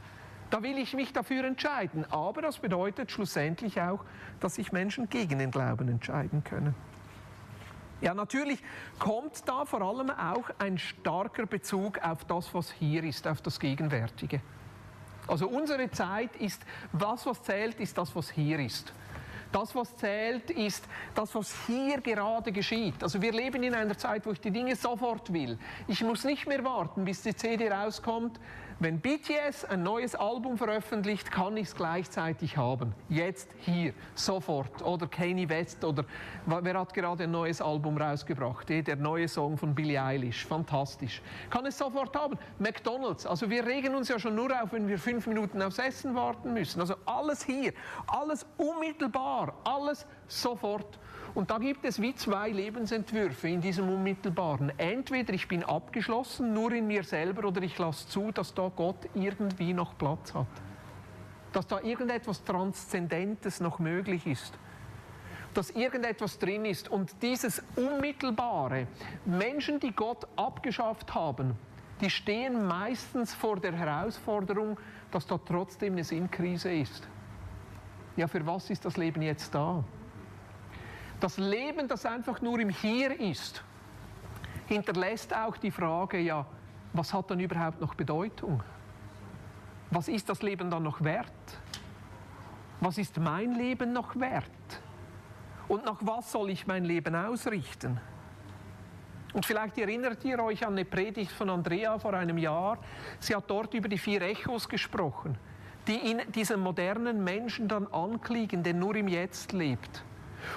Da 0.52 0.62
will 0.62 0.78
ich 0.78 0.94
mich 0.94 1.12
dafür 1.12 1.46
entscheiden. 1.46 2.06
Aber 2.12 2.44
das 2.44 2.60
bedeutet 2.60 3.12
schlussendlich 3.12 3.82
auch, 3.82 4.06
dass 4.40 4.54
sich 4.54 4.72
Menschen 4.72 5.10
gegen 5.10 5.40
den 5.40 5.50
Glauben 5.50 5.90
entscheiden 5.90 6.44
können. 6.44 6.76
Ja, 8.02 8.14
natürlich 8.14 8.62
kommt 9.00 9.48
da 9.48 9.66
vor 9.66 9.82
allem 9.82 10.12
auch 10.12 10.52
ein 10.60 10.78
starker 10.78 11.48
Bezug 11.48 11.98
auf 12.04 12.24
das, 12.26 12.54
was 12.54 12.72
hier 12.72 13.04
ist, 13.04 13.28
auf 13.28 13.42
das 13.42 13.60
Gegenwärtige. 13.60 14.42
Also 15.28 15.48
unsere 15.48 15.90
Zeit 15.92 16.36
ist, 16.38 16.62
was 16.92 17.26
was 17.26 17.42
zählt, 17.44 17.80
ist 17.80 17.98
das, 17.98 18.16
was 18.16 18.30
hier 18.30 18.60
ist. 18.60 18.94
Das, 19.52 19.74
was 19.74 19.96
zählt, 19.96 20.50
ist 20.52 20.84
das, 21.14 21.34
was 21.34 21.56
hier 21.66 22.02
gerade 22.02 22.52
geschieht. 22.52 23.02
Also 23.02 23.22
wir 23.22 23.32
leben 23.32 23.64
in 23.64 23.74
einer 23.74 23.98
Zeit, 23.98 24.26
wo 24.26 24.32
ich 24.32 24.42
die 24.42 24.52
Dinge 24.52 24.76
sofort 24.76 25.32
will. 25.32 25.58
Ich 25.88 26.02
muss 26.02 26.26
nicht 26.26 26.46
mehr 26.46 26.64
warten, 26.66 27.06
bis 27.06 27.22
die 27.22 27.34
CD 27.34 27.70
rauskommt. 27.70 28.38
Wenn 28.80 29.00
BTS 29.00 29.64
ein 29.64 29.84
neues 29.84 30.16
Album 30.16 30.58
veröffentlicht, 30.58 31.32
kann 31.32 31.56
ich 31.56 31.68
es 31.68 31.76
gleichzeitig 31.76 32.58
haben. 32.58 32.94
Jetzt, 33.08 33.50
hier, 33.60 33.94
sofort. 34.16 34.82
Oder 34.82 35.08
Kanye 35.08 35.48
West 35.48 35.86
oder 35.86 36.04
wer 36.46 36.78
hat 36.78 36.94
gerade 36.94 37.24
ein 37.24 37.32
neues 37.32 37.62
Album 37.62 37.98
rausgebracht? 37.98 38.70
Eh, 38.70 38.82
der 38.82 38.98
neue 38.98 39.30
Song 39.30 39.58
von 39.58 39.74
Billie 39.74 40.04
Eilish. 40.04 40.46
Fantastisch. 40.46 41.22
Kann 41.50 41.66
es 41.66 41.78
sofort 41.78 42.14
haben. 42.18 42.38
McDonalds. 42.60 43.26
Also 43.26 43.50
wir 43.50 43.66
regen 43.66 43.96
uns 43.96 44.10
ja 44.10 44.20
schon 44.20 44.36
nur 44.36 44.52
auf, 44.62 44.74
wenn 44.74 44.90
wir 44.90 45.00
fünf 45.00 45.26
Minuten 45.26 45.62
aufs 45.62 45.80
Essen 45.80 46.14
warten 46.14 46.54
müssen. 46.54 46.82
Also 46.82 46.96
alles 47.06 47.46
hier, 47.46 47.72
alles 48.08 48.46
unmittelbar, 48.58 49.54
alles 49.64 50.06
sofort. 50.28 51.00
Und 51.36 51.52
da 51.52 51.58
gibt 51.58 51.84
es 51.84 52.02
wie 52.02 52.16
zwei 52.16 52.50
Lebensentwürfe 52.50 53.50
in 53.50 53.60
diesem 53.60 53.90
Unmittelbaren. 53.90 54.72
Entweder 54.78 55.34
ich 55.34 55.50
bin 55.50 55.66
abgeschlossen, 55.66 56.54
nur 56.54 56.72
in 56.72 56.88
mir 56.88 57.04
selber, 57.04 57.46
oder 57.46 57.62
ich 57.62 57.78
lasse 57.78 58.08
zu, 58.08 58.32
dass 58.32 58.54
da 58.54 58.72
Gott 58.74 59.10
irgendwie 59.14 59.74
noch 59.74 59.98
Platz 59.98 60.34
hat. 60.34 60.48
Dass 61.52 61.68
da 61.68 61.82
irgendetwas 61.82 62.42
Transzendentes 62.46 63.60
noch 63.60 63.80
möglich 63.80 64.26
ist. 64.26 64.58
Dass 65.54 65.72
irgendetwas 65.72 66.40
drin 66.40 66.64
ist. 66.64 66.88
Und 66.90 67.12
dieses 67.22 67.62
Unmittelbare, 67.76 68.88
Menschen, 69.26 69.82
die 69.82 69.92
Gott 69.92 70.26
abgeschafft 70.38 71.14
haben, 71.14 71.56
die 72.00 72.10
stehen 72.10 72.66
meistens 72.66 73.34
vor 73.34 73.60
der 73.60 73.74
Herausforderung, 73.74 74.80
dass 75.12 75.28
da 75.28 75.38
trotzdem 75.38 75.94
eine 75.94 76.06
Sinnkrise 76.06 76.74
ist. 76.74 77.06
Ja, 78.16 78.28
für 78.28 78.46
was 78.46 78.70
ist 78.70 78.86
das 78.86 78.96
Leben 78.96 79.22
jetzt 79.22 79.54
da? 79.54 79.84
Das 81.20 81.38
Leben, 81.38 81.88
das 81.88 82.06
einfach 82.06 82.42
nur 82.42 82.60
im 82.60 82.70
Hier 82.70 83.20
ist, 83.20 83.64
hinterlässt 84.68 85.36
auch 85.36 85.58
die 85.58 85.72
Frage, 85.72 86.20
ja, 86.20 86.46
was 86.94 87.14
hat 87.14 87.32
dann 87.32 87.40
überhaupt 87.40 87.82
noch 87.82 87.96
Bedeutung? 87.96 88.64
Was 89.92 90.08
ist 90.08 90.30
das 90.30 90.42
Leben 90.42 90.70
dann 90.70 90.84
noch 90.84 91.04
wert? 91.04 91.32
Was 92.82 92.98
ist 92.98 93.18
mein 93.18 93.54
Leben 93.54 93.94
noch 93.94 94.16
wert? 94.20 94.46
Und 95.68 95.86
nach 95.86 95.98
was 96.02 96.32
soll 96.32 96.50
ich 96.50 96.68
mein 96.68 96.86
Leben 96.86 97.16
ausrichten? 97.16 98.00
Und 99.34 99.46
vielleicht 99.46 99.78
erinnert 99.78 100.24
ihr 100.24 100.40
euch 100.40 100.66
an 100.66 100.74
eine 100.74 100.86
Predigt 100.86 101.32
von 101.32 101.50
Andrea 101.50 102.00
vor 102.00 102.14
einem 102.14 102.38
Jahr. 102.38 102.78
Sie 103.20 103.36
hat 103.36 103.50
dort 103.50 103.74
über 103.74 103.90
die 103.90 103.98
vier 103.98 104.22
Echos 104.22 104.70
gesprochen, 104.70 105.38
die 105.88 106.12
in 106.12 106.32
diesem 106.32 106.62
modernen 106.62 107.24
Menschen 107.24 107.68
dann 107.68 107.88
ankliegen, 107.88 108.64
der 108.64 108.74
nur 108.74 108.96
im 108.96 109.08
Jetzt 109.08 109.52
lebt. 109.52 110.04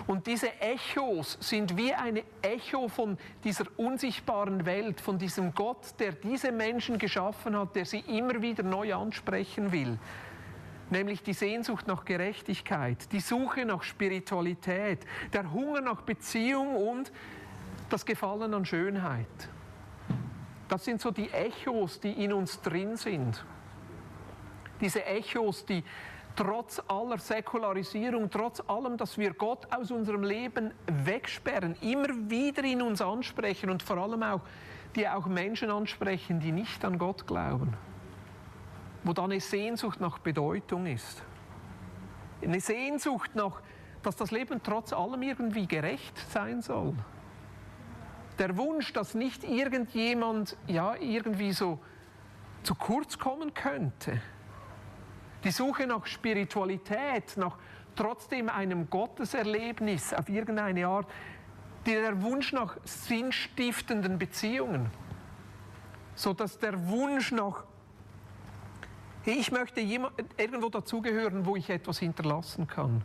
Und 0.07 0.27
diese 0.27 0.61
Echos 0.61 1.39
sind 1.41 1.77
wie 1.77 1.95
ein 1.95 2.21
Echo 2.43 2.89
von 2.89 3.19
dieser 3.45 3.65
unsichtbaren 3.77 4.67
Welt, 4.67 5.01
von 5.01 5.19
diesem 5.19 5.55
Gott, 5.55 5.99
der 5.99 6.13
diese 6.13 6.53
Menschen 6.53 6.99
geschaffen 6.99 7.57
hat, 7.59 7.77
der 7.77 7.87
sie 7.87 8.01
immer 8.01 8.41
wieder 8.43 8.63
neu 8.63 8.95
ansprechen 8.95 9.73
will. 9.73 9.99
Nämlich 10.91 11.23
die 11.23 11.35
Sehnsucht 11.35 11.87
nach 11.87 12.05
Gerechtigkeit, 12.05 13.13
die 13.13 13.21
Suche 13.21 13.65
nach 13.65 13.83
Spiritualität, 13.83 15.01
der 15.33 15.53
Hunger 15.53 15.81
nach 15.83 16.03
Beziehung 16.03 16.77
und 16.77 17.13
das 17.91 18.07
Gefallen 18.07 18.55
an 18.55 18.65
Schönheit. 18.65 19.27
Das 20.69 20.85
sind 20.85 21.01
so 21.01 21.11
die 21.11 21.31
Echos, 21.31 22.01
die 22.01 22.25
in 22.25 22.33
uns 22.33 22.61
drin 22.61 22.97
sind. 22.97 23.45
Diese 24.81 25.05
Echos, 25.05 25.65
die 25.65 25.83
trotz 26.39 26.81
aller 26.87 27.19
Säkularisierung, 27.19 28.31
trotz 28.31 28.63
allem, 28.69 28.97
dass 28.97 29.19
wir 29.19 29.35
Gott 29.35 29.67
aus 29.75 29.91
unserem 29.91 30.23
Leben 30.23 30.73
wegsperren, 30.87 31.75
immer 31.81 32.11
wieder 32.31 32.63
in 32.63 32.81
uns 32.81 33.03
ansprechen 33.03 33.71
und 33.71 33.83
vor 33.83 33.97
allem 33.97 34.23
auch, 34.23 34.43
die 34.95 35.09
auch 35.09 35.27
Menschen 35.27 35.69
ansprechen, 35.69 36.39
die 36.39 36.53
nicht 36.53 36.85
an 36.85 36.97
Gott 36.97 37.27
glauben, 37.27 37.75
wo 39.03 39.13
da 39.13 39.25
eine 39.25 39.41
Sehnsucht 39.41 40.01
nach 40.01 40.21
Bedeutung 40.21 40.87
ist. 40.87 41.25
Eine 42.41 42.61
Sehnsucht 42.61 43.35
nach, 43.35 43.61
dass 44.05 44.15
das 44.15 44.31
Leben 44.31 44.61
trotz 44.63 44.93
allem 44.93 45.23
irgendwie 45.23 45.67
gerecht 45.67 46.17
sein 46.31 46.63
soll. 46.63 46.95
Der 48.39 48.57
Wunsch, 48.57 48.93
dass 48.93 49.15
nicht 49.15 49.43
irgendjemand 49.43 50.57
ja 50.69 50.95
irgendwie 50.95 51.51
so 51.51 51.81
zu 52.63 52.77
kurz 52.77 53.19
kommen 53.19 53.55
könnte 53.55 54.21
die 55.45 55.51
Suche 55.51 55.87
nach 55.87 56.07
Spiritualität, 56.07 57.37
nach 57.37 57.57
trotzdem 57.95 58.49
einem 58.49 58.89
Gotteserlebnis 58.91 60.13
auf 60.15 60.29
irgendeine 60.29 60.87
Art, 60.87 61.07
der 61.87 62.23
Wunsch 62.23 62.53
nach 62.53 62.77
sinnstiftenden 62.85 64.19
Beziehungen, 64.19 64.91
so 66.15 66.33
dass 66.33 66.59
der 66.59 66.89
Wunsch 66.89 67.33
nach 67.33 67.65
ich 69.25 69.53
möchte 69.53 69.81
irgendwo 69.81 70.71
dazugehören, 70.71 71.45
wo 71.45 71.55
ich 71.55 71.69
etwas 71.69 71.99
hinterlassen 71.99 72.67
kann. 72.67 73.03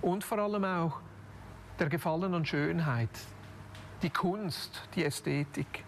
Und 0.00 0.24
vor 0.24 0.38
allem 0.38 0.64
auch 0.64 1.00
der 1.78 1.88
Gefallen 1.88 2.32
an 2.32 2.46
Schönheit, 2.46 3.10
die 4.02 4.08
Kunst, 4.08 4.88
die 4.94 5.04
Ästhetik. 5.04 5.84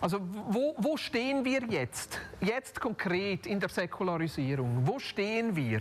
Also 0.00 0.20
wo, 0.20 0.74
wo 0.78 0.96
stehen 0.96 1.44
wir 1.44 1.62
jetzt? 1.68 2.20
Jetzt 2.40 2.80
konkret 2.80 3.46
in 3.46 3.60
der 3.60 3.68
Säkularisierung. 3.68 4.86
Wo 4.86 4.98
stehen 4.98 5.56
wir? 5.56 5.80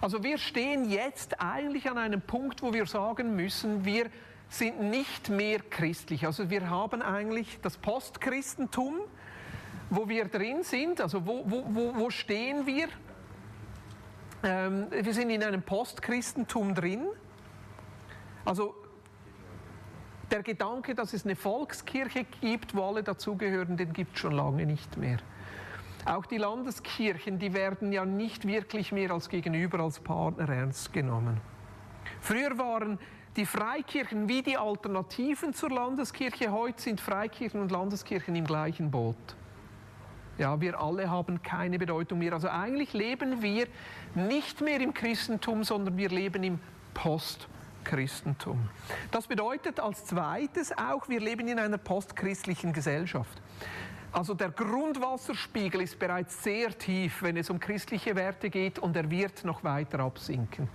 Also 0.00 0.22
wir 0.22 0.38
stehen 0.38 0.90
jetzt 0.90 1.40
eigentlich 1.40 1.88
an 1.88 1.98
einem 1.98 2.20
Punkt, 2.20 2.62
wo 2.62 2.72
wir 2.72 2.86
sagen 2.86 3.36
müssen, 3.36 3.84
wir 3.84 4.06
sind 4.48 4.80
nicht 4.80 5.28
mehr 5.30 5.60
christlich. 5.60 6.26
Also 6.26 6.50
wir 6.50 6.68
haben 6.68 7.02
eigentlich 7.02 7.58
das 7.62 7.76
Postchristentum, 7.76 9.00
wo 9.90 10.08
wir 10.08 10.26
drin 10.26 10.62
sind. 10.62 11.00
Also 11.00 11.26
wo, 11.26 11.44
wo, 11.46 11.94
wo, 11.96 12.10
stehen 12.10 12.66
wir? 12.66 12.88
Ähm, 14.42 14.86
wir 14.90 15.14
sind 15.14 15.30
in 15.30 15.42
einem 15.42 15.62
Postchristentum 15.62 16.74
drin. 16.74 17.06
Also 18.44 18.74
der 20.30 20.42
Gedanke, 20.42 20.94
dass 20.94 21.12
es 21.12 21.24
eine 21.24 21.36
Volkskirche 21.36 22.24
gibt, 22.40 22.74
wo 22.74 22.88
alle 22.88 23.02
dazugehören, 23.02 23.76
den 23.76 23.92
gibt 23.92 24.14
es 24.14 24.20
schon 24.20 24.32
lange 24.32 24.66
nicht 24.66 24.96
mehr. 24.96 25.18
Auch 26.06 26.26
die 26.26 26.36
Landeskirchen, 26.36 27.38
die 27.38 27.54
werden 27.54 27.92
ja 27.92 28.04
nicht 28.04 28.46
wirklich 28.46 28.92
mehr 28.92 29.10
als 29.10 29.28
Gegenüber, 29.28 29.80
als 29.80 30.00
Partner 30.00 30.48
ernst 30.48 30.92
genommen. 30.92 31.40
Früher 32.20 32.58
waren 32.58 32.98
die 33.36 33.46
Freikirchen 33.46 34.28
wie 34.28 34.42
die 34.42 34.56
Alternativen 34.56 35.54
zur 35.54 35.70
Landeskirche. 35.70 36.52
Heute 36.52 36.80
sind 36.80 37.00
Freikirchen 37.00 37.60
und 37.60 37.70
Landeskirchen 37.72 38.36
im 38.36 38.44
gleichen 38.44 38.90
Boot. 38.90 39.16
Ja, 40.36 40.60
wir 40.60 40.80
alle 40.80 41.10
haben 41.10 41.42
keine 41.42 41.78
Bedeutung 41.78 42.18
mehr. 42.18 42.32
Also 42.32 42.48
eigentlich 42.48 42.92
leben 42.92 43.40
wir 43.40 43.66
nicht 44.14 44.60
mehr 44.60 44.80
im 44.80 44.92
Christentum, 44.92 45.64
sondern 45.64 45.96
wir 45.96 46.08
leben 46.08 46.42
im 46.42 46.58
Post. 46.92 47.48
Christentum. 47.84 48.68
Das 49.10 49.26
bedeutet 49.26 49.78
als 49.80 50.04
zweites 50.04 50.76
auch, 50.76 51.08
wir 51.08 51.20
leben 51.20 51.46
in 51.48 51.58
einer 51.58 51.78
postchristlichen 51.78 52.72
Gesellschaft. 52.72 53.40
Also 54.12 54.34
der 54.34 54.50
Grundwasserspiegel 54.50 55.82
ist 55.82 55.98
bereits 55.98 56.42
sehr 56.42 56.76
tief, 56.78 57.22
wenn 57.22 57.36
es 57.36 57.50
um 57.50 57.58
christliche 57.58 58.14
Werte 58.14 58.48
geht 58.48 58.78
und 58.78 58.96
er 58.96 59.10
wird 59.10 59.44
noch 59.44 59.64
weiter 59.64 60.00
absinken. 60.00 60.68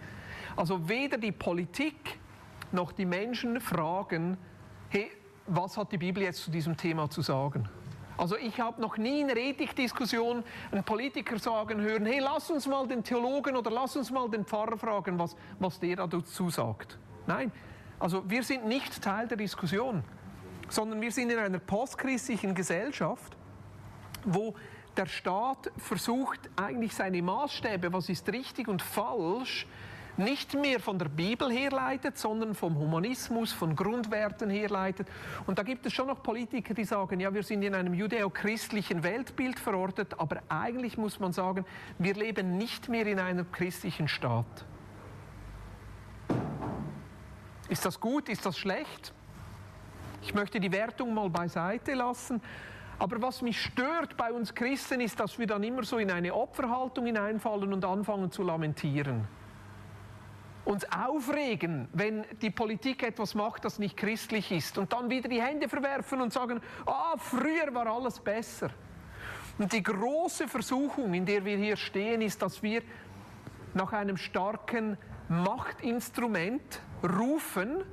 Also 0.56 0.90
weder 0.90 1.18
die 1.18 1.32
Politik 1.32 2.20
noch 2.72 2.92
die 2.92 3.06
Menschen 3.06 3.62
fragen, 3.62 4.38
hey, 4.90 5.10
was 5.48 5.78
hat 5.78 5.92
die 5.92 5.98
Bibel 5.98 6.24
jetzt 6.24 6.44
zu 6.44 6.52
diesem 6.52 6.76
Thema 6.76 7.10
zu 7.10 7.22
sagen? 7.22 7.70
Also 8.20 8.36
ich 8.36 8.60
habe 8.60 8.82
noch 8.82 8.98
nie 8.98 9.22
in 9.22 9.30
Ethikdiskussion 9.30 10.44
einen 10.72 10.84
Politiker 10.84 11.40
sagen 11.40 11.80
hören, 11.80 12.06
hey, 12.06 12.20
lass 12.20 12.52
uns 12.52 12.68
mal 12.68 12.86
den 12.86 13.02
Theologen 13.02 13.56
oder 13.56 13.72
lass 13.72 13.96
uns 13.96 14.12
mal 14.12 14.30
den 14.30 14.44
Pfarrer 14.44 14.78
fragen, 14.78 15.18
was, 15.18 15.38
was 15.58 15.80
der 15.80 16.06
dazu 16.06 16.50
sagt. 16.50 17.00
Nein, 17.28 17.50
also 17.98 18.30
wir 18.30 18.44
sind 18.44 18.66
nicht 18.66 19.02
Teil 19.02 19.30
der 19.30 19.38
Diskussion, 19.38 20.04
sondern 20.68 21.00
wir 21.00 21.14
sind 21.14 21.32
in 21.32 21.40
einer 21.40 21.60
postchristlichen 21.60 22.54
Gesellschaft, 22.54 23.38
wo 24.26 24.54
der 24.98 25.06
Staat 25.06 25.72
versucht, 25.78 26.42
eigentlich 26.58 26.94
seine 26.94 27.22
Maßstäbe, 27.22 27.94
was 27.94 28.10
ist 28.10 28.28
richtig 28.34 28.68
und 28.68 28.82
falsch, 28.82 29.66
nicht 30.20 30.54
mehr 30.54 30.80
von 30.80 31.00
der 31.00 31.10
Bibel 31.10 31.52
herleitet, 31.52 32.18
sondern 32.18 32.54
vom 32.54 32.78
Humanismus, 32.78 33.52
von 33.52 33.76
Grundwerten 33.76 34.50
herleitet. 34.50 35.08
Und 35.48 35.58
da 35.58 35.64
gibt 35.64 35.86
es 35.86 35.94
schon 35.94 36.08
noch 36.08 36.22
Politiker, 36.22 36.74
die 36.74 36.84
sagen, 36.84 37.20
ja, 37.20 37.34
wir 37.34 37.44
sind 37.44 37.64
in 37.64 37.74
einem 37.74 37.94
judäo-christlichen 37.94 39.04
Weltbild 39.04 39.60
verortet, 39.60 40.20
aber 40.20 40.42
eigentlich 40.50 40.98
muss 40.98 41.20
man 41.20 41.34
sagen, 41.34 41.66
wir 41.98 42.14
leben 42.14 42.58
nicht 42.58 42.90
mehr 42.90 43.08
in 43.08 43.20
einem 43.20 43.52
christlichen 43.52 44.08
Staat. 44.08 44.66
Ist 47.70 47.86
das 47.86 48.00
gut? 48.00 48.30
Ist 48.30 48.46
das 48.46 48.58
schlecht? 48.58 49.14
Ich 50.22 50.34
möchte 50.34 50.60
die 50.60 50.72
Wertung 50.72 51.14
mal 51.14 51.30
beiseite 51.30 51.94
lassen. 51.94 52.42
Aber 52.98 53.22
was 53.22 53.42
mich 53.42 53.62
stört 53.62 54.18
bei 54.18 54.34
uns 54.34 54.54
Christen 54.54 55.00
ist, 55.00 55.20
dass 55.20 55.40
wir 55.40 55.48
dann 55.48 55.64
immer 55.64 55.84
so 55.84 55.98
in 55.98 56.12
eine 56.12 56.34
Opferhaltung 56.34 57.06
hineinfallen 57.06 57.72
und 57.72 57.86
anfangen 57.86 58.30
zu 58.30 58.44
lamentieren. 58.44 59.26
Uns 60.70 60.86
aufregen, 60.92 61.88
wenn 61.94 62.24
die 62.44 62.52
Politik 62.52 63.02
etwas 63.02 63.34
macht, 63.34 63.66
das 63.66 63.80
nicht 63.80 63.98
christlich 63.98 64.52
ist 64.52 64.78
und 64.78 64.94
dann 64.94 65.10
wieder 65.10 65.28
die 65.28 65.42
Hände 65.42 65.68
verwerfen 65.68 66.22
und 66.22 66.32
sagen, 66.32 66.62
ah, 66.86 67.16
früher 67.18 67.74
war 67.74 67.88
alles 67.88 68.20
besser. 68.20 68.70
Und 69.58 69.74
die 69.74 69.82
große 69.82 70.48
Versuchung, 70.48 71.16
in 71.16 71.26
der 71.26 71.44
wir 71.44 71.58
hier 71.58 71.76
stehen, 71.76 72.22
ist, 72.22 72.44
dass 72.44 72.62
wir 72.62 72.84
nach 73.74 73.94
einem 73.94 74.16
starken 74.16 74.96
Machtinstrument 75.28 76.82
rufen, 77.04 77.84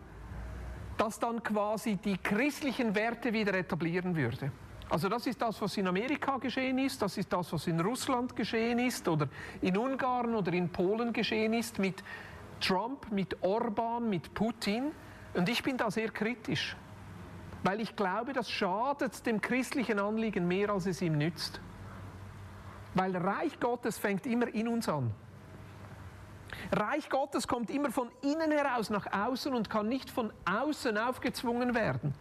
das 0.98 1.18
dann 1.18 1.42
quasi 1.42 1.96
die 1.96 2.18
christlichen 2.18 2.94
Werte 2.94 3.32
wieder 3.32 3.54
etablieren 3.54 4.14
würde. 4.14 4.52
Also 4.90 5.08
das 5.08 5.26
ist 5.26 5.40
das, 5.40 5.60
was 5.62 5.78
in 5.78 5.86
Amerika 5.86 6.36
geschehen 6.36 6.78
ist, 6.78 7.00
das 7.00 7.16
ist 7.16 7.32
das, 7.32 7.50
was 7.54 7.66
in 7.66 7.80
Russland 7.80 8.36
geschehen 8.36 8.78
ist 8.78 9.08
oder 9.08 9.28
in 9.62 9.78
Ungarn 9.78 10.34
oder 10.34 10.52
in 10.52 10.68
Polen 10.68 11.14
geschehen 11.14 11.54
ist 11.54 11.78
mit 11.78 12.04
Trump, 12.60 13.10
mit 13.10 13.42
Orban, 13.42 14.08
mit 14.08 14.34
Putin. 14.34 14.92
Und 15.34 15.48
ich 15.48 15.62
bin 15.62 15.76
da 15.76 15.90
sehr 15.90 16.10
kritisch, 16.10 16.76
weil 17.62 17.80
ich 17.80 17.94
glaube, 17.94 18.32
das 18.32 18.50
schadet 18.50 19.24
dem 19.26 19.40
christlichen 19.40 19.98
Anliegen 19.98 20.48
mehr, 20.48 20.70
als 20.70 20.86
es 20.86 21.02
ihm 21.02 21.18
nützt. 21.18 21.60
Weil 22.94 23.14
Reich 23.16 23.60
Gottes 23.60 23.98
fängt 23.98 24.26
immer 24.26 24.48
in 24.48 24.68
uns 24.68 24.88
an. 24.88 25.12
Reich 26.72 27.08
Gottes 27.10 27.46
kommt 27.46 27.70
immer 27.70 27.90
von 27.90 28.10
innen 28.22 28.50
heraus 28.50 28.90
nach 28.90 29.06
außen 29.12 29.54
und 29.54 29.68
kann 29.68 29.88
nicht 29.88 30.10
von 30.10 30.32
außen 30.44 30.96
aufgezwungen 30.96 31.74
werden. 31.74 32.14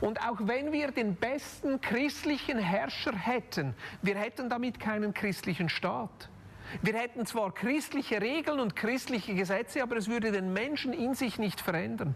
Und 0.00 0.20
auch 0.26 0.38
wenn 0.40 0.72
wir 0.72 0.90
den 0.90 1.16
besten 1.16 1.80
christlichen 1.80 2.58
Herrscher 2.58 3.14
hätten, 3.14 3.74
wir 4.02 4.16
hätten 4.16 4.48
damit 4.48 4.80
keinen 4.80 5.14
christlichen 5.14 5.68
Staat. 5.68 6.30
Wir 6.82 6.94
hätten 6.94 7.26
zwar 7.26 7.52
christliche 7.52 8.20
Regeln 8.20 8.60
und 8.60 8.76
christliche 8.76 9.34
Gesetze, 9.34 9.82
aber 9.82 9.96
es 9.96 10.08
würde 10.08 10.32
den 10.32 10.52
Menschen 10.52 10.92
in 10.92 11.14
sich 11.14 11.38
nicht 11.38 11.60
verändern. 11.60 12.14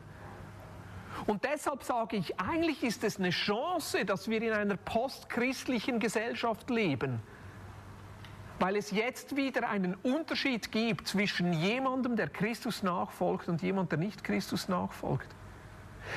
Und 1.26 1.44
deshalb 1.44 1.82
sage 1.82 2.16
ich, 2.16 2.40
eigentlich 2.40 2.82
ist 2.82 3.04
es 3.04 3.18
eine 3.18 3.30
Chance, 3.30 4.04
dass 4.04 4.28
wir 4.28 4.40
in 4.42 4.52
einer 4.52 4.76
postchristlichen 4.76 6.00
Gesellschaft 6.00 6.70
leben 6.70 7.20
weil 8.60 8.76
es 8.76 8.90
jetzt 8.90 9.36
wieder 9.36 9.68
einen 9.68 9.94
Unterschied 9.94 10.70
gibt 10.70 11.08
zwischen 11.08 11.54
jemandem, 11.54 12.14
der 12.14 12.28
Christus 12.28 12.82
nachfolgt 12.82 13.48
und 13.48 13.62
jemandem, 13.62 13.98
der 13.98 14.06
nicht 14.06 14.22
Christus 14.22 14.68
nachfolgt. 14.68 15.26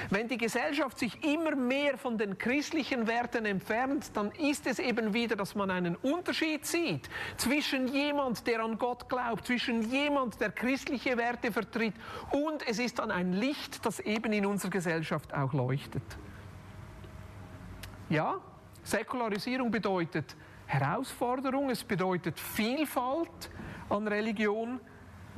Wenn 0.09 0.27
die 0.27 0.37
Gesellschaft 0.37 0.99
sich 0.99 1.23
immer 1.23 1.55
mehr 1.55 1.97
von 1.97 2.17
den 2.17 2.37
christlichen 2.37 3.07
Werten 3.07 3.45
entfernt, 3.45 4.11
dann 4.13 4.31
ist 4.31 4.67
es 4.67 4.79
eben 4.79 5.13
wieder, 5.13 5.35
dass 5.35 5.55
man 5.55 5.71
einen 5.71 5.95
Unterschied 5.95 6.65
sieht 6.65 7.09
zwischen 7.37 7.87
jemand, 7.87 8.45
der 8.47 8.61
an 8.61 8.77
Gott 8.77 9.09
glaubt, 9.09 9.47
zwischen 9.47 9.81
jemand, 9.89 10.39
der 10.41 10.51
christliche 10.51 11.17
Werte 11.17 11.51
vertritt 11.51 11.95
und 12.31 12.67
es 12.67 12.79
ist 12.79 12.99
dann 12.99 13.11
ein 13.11 13.33
Licht, 13.33 13.85
das 13.85 13.99
eben 13.99 14.33
in 14.33 14.45
unserer 14.45 14.71
Gesellschaft 14.71 15.33
auch 15.33 15.53
leuchtet. 15.53 16.03
Ja, 18.09 18.39
Säkularisierung 18.83 19.71
bedeutet, 19.71 20.35
Herausforderung, 20.65 21.69
es 21.69 21.83
bedeutet 21.83 22.39
Vielfalt 22.39 23.49
an 23.89 24.07
Religion, 24.07 24.79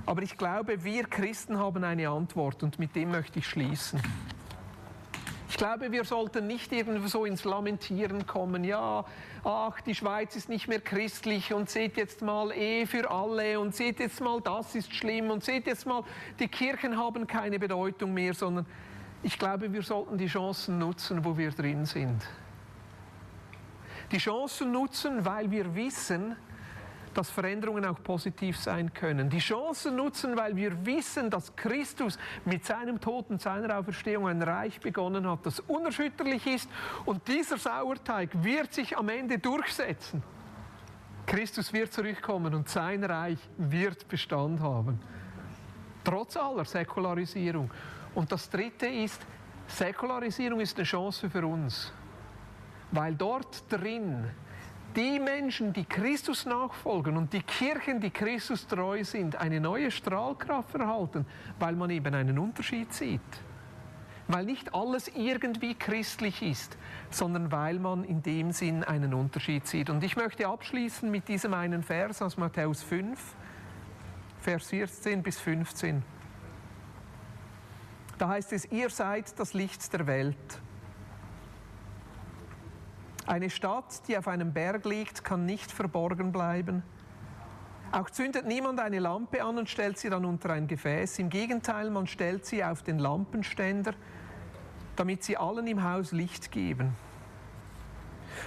aber 0.06 0.22
ich 0.22 0.38
glaube, 0.38 0.84
wir 0.84 1.04
Christen 1.06 1.58
haben 1.58 1.84
eine 1.84 2.10
Antwort 2.10 2.64
und 2.64 2.80
mit 2.80 2.96
dem 2.96 3.12
möchte 3.12 3.40
ich 3.40 3.48
schließen. 3.48 4.02
Ich 5.50 5.58
glaube, 5.58 5.92
wir 5.92 6.04
sollten 6.04 6.48
nicht 6.48 6.72
irgendwo 6.72 7.08
so 7.08 7.24
ins 7.24 7.46
Lamentieren 7.46 8.28
kommen, 8.28 8.64
ja, 8.64 9.06
ach, 9.44 9.80
die 9.82 9.96
Schweiz 9.96 10.36
ist 10.36 10.50
nicht 10.50 10.68
mehr 10.68 10.82
christlich 10.82 11.54
und 11.54 11.70
seht 11.70 11.96
jetzt 11.96 12.22
mal 12.22 12.52
eh 12.52 12.86
für 12.86 13.10
alle 13.10 13.60
und 13.60 13.74
seht 13.74 14.00
jetzt 14.00 14.20
mal, 14.20 14.42
das 14.42 14.76
ist 14.76 14.94
schlimm 14.94 15.32
und 15.32 15.44
seht 15.44 15.66
jetzt 15.66 15.86
mal, 15.86 16.04
die 16.40 16.50
Kirchen 16.50 16.98
haben 16.98 17.26
keine 17.26 17.58
Bedeutung 17.58 18.14
mehr, 18.14 18.34
sondern 18.34 18.66
ich 19.24 19.40
glaube, 19.40 19.72
wir 19.72 19.82
sollten 19.82 20.18
die 20.18 20.28
Chancen 20.28 20.78
nutzen, 20.78 21.24
wo 21.24 21.38
wir 21.38 21.52
drin 21.52 21.86
sind 21.86 22.22
die 24.12 24.18
Chancen 24.18 24.72
nutzen, 24.72 25.26
weil 25.26 25.52
wir 25.52 25.76
wissen, 25.76 26.36
dass 27.18 27.30
Veränderungen 27.30 27.86
auch 27.86 28.02
positiv 28.04 28.58
sein 28.58 28.94
können. 28.94 29.30
Die 29.30 29.40
Chancen 29.40 29.96
nutzen, 29.96 30.38
weil 30.38 30.56
wir 30.56 30.86
wissen, 30.86 31.30
dass 31.30 31.56
Christus 31.56 32.18
mit 32.46 32.66
seinem 32.66 33.00
Tod 33.00 33.30
und 33.30 33.42
seiner 33.42 33.78
Auferstehung 33.78 34.28
ein 34.28 34.42
Reich 34.42 34.80
begonnen 34.80 35.30
hat, 35.30 35.46
das 35.46 35.60
unerschütterlich 35.62 36.46
ist 36.48 36.70
und 37.06 37.28
dieser 37.28 37.58
Sauerteig 37.58 38.30
wird 38.44 38.74
sich 38.74 38.98
am 38.98 39.10
Ende 39.10 39.40
durchsetzen. 39.40 40.24
Christus 41.26 41.74
wird 41.74 41.92
zurückkommen 41.92 42.54
und 42.54 42.70
sein 42.70 43.04
Reich 43.04 43.40
wird 43.58 44.08
Bestand 44.08 44.60
haben. 44.60 45.00
Trotz 46.04 46.38
aller 46.38 46.66
Säkularisierung. 46.66 47.72
Und 48.14 48.32
das 48.32 48.50
Dritte 48.50 48.86
ist, 48.86 49.20
Säkularisierung 49.68 50.60
ist 50.60 50.78
eine 50.78 50.86
Chance 50.86 51.30
für 51.30 51.46
uns 51.46 51.92
weil 52.96 53.16
dort 53.16 53.72
drin 53.72 54.26
die 54.96 55.20
Menschen, 55.20 55.74
die 55.74 55.86
Christus 55.86 56.46
nachfolgen 56.46 57.18
und 57.18 57.34
die 57.34 57.42
Kirchen, 57.42 58.00
die 58.00 58.12
Christus 58.12 58.66
treu 58.68 59.04
sind, 59.04 59.36
eine 59.36 59.60
neue 59.60 59.92
Strahlkraft 59.92 60.76
erhalten, 60.76 61.26
weil 61.60 61.76
man 61.76 61.90
eben 61.90 62.14
einen 62.14 62.40
Unterschied 62.40 62.94
sieht. 62.94 63.22
Weil 64.28 64.46
nicht 64.46 64.74
alles 64.74 65.10
irgendwie 65.10 65.76
christlich 65.76 66.42
ist, 66.42 66.78
sondern 67.12 67.52
weil 67.52 67.78
man 67.78 68.04
in 68.04 68.24
dem 68.24 68.52
Sinn 68.52 68.84
einen 68.84 69.14
Unterschied 69.14 69.68
sieht. 69.68 69.90
Und 69.90 70.04
ich 70.04 70.16
möchte 70.16 70.48
abschließen 70.48 71.12
mit 71.12 71.28
diesem 71.28 71.54
einen 71.54 71.84
Vers 71.84 72.22
aus 72.22 72.38
Matthäus 72.38 72.82
5, 72.82 73.20
Vers 74.42 74.68
14 74.68 75.22
bis 75.22 75.40
15. 75.40 76.04
Da 78.18 78.30
heißt 78.30 78.54
es, 78.54 78.72
ihr 78.72 78.90
seid 78.90 79.38
das 79.40 79.54
Licht 79.54 79.92
der 79.94 80.08
Welt. 80.08 80.62
Eine 83.28 83.50
Stadt, 83.50 84.08
die 84.08 84.18
auf 84.18 84.28
einem 84.28 84.54
Berg 84.54 84.86
liegt, 84.86 85.24
kann 85.24 85.46
nicht 85.46 85.72
verborgen 85.72 86.32
bleiben. 86.32 86.84
Auch 87.92 88.10
zündet 88.10 88.46
niemand 88.46 88.80
eine 88.80 89.00
Lampe 89.00 89.44
an 89.44 89.58
und 89.58 89.70
stellt 89.70 89.98
sie 89.98 90.10
dann 90.10 90.26
unter 90.26 90.52
ein 90.52 90.68
Gefäß. 90.68 91.18
Im 91.20 91.30
Gegenteil, 91.30 91.90
man 91.90 92.06
stellt 92.06 92.46
sie 92.46 92.64
auf 92.64 92.84
den 92.84 93.00
Lampenständer, 93.00 93.94
damit 94.96 95.24
sie 95.24 95.38
allen 95.38 95.66
im 95.66 95.84
Haus 95.84 96.12
Licht 96.12 96.52
geben. 96.52 96.96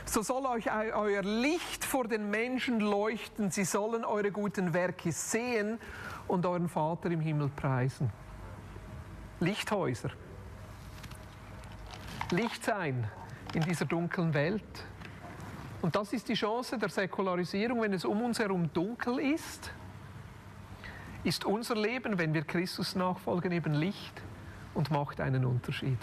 So 0.04 0.22
soll 0.22 0.46
euch 0.46 0.70
euer 0.70 1.22
Licht 1.22 1.84
vor 1.84 2.06
den 2.06 2.30
Menschen 2.30 2.78
leuchten. 2.78 3.50
Sie 3.50 3.64
sollen 3.64 4.04
eure 4.04 4.30
guten 4.30 4.74
Werke 4.74 5.10
sehen 5.10 5.78
und 6.28 6.46
euren 6.46 6.68
Vater 6.68 7.10
im 7.10 7.20
Himmel 7.20 7.48
preisen. 7.48 8.10
Lichthäuser. 9.40 10.10
Licht 12.30 12.64
sein 12.64 13.08
in 13.54 13.62
dieser 13.62 13.84
dunklen 13.84 14.34
Welt. 14.34 14.62
Und 15.80 15.94
das 15.94 16.12
ist 16.12 16.28
die 16.28 16.34
Chance 16.34 16.76
der 16.78 16.88
Säkularisierung, 16.88 17.82
wenn 17.82 17.92
es 17.92 18.04
um 18.04 18.20
uns 18.22 18.38
herum 18.38 18.72
dunkel 18.72 19.20
ist, 19.20 19.72
ist 21.24 21.44
unser 21.44 21.76
Leben, 21.76 22.18
wenn 22.18 22.34
wir 22.34 22.42
Christus 22.42 22.94
nachfolgen, 22.94 23.52
eben 23.52 23.74
Licht 23.74 24.22
und 24.74 24.90
macht 24.90 25.20
einen 25.20 25.44
Unterschied. 25.44 25.98